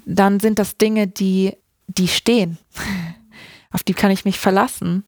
dann 0.05 0.39
sind 0.41 0.59
das 0.59 0.77
Dinge, 0.77 1.07
die, 1.07 1.53
die 1.87 2.07
stehen. 2.09 2.57
Auf 3.71 3.83
die 3.83 3.93
kann 3.93 4.11
ich 4.11 4.25
mich 4.25 4.37
verlassen. 4.37 5.05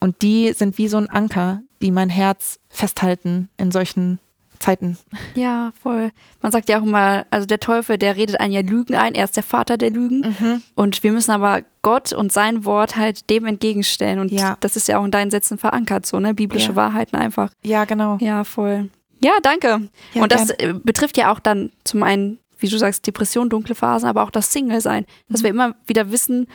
Und 0.00 0.20
die 0.22 0.52
sind 0.52 0.76
wie 0.78 0.88
so 0.88 0.96
ein 0.98 1.08
Anker, 1.08 1.62
die 1.80 1.90
mein 1.90 2.10
Herz 2.10 2.58
festhalten 2.68 3.48
in 3.56 3.70
solchen 3.70 4.18
Zeiten. 4.58 4.98
Ja, 5.34 5.72
voll. 5.82 6.10
Man 6.42 6.52
sagt 6.52 6.68
ja 6.68 6.78
auch 6.78 6.82
immer, 6.84 7.26
also 7.30 7.46
der 7.46 7.58
Teufel, 7.60 7.98
der 7.98 8.16
redet 8.16 8.38
einen 8.40 8.52
ja 8.52 8.60
Lügen 8.60 8.94
ein, 8.94 9.14
er 9.14 9.24
ist 9.24 9.36
der 9.36 9.42
Vater 9.42 9.76
der 9.78 9.90
Lügen. 9.90 10.62
Und 10.74 11.02
wir 11.02 11.10
müssen 11.12 11.30
aber 11.32 11.62
Gott 11.82 12.12
und 12.12 12.32
sein 12.32 12.64
Wort 12.64 12.96
halt 12.96 13.30
dem 13.30 13.46
entgegenstellen. 13.46 14.18
Und 14.20 14.30
Ja. 14.32 14.56
das 14.60 14.76
ist 14.76 14.86
ja 14.88 14.98
auch 14.98 15.04
in 15.04 15.10
deinen 15.10 15.30
Sätzen 15.30 15.58
verankert, 15.58 16.04
so, 16.06 16.18
ne? 16.20 16.34
Biblische 16.34 16.70
Ja. 16.70 16.76
Wahrheiten 16.76 17.16
einfach. 17.16 17.50
Ja, 17.64 17.84
genau. 17.84 18.18
Ja, 18.20 18.44
voll. 18.44 18.90
Ja, 19.24 19.32
danke. 19.42 19.88
Ja, 20.12 20.22
und 20.22 20.30
das 20.32 20.50
äh, 20.50 20.74
betrifft 20.82 21.16
ja 21.16 21.32
auch 21.32 21.40
dann 21.40 21.72
zum 21.84 22.02
einen, 22.02 22.38
wie 22.58 22.68
du 22.68 22.78
sagst, 22.78 23.06
Depression, 23.06 23.48
dunkle 23.48 23.74
Phasen, 23.74 24.08
aber 24.08 24.22
auch 24.22 24.30
das 24.30 24.52
Single-Sein. 24.52 25.06
Dass 25.28 25.40
Mhm. 25.40 25.44
wir 25.44 25.50
immer 25.50 25.74
wieder 25.86 26.10
wissen, 26.10 26.46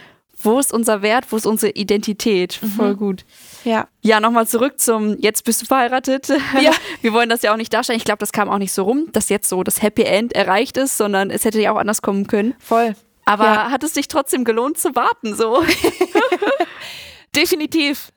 wo 0.41 0.57
ist 0.59 0.71
unser 0.73 1.01
Wert, 1.01 1.25
wo 1.31 1.35
ist 1.35 1.45
unsere 1.45 1.73
Identität. 1.73 2.59
Mhm. 2.61 2.67
Voll 2.69 2.95
gut. 2.95 3.25
Ja. 3.65 3.87
Ja, 4.01 4.19
nochmal 4.21 4.47
zurück 4.47 4.79
zum 4.79 5.17
Jetzt 5.19 5.43
bist 5.43 5.61
du 5.61 5.65
verheiratet. 5.65 6.29
Ja. 6.61 6.71
Wir 7.01 7.11
wollen 7.11 7.27
das 7.29 7.41
ja 7.41 7.51
auch 7.51 7.57
nicht 7.57 7.73
darstellen. 7.73 7.97
Ich 7.97 8.05
glaube, 8.05 8.19
das 8.19 8.31
kam 8.31 8.47
auch 8.49 8.57
nicht 8.57 8.71
so 8.71 8.83
rum, 8.83 9.07
dass 9.11 9.27
jetzt 9.29 9.49
so 9.49 9.63
das 9.63 9.81
Happy 9.81 10.03
End 10.03 10.33
erreicht 10.33 10.77
ist, 10.77 10.95
sondern 10.97 11.29
es 11.29 11.43
hätte 11.43 11.59
ja 11.59 11.71
auch 11.73 11.77
anders 11.77 12.01
kommen 12.01 12.27
können. 12.27 12.53
Voll. 12.59 12.95
Aber 13.25 13.43
Ja. 13.43 13.71
hat 13.71 13.83
es 13.83 13.93
sich 13.93 14.07
trotzdem 14.07 14.43
gelohnt 14.45 14.77
zu 14.77 14.95
warten, 14.95 15.35
so? 15.35 15.61
Definitiv. 17.35 18.11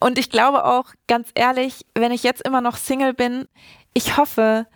Und 0.00 0.18
ich 0.18 0.30
glaube 0.30 0.64
auch, 0.64 0.86
ganz 1.06 1.28
ehrlich, 1.34 1.84
wenn 1.94 2.12
ich 2.12 2.22
jetzt 2.22 2.42
immer 2.46 2.60
noch 2.60 2.76
Single 2.76 3.14
bin, 3.14 3.46
ich 3.94 4.16
hoffe, 4.16 4.66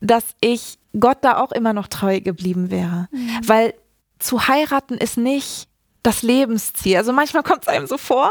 dass 0.00 0.24
ich 0.40 0.78
Gott 0.98 1.18
da 1.22 1.38
auch 1.38 1.52
immer 1.52 1.72
noch 1.72 1.88
treu 1.88 2.20
geblieben 2.20 2.70
wäre. 2.70 3.08
Weil 3.46 3.74
zu 4.18 4.48
heiraten 4.48 4.94
ist 4.94 5.16
nicht 5.16 5.68
das 6.02 6.22
Lebensziel. 6.22 6.96
Also 6.96 7.12
manchmal 7.12 7.42
kommt 7.42 7.62
es 7.62 7.68
einem 7.68 7.86
so 7.86 7.98
vor, 7.98 8.30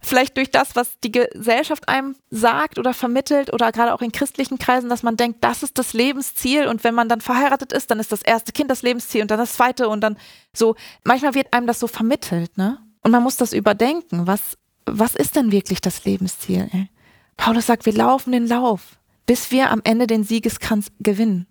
vielleicht 0.00 0.36
durch 0.36 0.50
das, 0.50 0.76
was 0.76 0.98
die 1.00 1.12
Gesellschaft 1.12 1.88
einem 1.88 2.16
sagt 2.30 2.78
oder 2.78 2.94
vermittelt 2.94 3.52
oder 3.52 3.72
gerade 3.72 3.94
auch 3.94 4.02
in 4.02 4.12
christlichen 4.12 4.58
Kreisen, 4.58 4.88
dass 4.88 5.02
man 5.02 5.16
denkt, 5.16 5.42
das 5.42 5.62
ist 5.62 5.78
das 5.78 5.92
Lebensziel 5.92 6.66
und 6.66 6.84
wenn 6.84 6.94
man 6.94 7.08
dann 7.08 7.20
verheiratet 7.20 7.72
ist, 7.72 7.90
dann 7.90 7.98
ist 7.98 8.12
das 8.12 8.22
erste 8.22 8.52
Kind 8.52 8.70
das 8.70 8.82
Lebensziel 8.82 9.22
und 9.22 9.30
dann 9.30 9.38
das 9.38 9.54
zweite 9.54 9.88
und 9.88 10.00
dann 10.00 10.16
so. 10.52 10.76
Manchmal 11.04 11.34
wird 11.34 11.52
einem 11.52 11.66
das 11.66 11.80
so 11.80 11.86
vermittelt, 11.86 12.56
ne? 12.56 12.78
Und 13.02 13.10
man 13.12 13.22
muss 13.22 13.36
das 13.36 13.52
überdenken. 13.52 14.26
Was, 14.26 14.56
was 14.84 15.14
ist 15.14 15.36
denn 15.36 15.52
wirklich 15.52 15.80
das 15.80 16.04
Lebensziel? 16.04 16.68
Ey? 16.72 16.88
Paulus 17.36 17.66
sagt, 17.66 17.86
wir 17.86 17.92
laufen 17.92 18.32
den 18.32 18.48
Lauf, 18.48 18.98
bis 19.26 19.50
wir 19.50 19.70
am 19.70 19.80
Ende 19.84 20.06
den 20.06 20.24
Siegeskranz 20.24 20.88
gewinnen. 21.00 21.46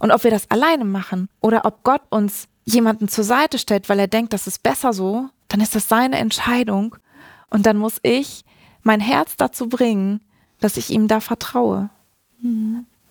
Und 0.00 0.10
ob 0.10 0.24
wir 0.24 0.30
das 0.30 0.50
alleine 0.50 0.84
machen 0.84 1.28
oder 1.40 1.64
ob 1.64 1.84
Gott 1.84 2.02
uns 2.10 2.48
jemanden 2.64 3.08
zur 3.08 3.24
Seite 3.24 3.58
stellt, 3.58 3.88
weil 3.88 3.98
er 3.98 4.08
denkt, 4.08 4.32
das 4.32 4.46
ist 4.46 4.62
besser 4.62 4.92
so, 4.92 5.28
dann 5.48 5.60
ist 5.60 5.74
das 5.74 5.88
seine 5.88 6.18
Entscheidung. 6.18 6.96
Und 7.50 7.66
dann 7.66 7.76
muss 7.76 7.98
ich 8.02 8.44
mein 8.82 9.00
Herz 9.00 9.36
dazu 9.36 9.68
bringen, 9.68 10.20
dass 10.60 10.76
ich 10.76 10.90
ihm 10.90 11.06
da 11.08 11.20
vertraue. 11.20 11.90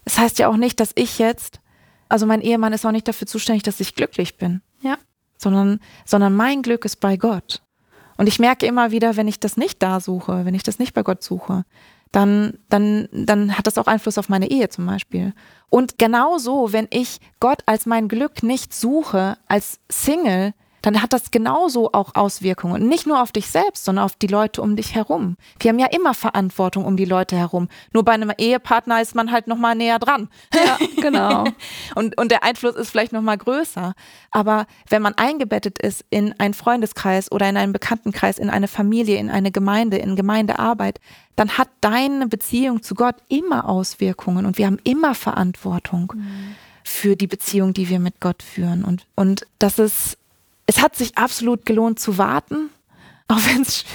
Es 0.04 0.18
heißt 0.18 0.40
ja 0.40 0.48
auch 0.50 0.58
nicht, 0.58 0.80
dass 0.80 0.92
ich 0.96 1.20
jetzt, 1.20 1.62
also 2.10 2.26
mein 2.26 2.42
Ehemann 2.42 2.74
ist 2.74 2.86
auch 2.86 2.92
nicht 2.92 3.08
dafür 3.08 3.28
zuständig, 3.28 3.64
dass 3.64 3.80
ich 3.80 3.96
glücklich 3.96 4.38
bin, 4.38 4.62
Ja. 4.82 4.98
sondern, 5.38 5.80
sondern 6.06 6.36
mein 6.36 6.62
Glück 6.62 6.84
ist 6.86 7.00
bei 7.00 7.16
Gott. 7.18 7.62
Und 8.18 8.28
ich 8.28 8.40
merke 8.40 8.66
immer 8.66 8.92
wieder, 8.92 9.16
wenn 9.16 9.28
ich 9.28 9.40
das 9.40 9.56
nicht 9.58 9.82
da 9.82 10.00
suche, 10.00 10.44
wenn 10.46 10.54
ich 10.56 10.64
das 10.64 10.80
nicht 10.80 10.94
bei 10.94 11.04
Gott 11.04 11.24
suche, 11.24 11.64
dann, 12.12 12.58
dann, 12.70 13.08
dann 13.12 13.58
hat 13.58 13.68
das 13.68 13.78
auch 13.78 13.88
Einfluss 13.88 14.18
auf 14.18 14.30
meine 14.30 14.50
Ehe 14.50 14.70
zum 14.70 14.86
Beispiel. 14.86 15.34
Und 15.70 15.98
genauso, 15.98 16.74
wenn 16.74 16.88
ich 16.90 17.20
Gott 17.40 17.60
als 17.66 17.86
mein 17.86 18.10
Glück 18.10 18.44
nicht 18.44 18.74
suche, 18.74 19.38
als 19.48 19.80
Single, 19.90 20.54
dann 20.82 21.02
hat 21.02 21.14
das 21.14 21.32
genauso 21.32 21.92
auch 21.92 22.16
Auswirkungen. 22.16 22.88
nicht 22.88 23.06
nur 23.06 23.22
auf 23.22 23.32
dich 23.32 23.48
selbst, 23.48 23.86
sondern 23.86 24.06
auf 24.06 24.16
die 24.16 24.28
Leute 24.28 24.62
um 24.62 24.76
dich 24.76 24.96
herum. 24.96 25.38
Wir 25.60 25.70
haben 25.70 25.80
ja 25.80 25.88
immer 25.88 26.14
Verantwortung 26.14 26.86
um 26.86 26.98
die 26.98 27.06
Leute 27.06 27.36
herum. 27.36 27.68
Nur 27.94 28.04
bei 28.04 28.14
einem 28.14 28.32
Ehepartner 28.38 29.02
ist 29.02 29.16
man 29.16 29.32
halt 29.32 29.48
nochmal 29.48 29.76
näher 29.76 30.00
dran. 30.00 30.30
Ja, 30.54 30.78
genau. 31.02 31.46
und, 31.96 32.20
und 32.20 32.32
der 32.32 32.44
Einfluss 32.44 32.76
ist 32.76 32.90
vielleicht 32.90 33.14
nochmal 33.14 33.38
größer. 33.38 33.94
Aber 34.32 34.66
wenn 34.90 35.02
man 35.02 35.14
eingebettet 35.16 35.80
ist 35.80 36.04
in 36.10 36.40
einen 36.40 36.54
Freundeskreis 36.54 37.32
oder 37.32 37.48
in 37.48 37.58
einen 37.58 37.74
Bekanntenkreis, 37.74 38.40
in 38.40 38.50
eine 38.50 38.68
Familie, 38.68 39.18
in 39.18 39.30
eine 39.30 39.52
Gemeinde, 39.52 39.98
in 39.98 40.16
Gemeindearbeit, 40.16 41.00
dann 41.36 41.58
hat 41.58 41.70
deine 41.82 42.28
Beziehung 42.28 42.82
zu 42.82 42.96
Gott 42.96 43.16
immer 43.28 43.68
Auswirkungen 43.68 44.46
und 44.46 44.58
wir 44.58 44.66
haben 44.66 44.80
immer 44.84 45.16
Verantwortung. 45.16 46.14
Mhm 46.16 46.56
für 46.84 47.16
die 47.16 47.28
Beziehung, 47.28 47.74
die 47.74 47.90
wir 47.90 48.00
mit 48.00 48.20
Gott 48.20 48.44
führen. 48.44 48.84
Und, 48.84 49.06
und 49.16 49.46
das 49.60 49.80
ist 49.80 50.18
es 50.66 50.82
hat 50.82 50.96
sich 50.96 51.18
absolut 51.18 51.66
gelohnt 51.66 52.00
zu 52.00 52.18
warten, 52.18 52.70
auch 53.28 53.40
wenn 53.48 53.62
es 53.62 53.86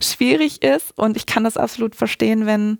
schwierig 0.00 0.62
ist. 0.62 0.96
Und 0.96 1.16
ich 1.16 1.26
kann 1.26 1.44
das 1.44 1.56
absolut 1.56 1.94
verstehen, 1.94 2.46
wenn 2.46 2.78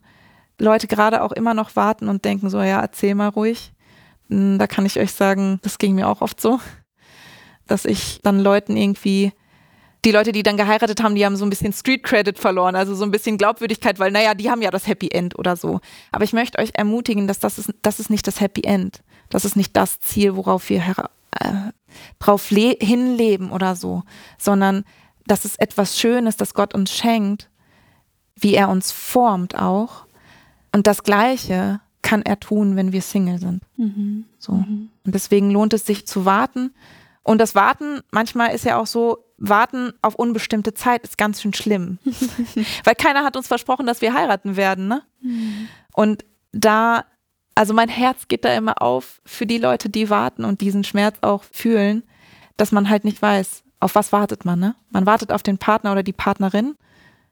Leute 0.58 0.86
gerade 0.86 1.22
auch 1.22 1.32
immer 1.32 1.54
noch 1.54 1.76
warten 1.76 2.08
und 2.08 2.24
denken 2.24 2.50
so, 2.50 2.58
ja, 2.62 2.80
erzähl 2.80 3.14
mal 3.14 3.28
ruhig. 3.28 3.72
Hm, 4.30 4.58
da 4.58 4.66
kann 4.66 4.86
ich 4.86 4.98
euch 4.98 5.12
sagen, 5.12 5.58
das 5.62 5.78
ging 5.78 5.94
mir 5.94 6.08
auch 6.08 6.20
oft 6.20 6.40
so, 6.40 6.60
dass 7.66 7.84
ich 7.84 8.20
dann 8.22 8.40
Leuten 8.40 8.76
irgendwie 8.76 9.32
die 10.04 10.12
Leute, 10.12 10.30
die 10.30 10.44
dann 10.44 10.56
geheiratet 10.56 11.02
haben, 11.02 11.16
die 11.16 11.26
haben 11.26 11.36
so 11.36 11.44
ein 11.44 11.50
bisschen 11.50 11.72
Street 11.72 12.04
Credit 12.04 12.38
verloren, 12.38 12.76
also 12.76 12.94
so 12.94 13.04
ein 13.04 13.10
bisschen 13.10 13.38
Glaubwürdigkeit, 13.38 13.98
weil 13.98 14.12
naja, 14.12 14.34
die 14.34 14.48
haben 14.48 14.62
ja 14.62 14.70
das 14.70 14.86
Happy 14.86 15.08
End 15.08 15.36
oder 15.36 15.56
so. 15.56 15.80
Aber 16.12 16.22
ich 16.22 16.32
möchte 16.32 16.60
euch 16.60 16.70
ermutigen, 16.74 17.26
dass 17.26 17.40
das 17.40 17.58
ist, 17.58 17.74
das 17.82 17.98
ist 17.98 18.08
nicht 18.08 18.24
das 18.26 18.40
Happy 18.40 18.62
End. 18.62 19.02
Das 19.30 19.44
ist 19.44 19.56
nicht 19.56 19.76
das 19.76 19.98
Ziel, 19.98 20.36
worauf 20.36 20.68
wir 20.68 20.80
äh, 21.40 21.50
drauf 22.18 22.48
hinleben 22.48 23.50
oder 23.50 23.76
so, 23.76 24.02
sondern 24.38 24.84
dass 25.26 25.44
es 25.44 25.56
etwas 25.56 25.98
Schönes, 25.98 26.36
das 26.36 26.54
Gott 26.54 26.74
uns 26.74 26.92
schenkt, 26.92 27.50
wie 28.36 28.54
er 28.54 28.68
uns 28.68 28.92
formt 28.92 29.58
auch. 29.58 30.06
Und 30.72 30.86
das 30.86 31.02
Gleiche 31.02 31.80
kann 32.02 32.22
er 32.22 32.38
tun, 32.38 32.76
wenn 32.76 32.92
wir 32.92 33.02
Single 33.02 33.38
sind. 33.38 33.62
Mhm. 33.76 34.26
So. 34.38 34.52
Mhm. 34.52 34.90
Und 35.04 35.14
deswegen 35.14 35.50
lohnt 35.50 35.72
es 35.72 35.86
sich 35.86 36.06
zu 36.06 36.24
warten. 36.24 36.72
Und 37.22 37.38
das 37.38 37.54
Warten, 37.54 38.00
manchmal 38.12 38.54
ist 38.54 38.64
ja 38.64 38.78
auch 38.78 38.86
so, 38.86 39.18
Warten 39.38 39.92
auf 40.00 40.14
unbestimmte 40.14 40.72
Zeit 40.72 41.02
ist 41.02 41.18
ganz 41.18 41.42
schön 41.42 41.52
schlimm. 41.52 41.98
Weil 42.84 42.94
keiner 42.94 43.24
hat 43.24 43.36
uns 43.36 43.48
versprochen, 43.48 43.86
dass 43.86 44.00
wir 44.00 44.14
heiraten 44.14 44.56
werden. 44.56 44.88
Ne? 44.88 45.02
Mhm. 45.20 45.68
Und 45.92 46.24
da 46.52 47.04
also 47.56 47.74
mein 47.74 47.88
Herz 47.88 48.28
geht 48.28 48.44
da 48.44 48.54
immer 48.54 48.80
auf 48.82 49.20
für 49.24 49.46
die 49.46 49.58
Leute, 49.58 49.88
die 49.88 50.10
warten 50.10 50.44
und 50.44 50.60
diesen 50.60 50.84
Schmerz 50.84 51.16
auch 51.22 51.42
fühlen, 51.42 52.04
dass 52.56 52.70
man 52.70 52.88
halt 52.88 53.04
nicht 53.04 53.20
weiß, 53.20 53.64
auf 53.80 53.94
was 53.94 54.12
wartet 54.12 54.44
man, 54.44 54.60
ne? 54.60 54.74
Man 54.90 55.06
wartet 55.06 55.32
auf 55.32 55.42
den 55.42 55.58
Partner 55.58 55.92
oder 55.92 56.02
die 56.02 56.12
Partnerin, 56.12 56.76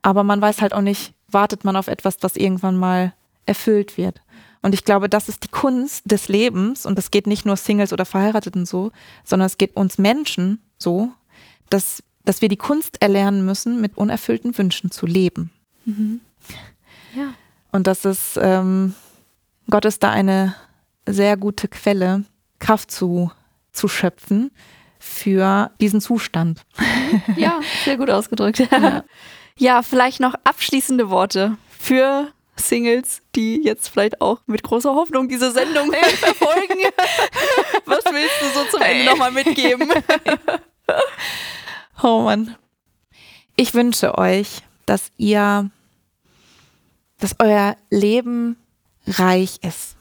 aber 0.02 0.24
man 0.24 0.40
weiß 0.40 0.62
halt 0.62 0.72
auch 0.72 0.80
nicht, 0.80 1.14
wartet 1.28 1.64
man 1.64 1.76
auf 1.76 1.88
etwas, 1.88 2.16
das 2.16 2.36
irgendwann 2.36 2.76
mal 2.76 3.12
erfüllt 3.46 3.98
wird. 3.98 4.22
Und 4.62 4.72
ich 4.72 4.84
glaube, 4.84 5.10
das 5.10 5.28
ist 5.28 5.44
die 5.44 5.48
Kunst 5.48 6.10
des 6.10 6.28
Lebens 6.28 6.86
und 6.86 6.96
das 6.96 7.10
geht 7.10 7.26
nicht 7.26 7.44
nur 7.44 7.56
Singles 7.56 7.92
oder 7.92 8.06
Verheirateten 8.06 8.64
so, 8.64 8.92
sondern 9.24 9.46
es 9.46 9.58
geht 9.58 9.76
uns 9.76 9.98
Menschen 9.98 10.58
so, 10.78 11.12
dass, 11.68 12.02
dass 12.24 12.40
wir 12.40 12.48
die 12.48 12.56
Kunst 12.56 13.02
erlernen 13.02 13.44
müssen, 13.44 13.78
mit 13.78 13.98
unerfüllten 13.98 14.56
Wünschen 14.56 14.90
zu 14.90 15.04
leben. 15.04 15.50
Mhm. 15.84 16.20
Ja. 17.14 17.34
Und 17.72 17.86
das 17.86 18.06
ist, 18.06 18.38
ähm, 18.40 18.94
Gott 19.70 19.84
ist 19.84 20.02
da 20.02 20.10
eine 20.10 20.54
sehr 21.06 21.36
gute 21.36 21.68
Quelle, 21.68 22.24
Kraft 22.58 22.90
zu, 22.90 23.30
zu 23.72 23.88
schöpfen 23.88 24.50
für 24.98 25.70
diesen 25.80 26.00
Zustand. 26.00 26.62
Ja, 27.36 27.60
sehr 27.84 27.96
gut 27.96 28.10
ausgedrückt. 28.10 28.58
Ja. 28.58 29.04
ja, 29.56 29.82
vielleicht 29.82 30.18
noch 30.18 30.34
abschließende 30.42 31.10
Worte 31.10 31.56
für 31.78 32.32
Singles, 32.56 33.22
die 33.36 33.62
jetzt 33.62 33.88
vielleicht 33.88 34.20
auch 34.20 34.40
mit 34.46 34.64
großer 34.64 34.92
Hoffnung 34.94 35.28
diese 35.28 35.52
Sendung 35.52 35.92
verfolgen. 36.16 36.80
Was 37.84 38.04
willst 38.06 38.34
du 38.40 38.46
so 38.58 38.64
zum 38.70 38.82
Ende 38.82 39.04
nochmal 39.04 39.30
mitgeben? 39.30 39.88
oh 42.02 42.22
Mann. 42.22 42.56
Ich 43.54 43.74
wünsche 43.74 44.18
euch, 44.18 44.62
dass 44.86 45.12
ihr, 45.16 45.70
dass 47.18 47.36
euer 47.38 47.76
Leben 47.90 48.56
reich 49.06 49.58
ist. 49.62 49.96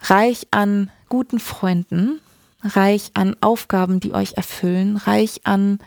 Reich 0.00 0.46
an 0.50 0.90
guten 1.08 1.40
Freunden, 1.40 2.20
reich 2.62 3.10
an 3.14 3.36
Aufgaben, 3.40 4.00
die 4.00 4.14
euch 4.14 4.34
erfüllen, 4.34 4.96
reich 4.96 5.40
an 5.44 5.78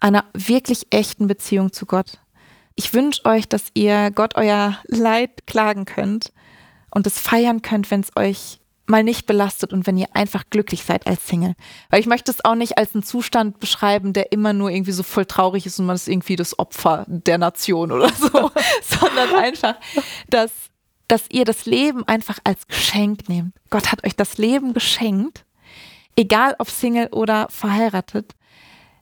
einer 0.00 0.24
wirklich 0.32 0.86
echten 0.90 1.26
Beziehung 1.26 1.72
zu 1.72 1.86
Gott. 1.86 2.18
Ich 2.74 2.92
wünsche 2.94 3.24
euch, 3.24 3.48
dass 3.48 3.64
ihr 3.74 4.10
Gott 4.10 4.36
euer 4.36 4.78
Leid 4.86 5.46
klagen 5.46 5.84
könnt 5.84 6.32
und 6.90 7.06
es 7.06 7.18
feiern 7.18 7.62
könnt, 7.62 7.90
wenn 7.90 8.00
es 8.00 8.16
euch 8.16 8.60
mal 8.86 9.02
nicht 9.02 9.26
belastet 9.26 9.72
und 9.72 9.86
wenn 9.86 9.98
ihr 9.98 10.08
einfach 10.14 10.44
glücklich 10.48 10.84
seid 10.84 11.06
als 11.06 11.26
Single. 11.26 11.54
Weil 11.90 12.00
ich 12.00 12.06
möchte 12.06 12.30
es 12.30 12.44
auch 12.44 12.54
nicht 12.54 12.78
als 12.78 12.94
einen 12.94 13.02
Zustand 13.02 13.58
beschreiben, 13.58 14.12
der 14.12 14.32
immer 14.32 14.52
nur 14.52 14.70
irgendwie 14.70 14.92
so 14.92 15.02
voll 15.02 15.26
traurig 15.26 15.66
ist 15.66 15.80
und 15.80 15.86
man 15.86 15.96
ist 15.96 16.08
irgendwie 16.08 16.36
das 16.36 16.58
Opfer 16.58 17.04
der 17.08 17.38
Nation 17.38 17.90
oder 17.90 18.10
so, 18.12 18.28
sondern 18.82 19.34
einfach, 19.34 19.74
dass 20.28 20.52
dass 21.08 21.26
ihr 21.30 21.44
das 21.44 21.66
Leben 21.66 22.06
einfach 22.06 22.38
als 22.44 22.66
Geschenk 22.66 23.28
nehmt. 23.28 23.54
Gott 23.70 23.92
hat 23.92 24.04
euch 24.04 24.16
das 24.16 24.38
Leben 24.38 24.72
geschenkt, 24.72 25.44
egal 26.16 26.54
ob 26.58 26.68
Single 26.68 27.08
oder 27.08 27.48
verheiratet. 27.50 28.34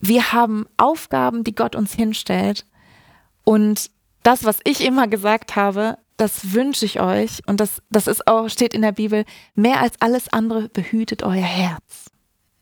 Wir 0.01 0.33
haben 0.33 0.67
Aufgaben, 0.77 1.45
die 1.45 1.55
Gott 1.55 1.75
uns 1.75 1.95
hinstellt. 1.95 2.67
Und 3.45 3.91
das, 4.23 4.45
was 4.45 4.61
ich 4.65 4.85
immer 4.85 5.09
gesagt 5.09 5.57
habe, 5.57 5.99
das 6.17 6.53
wünsche 6.53 6.85
ich 6.85 7.01
euch. 7.01 7.41
Und 7.47 7.59
das, 7.61 7.83
das 7.91 8.07
ist 8.07 8.27
auch, 8.27 8.49
steht 8.49 8.75
in 8.75 8.83
der 8.83 8.93
Bibel, 8.93 9.25
mehr 9.55 9.81
als 9.81 9.95
alles 10.01 10.33
andere 10.33 10.69
behütet 10.69 11.23
euer 11.23 11.43
Herz. 11.43 12.11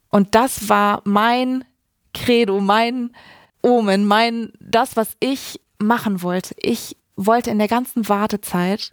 Und 0.09 0.34
das 0.34 0.68
war 0.68 1.03
mein 1.05 1.64
Credo, 2.14 2.61
mein 2.61 3.14
Omen, 3.62 4.07
mein, 4.07 4.53
das, 4.61 4.97
was 4.97 5.16
ich 5.20 5.61
machen 5.78 6.22
wollte. 6.22 6.55
Ich 6.59 6.97
wollte 7.16 7.51
in 7.51 7.59
der 7.59 7.68
ganzen 7.68 8.09
Wartezeit 8.09 8.93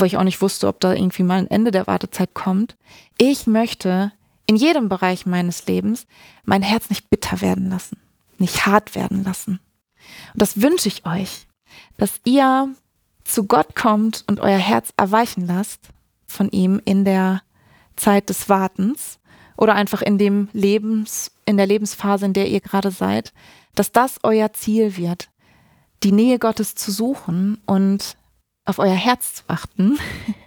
weil 0.00 0.08
ich 0.08 0.16
auch 0.16 0.24
nicht 0.24 0.40
wusste, 0.42 0.68
ob 0.68 0.80
da 0.80 0.92
irgendwie 0.92 1.22
mal 1.22 1.38
ein 1.38 1.50
Ende 1.50 1.70
der 1.70 1.86
Wartezeit 1.86 2.34
kommt. 2.34 2.76
Ich 3.18 3.46
möchte 3.46 4.12
in 4.46 4.56
jedem 4.56 4.88
Bereich 4.88 5.26
meines 5.26 5.66
Lebens 5.66 6.06
mein 6.44 6.62
Herz 6.62 6.88
nicht 6.88 7.10
bitter 7.10 7.40
werden 7.40 7.68
lassen, 7.70 7.98
nicht 8.38 8.66
hart 8.66 8.94
werden 8.94 9.24
lassen. 9.24 9.60
Und 10.32 10.42
das 10.42 10.60
wünsche 10.60 10.88
ich 10.88 11.04
euch, 11.06 11.46
dass 11.96 12.20
ihr 12.24 12.74
zu 13.24 13.44
Gott 13.44 13.74
kommt 13.74 14.24
und 14.28 14.40
euer 14.40 14.58
Herz 14.58 14.90
erweichen 14.96 15.46
lasst 15.46 15.88
von 16.26 16.48
ihm 16.50 16.80
in 16.84 17.04
der 17.04 17.42
Zeit 17.96 18.28
des 18.28 18.48
Wartens 18.48 19.18
oder 19.56 19.74
einfach 19.74 20.02
in 20.02 20.18
dem 20.18 20.48
Lebens, 20.52 21.32
in 21.44 21.56
der 21.56 21.66
Lebensphase, 21.66 22.26
in 22.26 22.34
der 22.34 22.48
ihr 22.48 22.60
gerade 22.60 22.90
seid, 22.90 23.32
dass 23.74 23.90
das 23.90 24.18
euer 24.22 24.52
Ziel 24.52 24.96
wird, 24.96 25.28
die 26.02 26.12
Nähe 26.12 26.38
Gottes 26.38 26.74
zu 26.74 26.92
suchen 26.92 27.58
und 27.66 28.16
auf 28.66 28.78
euer 28.78 28.94
Herz 28.94 29.34
zu 29.34 29.42
achten, 29.48 29.98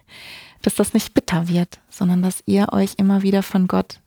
dass 0.61 0.76
das 0.76 0.93
nicht 0.93 1.13
bitter 1.13 1.47
wird, 1.47 1.80
sondern 1.89 2.22
dass 2.22 2.43
ihr 2.45 2.72
euch 2.72 2.93
immer 2.97 3.22
wieder 3.22 3.43
von 3.43 3.67
Gott 3.67 3.99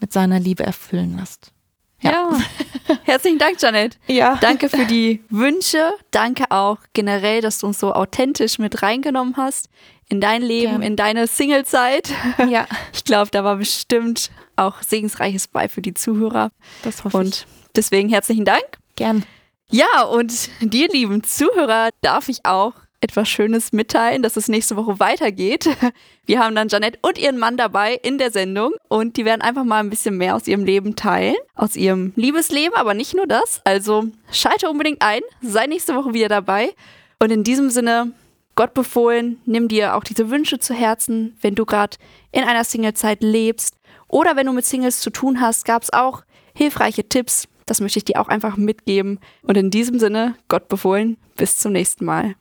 mit 0.00 0.12
seiner 0.12 0.38
Liebe 0.38 0.64
erfüllen 0.64 1.16
lasst. 1.18 1.52
Ja. 2.00 2.10
ja. 2.10 2.96
Herzlichen 3.04 3.38
Dank, 3.38 3.60
Janet. 3.60 3.98
Ja. 4.06 4.36
Danke 4.40 4.68
für 4.68 4.86
die 4.86 5.22
Wünsche. 5.28 5.90
Danke 6.10 6.44
auch 6.50 6.78
generell, 6.92 7.40
dass 7.40 7.58
du 7.58 7.66
uns 7.66 7.78
so 7.78 7.92
authentisch 7.92 8.58
mit 8.58 8.82
reingenommen 8.82 9.36
hast 9.36 9.68
in 10.08 10.20
dein 10.20 10.42
Leben, 10.42 10.72
Gerne. 10.72 10.86
in 10.86 10.96
deine 10.96 11.26
Singlezeit. 11.26 12.10
Ja. 12.48 12.66
Ich 12.92 13.04
glaube, 13.04 13.30
da 13.30 13.44
war 13.44 13.56
bestimmt 13.56 14.30
auch 14.56 14.82
segensreiches 14.82 15.46
bei 15.48 15.68
für 15.68 15.82
die 15.82 15.94
Zuhörer. 15.94 16.50
Das 16.82 17.04
hoffe 17.04 17.16
und 17.16 17.28
ich. 17.28 17.46
deswegen 17.76 18.08
herzlichen 18.08 18.44
Dank. 18.44 18.64
Gern. 18.96 19.24
Ja, 19.70 20.02
und 20.02 20.50
dir, 20.60 20.88
lieben 20.88 21.22
Zuhörer, 21.22 21.90
darf 22.00 22.28
ich 22.28 22.44
auch 22.44 22.72
etwas 23.00 23.28
Schönes 23.28 23.72
mitteilen, 23.72 24.22
dass 24.22 24.36
es 24.36 24.48
nächste 24.48 24.76
Woche 24.76 25.00
weitergeht. 25.00 25.68
Wir 26.26 26.40
haben 26.40 26.54
dann 26.54 26.68
Janette 26.68 26.98
und 27.02 27.18
ihren 27.18 27.38
Mann 27.38 27.56
dabei 27.56 27.94
in 27.94 28.18
der 28.18 28.30
Sendung 28.30 28.72
und 28.88 29.16
die 29.16 29.24
werden 29.24 29.40
einfach 29.40 29.64
mal 29.64 29.80
ein 29.80 29.90
bisschen 29.90 30.16
mehr 30.16 30.36
aus 30.36 30.46
ihrem 30.46 30.64
Leben 30.64 30.96
teilen, 30.96 31.36
aus 31.54 31.76
ihrem 31.76 32.12
Liebesleben, 32.16 32.74
aber 32.76 32.94
nicht 32.94 33.14
nur 33.14 33.26
das. 33.26 33.60
Also 33.64 34.06
schalte 34.30 34.68
unbedingt 34.68 35.02
ein, 35.02 35.22
sei 35.40 35.66
nächste 35.66 35.94
Woche 35.94 36.14
wieder 36.14 36.28
dabei 36.28 36.74
und 37.18 37.30
in 37.30 37.44
diesem 37.44 37.70
Sinne 37.70 38.12
Gott 38.54 38.74
befohlen, 38.74 39.40
nimm 39.46 39.68
dir 39.68 39.96
auch 39.96 40.04
diese 40.04 40.28
Wünsche 40.28 40.58
zu 40.58 40.74
Herzen, 40.74 41.36
wenn 41.40 41.54
du 41.54 41.64
gerade 41.64 41.96
in 42.30 42.44
einer 42.44 42.64
Singlezeit 42.64 43.22
lebst 43.22 43.76
oder 44.06 44.36
wenn 44.36 44.46
du 44.46 44.52
mit 44.52 44.64
Singles 44.66 45.00
zu 45.00 45.10
tun 45.10 45.40
hast, 45.40 45.64
gab 45.64 45.82
es 45.82 45.92
auch 45.92 46.22
hilfreiche 46.54 47.08
Tipps. 47.08 47.48
Das 47.64 47.80
möchte 47.80 48.00
ich 48.00 48.04
dir 48.04 48.20
auch 48.20 48.28
einfach 48.28 48.56
mitgeben. 48.56 49.20
Und 49.42 49.56
in 49.56 49.70
diesem 49.70 50.00
Sinne, 50.00 50.34
Gott 50.48 50.68
befohlen, 50.68 51.16
bis 51.36 51.58
zum 51.58 51.72
nächsten 51.72 52.04
Mal. 52.04 52.34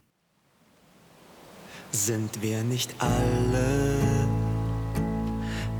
Sind 1.91 2.41
wir 2.41 2.63
nicht 2.63 2.93
alle 2.99 3.97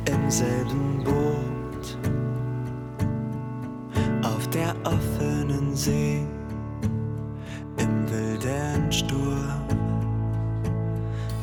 im 0.05 0.31
selben 0.31 1.03
Boot 1.03 1.97
auf 4.23 4.47
der 4.49 4.75
offenen 4.85 5.75
See 5.75 6.25
im 7.77 8.09
wilden 8.09 8.91
Sturm? 8.91 9.61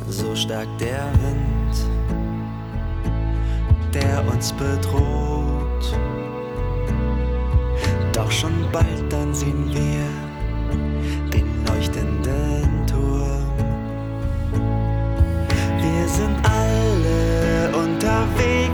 So 0.08 0.34
stark 0.34 0.68
der 0.78 1.04
Wind, 1.22 1.76
der 3.94 4.26
uns 4.28 4.52
bedroht. 4.52 5.96
Doch 8.12 8.30
schon 8.32 8.66
bald 8.72 9.12
dann 9.12 9.32
sehen 9.32 9.72
wir 9.72 10.25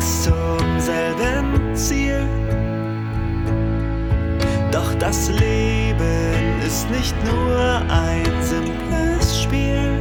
zum 0.02 0.80
selben 0.80 1.74
Ziel. 1.74 2.26
Doch 4.70 4.94
das 4.98 5.28
Leben 5.28 6.60
ist 6.66 6.90
nicht 6.90 7.14
nur 7.24 7.82
ein 7.88 8.32
simples 8.42 9.42
Spiel. 9.42 10.00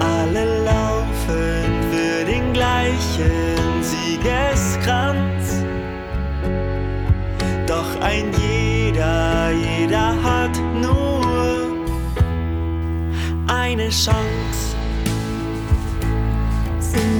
Alle 0.00 0.64
laufen 0.64 1.68
für 1.90 2.24
den 2.24 2.52
gleichen 2.52 3.82
Siegeskranz. 3.82 5.64
Doch 7.66 8.00
ein 8.00 8.32
jeder, 8.40 9.50
jeder 9.50 10.14
hat 10.22 10.56
nur 10.80 11.68
eine 13.46 13.88
Chance. 13.90 14.47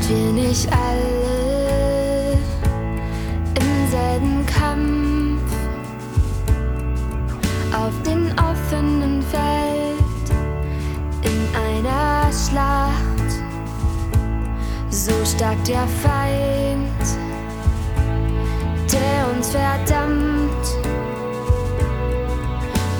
Wir 0.08 0.32
nicht 0.32 0.66
alle 0.72 2.38
im 3.60 3.90
selben 3.90 4.46
Kampf 4.46 5.52
auf 7.74 7.92
dem 8.06 8.32
offenen 8.38 9.22
Feld 9.22 10.30
in 11.20 11.38
einer 11.54 12.32
Schlacht? 12.32 13.42
So 14.88 15.12
stark 15.26 15.62
der 15.64 15.86
Feind, 16.02 17.04
der 18.90 19.36
uns 19.36 19.50
verdammt. 19.50 20.64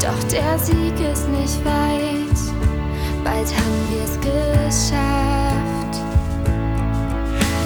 Doch 0.02 0.22
der 0.24 0.58
Sieg 0.58 1.00
ist 1.10 1.26
nicht 1.30 1.64
weit, 1.64 2.38
bald 3.24 3.46
haben 3.46 3.88
wir 3.88 4.04
es 4.04 4.20
geschafft. 4.20 5.67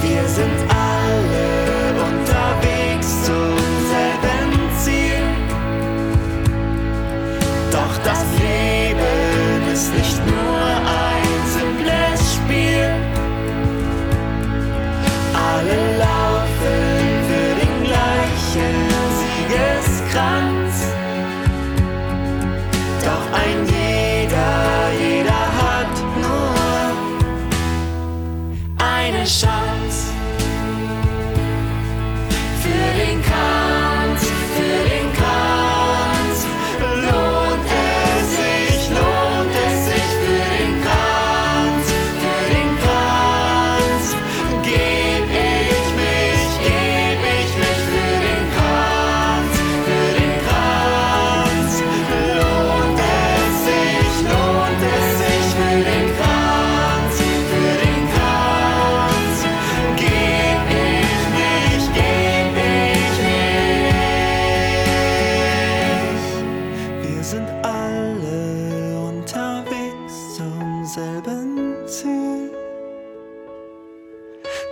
Wir 0.03 0.29
sind 0.29 0.59
alle 0.69 1.95
unterwegs 2.09 3.25
zum 3.25 3.57
selben 3.93 4.51
Ziel. 4.81 5.23
Doch 7.71 7.97
das 8.03 8.25
Leben 8.41 9.73
ist 9.73 9.95
nicht 9.95 10.12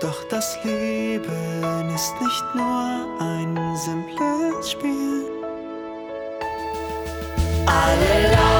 Doch 0.01 0.25
das 0.31 0.57
Leben 0.65 1.91
ist 1.95 2.15
nicht 2.23 2.55
nur 2.55 3.19
ein 3.21 3.77
simples 3.77 4.71
Spiel. 4.71 5.27
Alle 7.67 8.33
laufen 8.33 8.60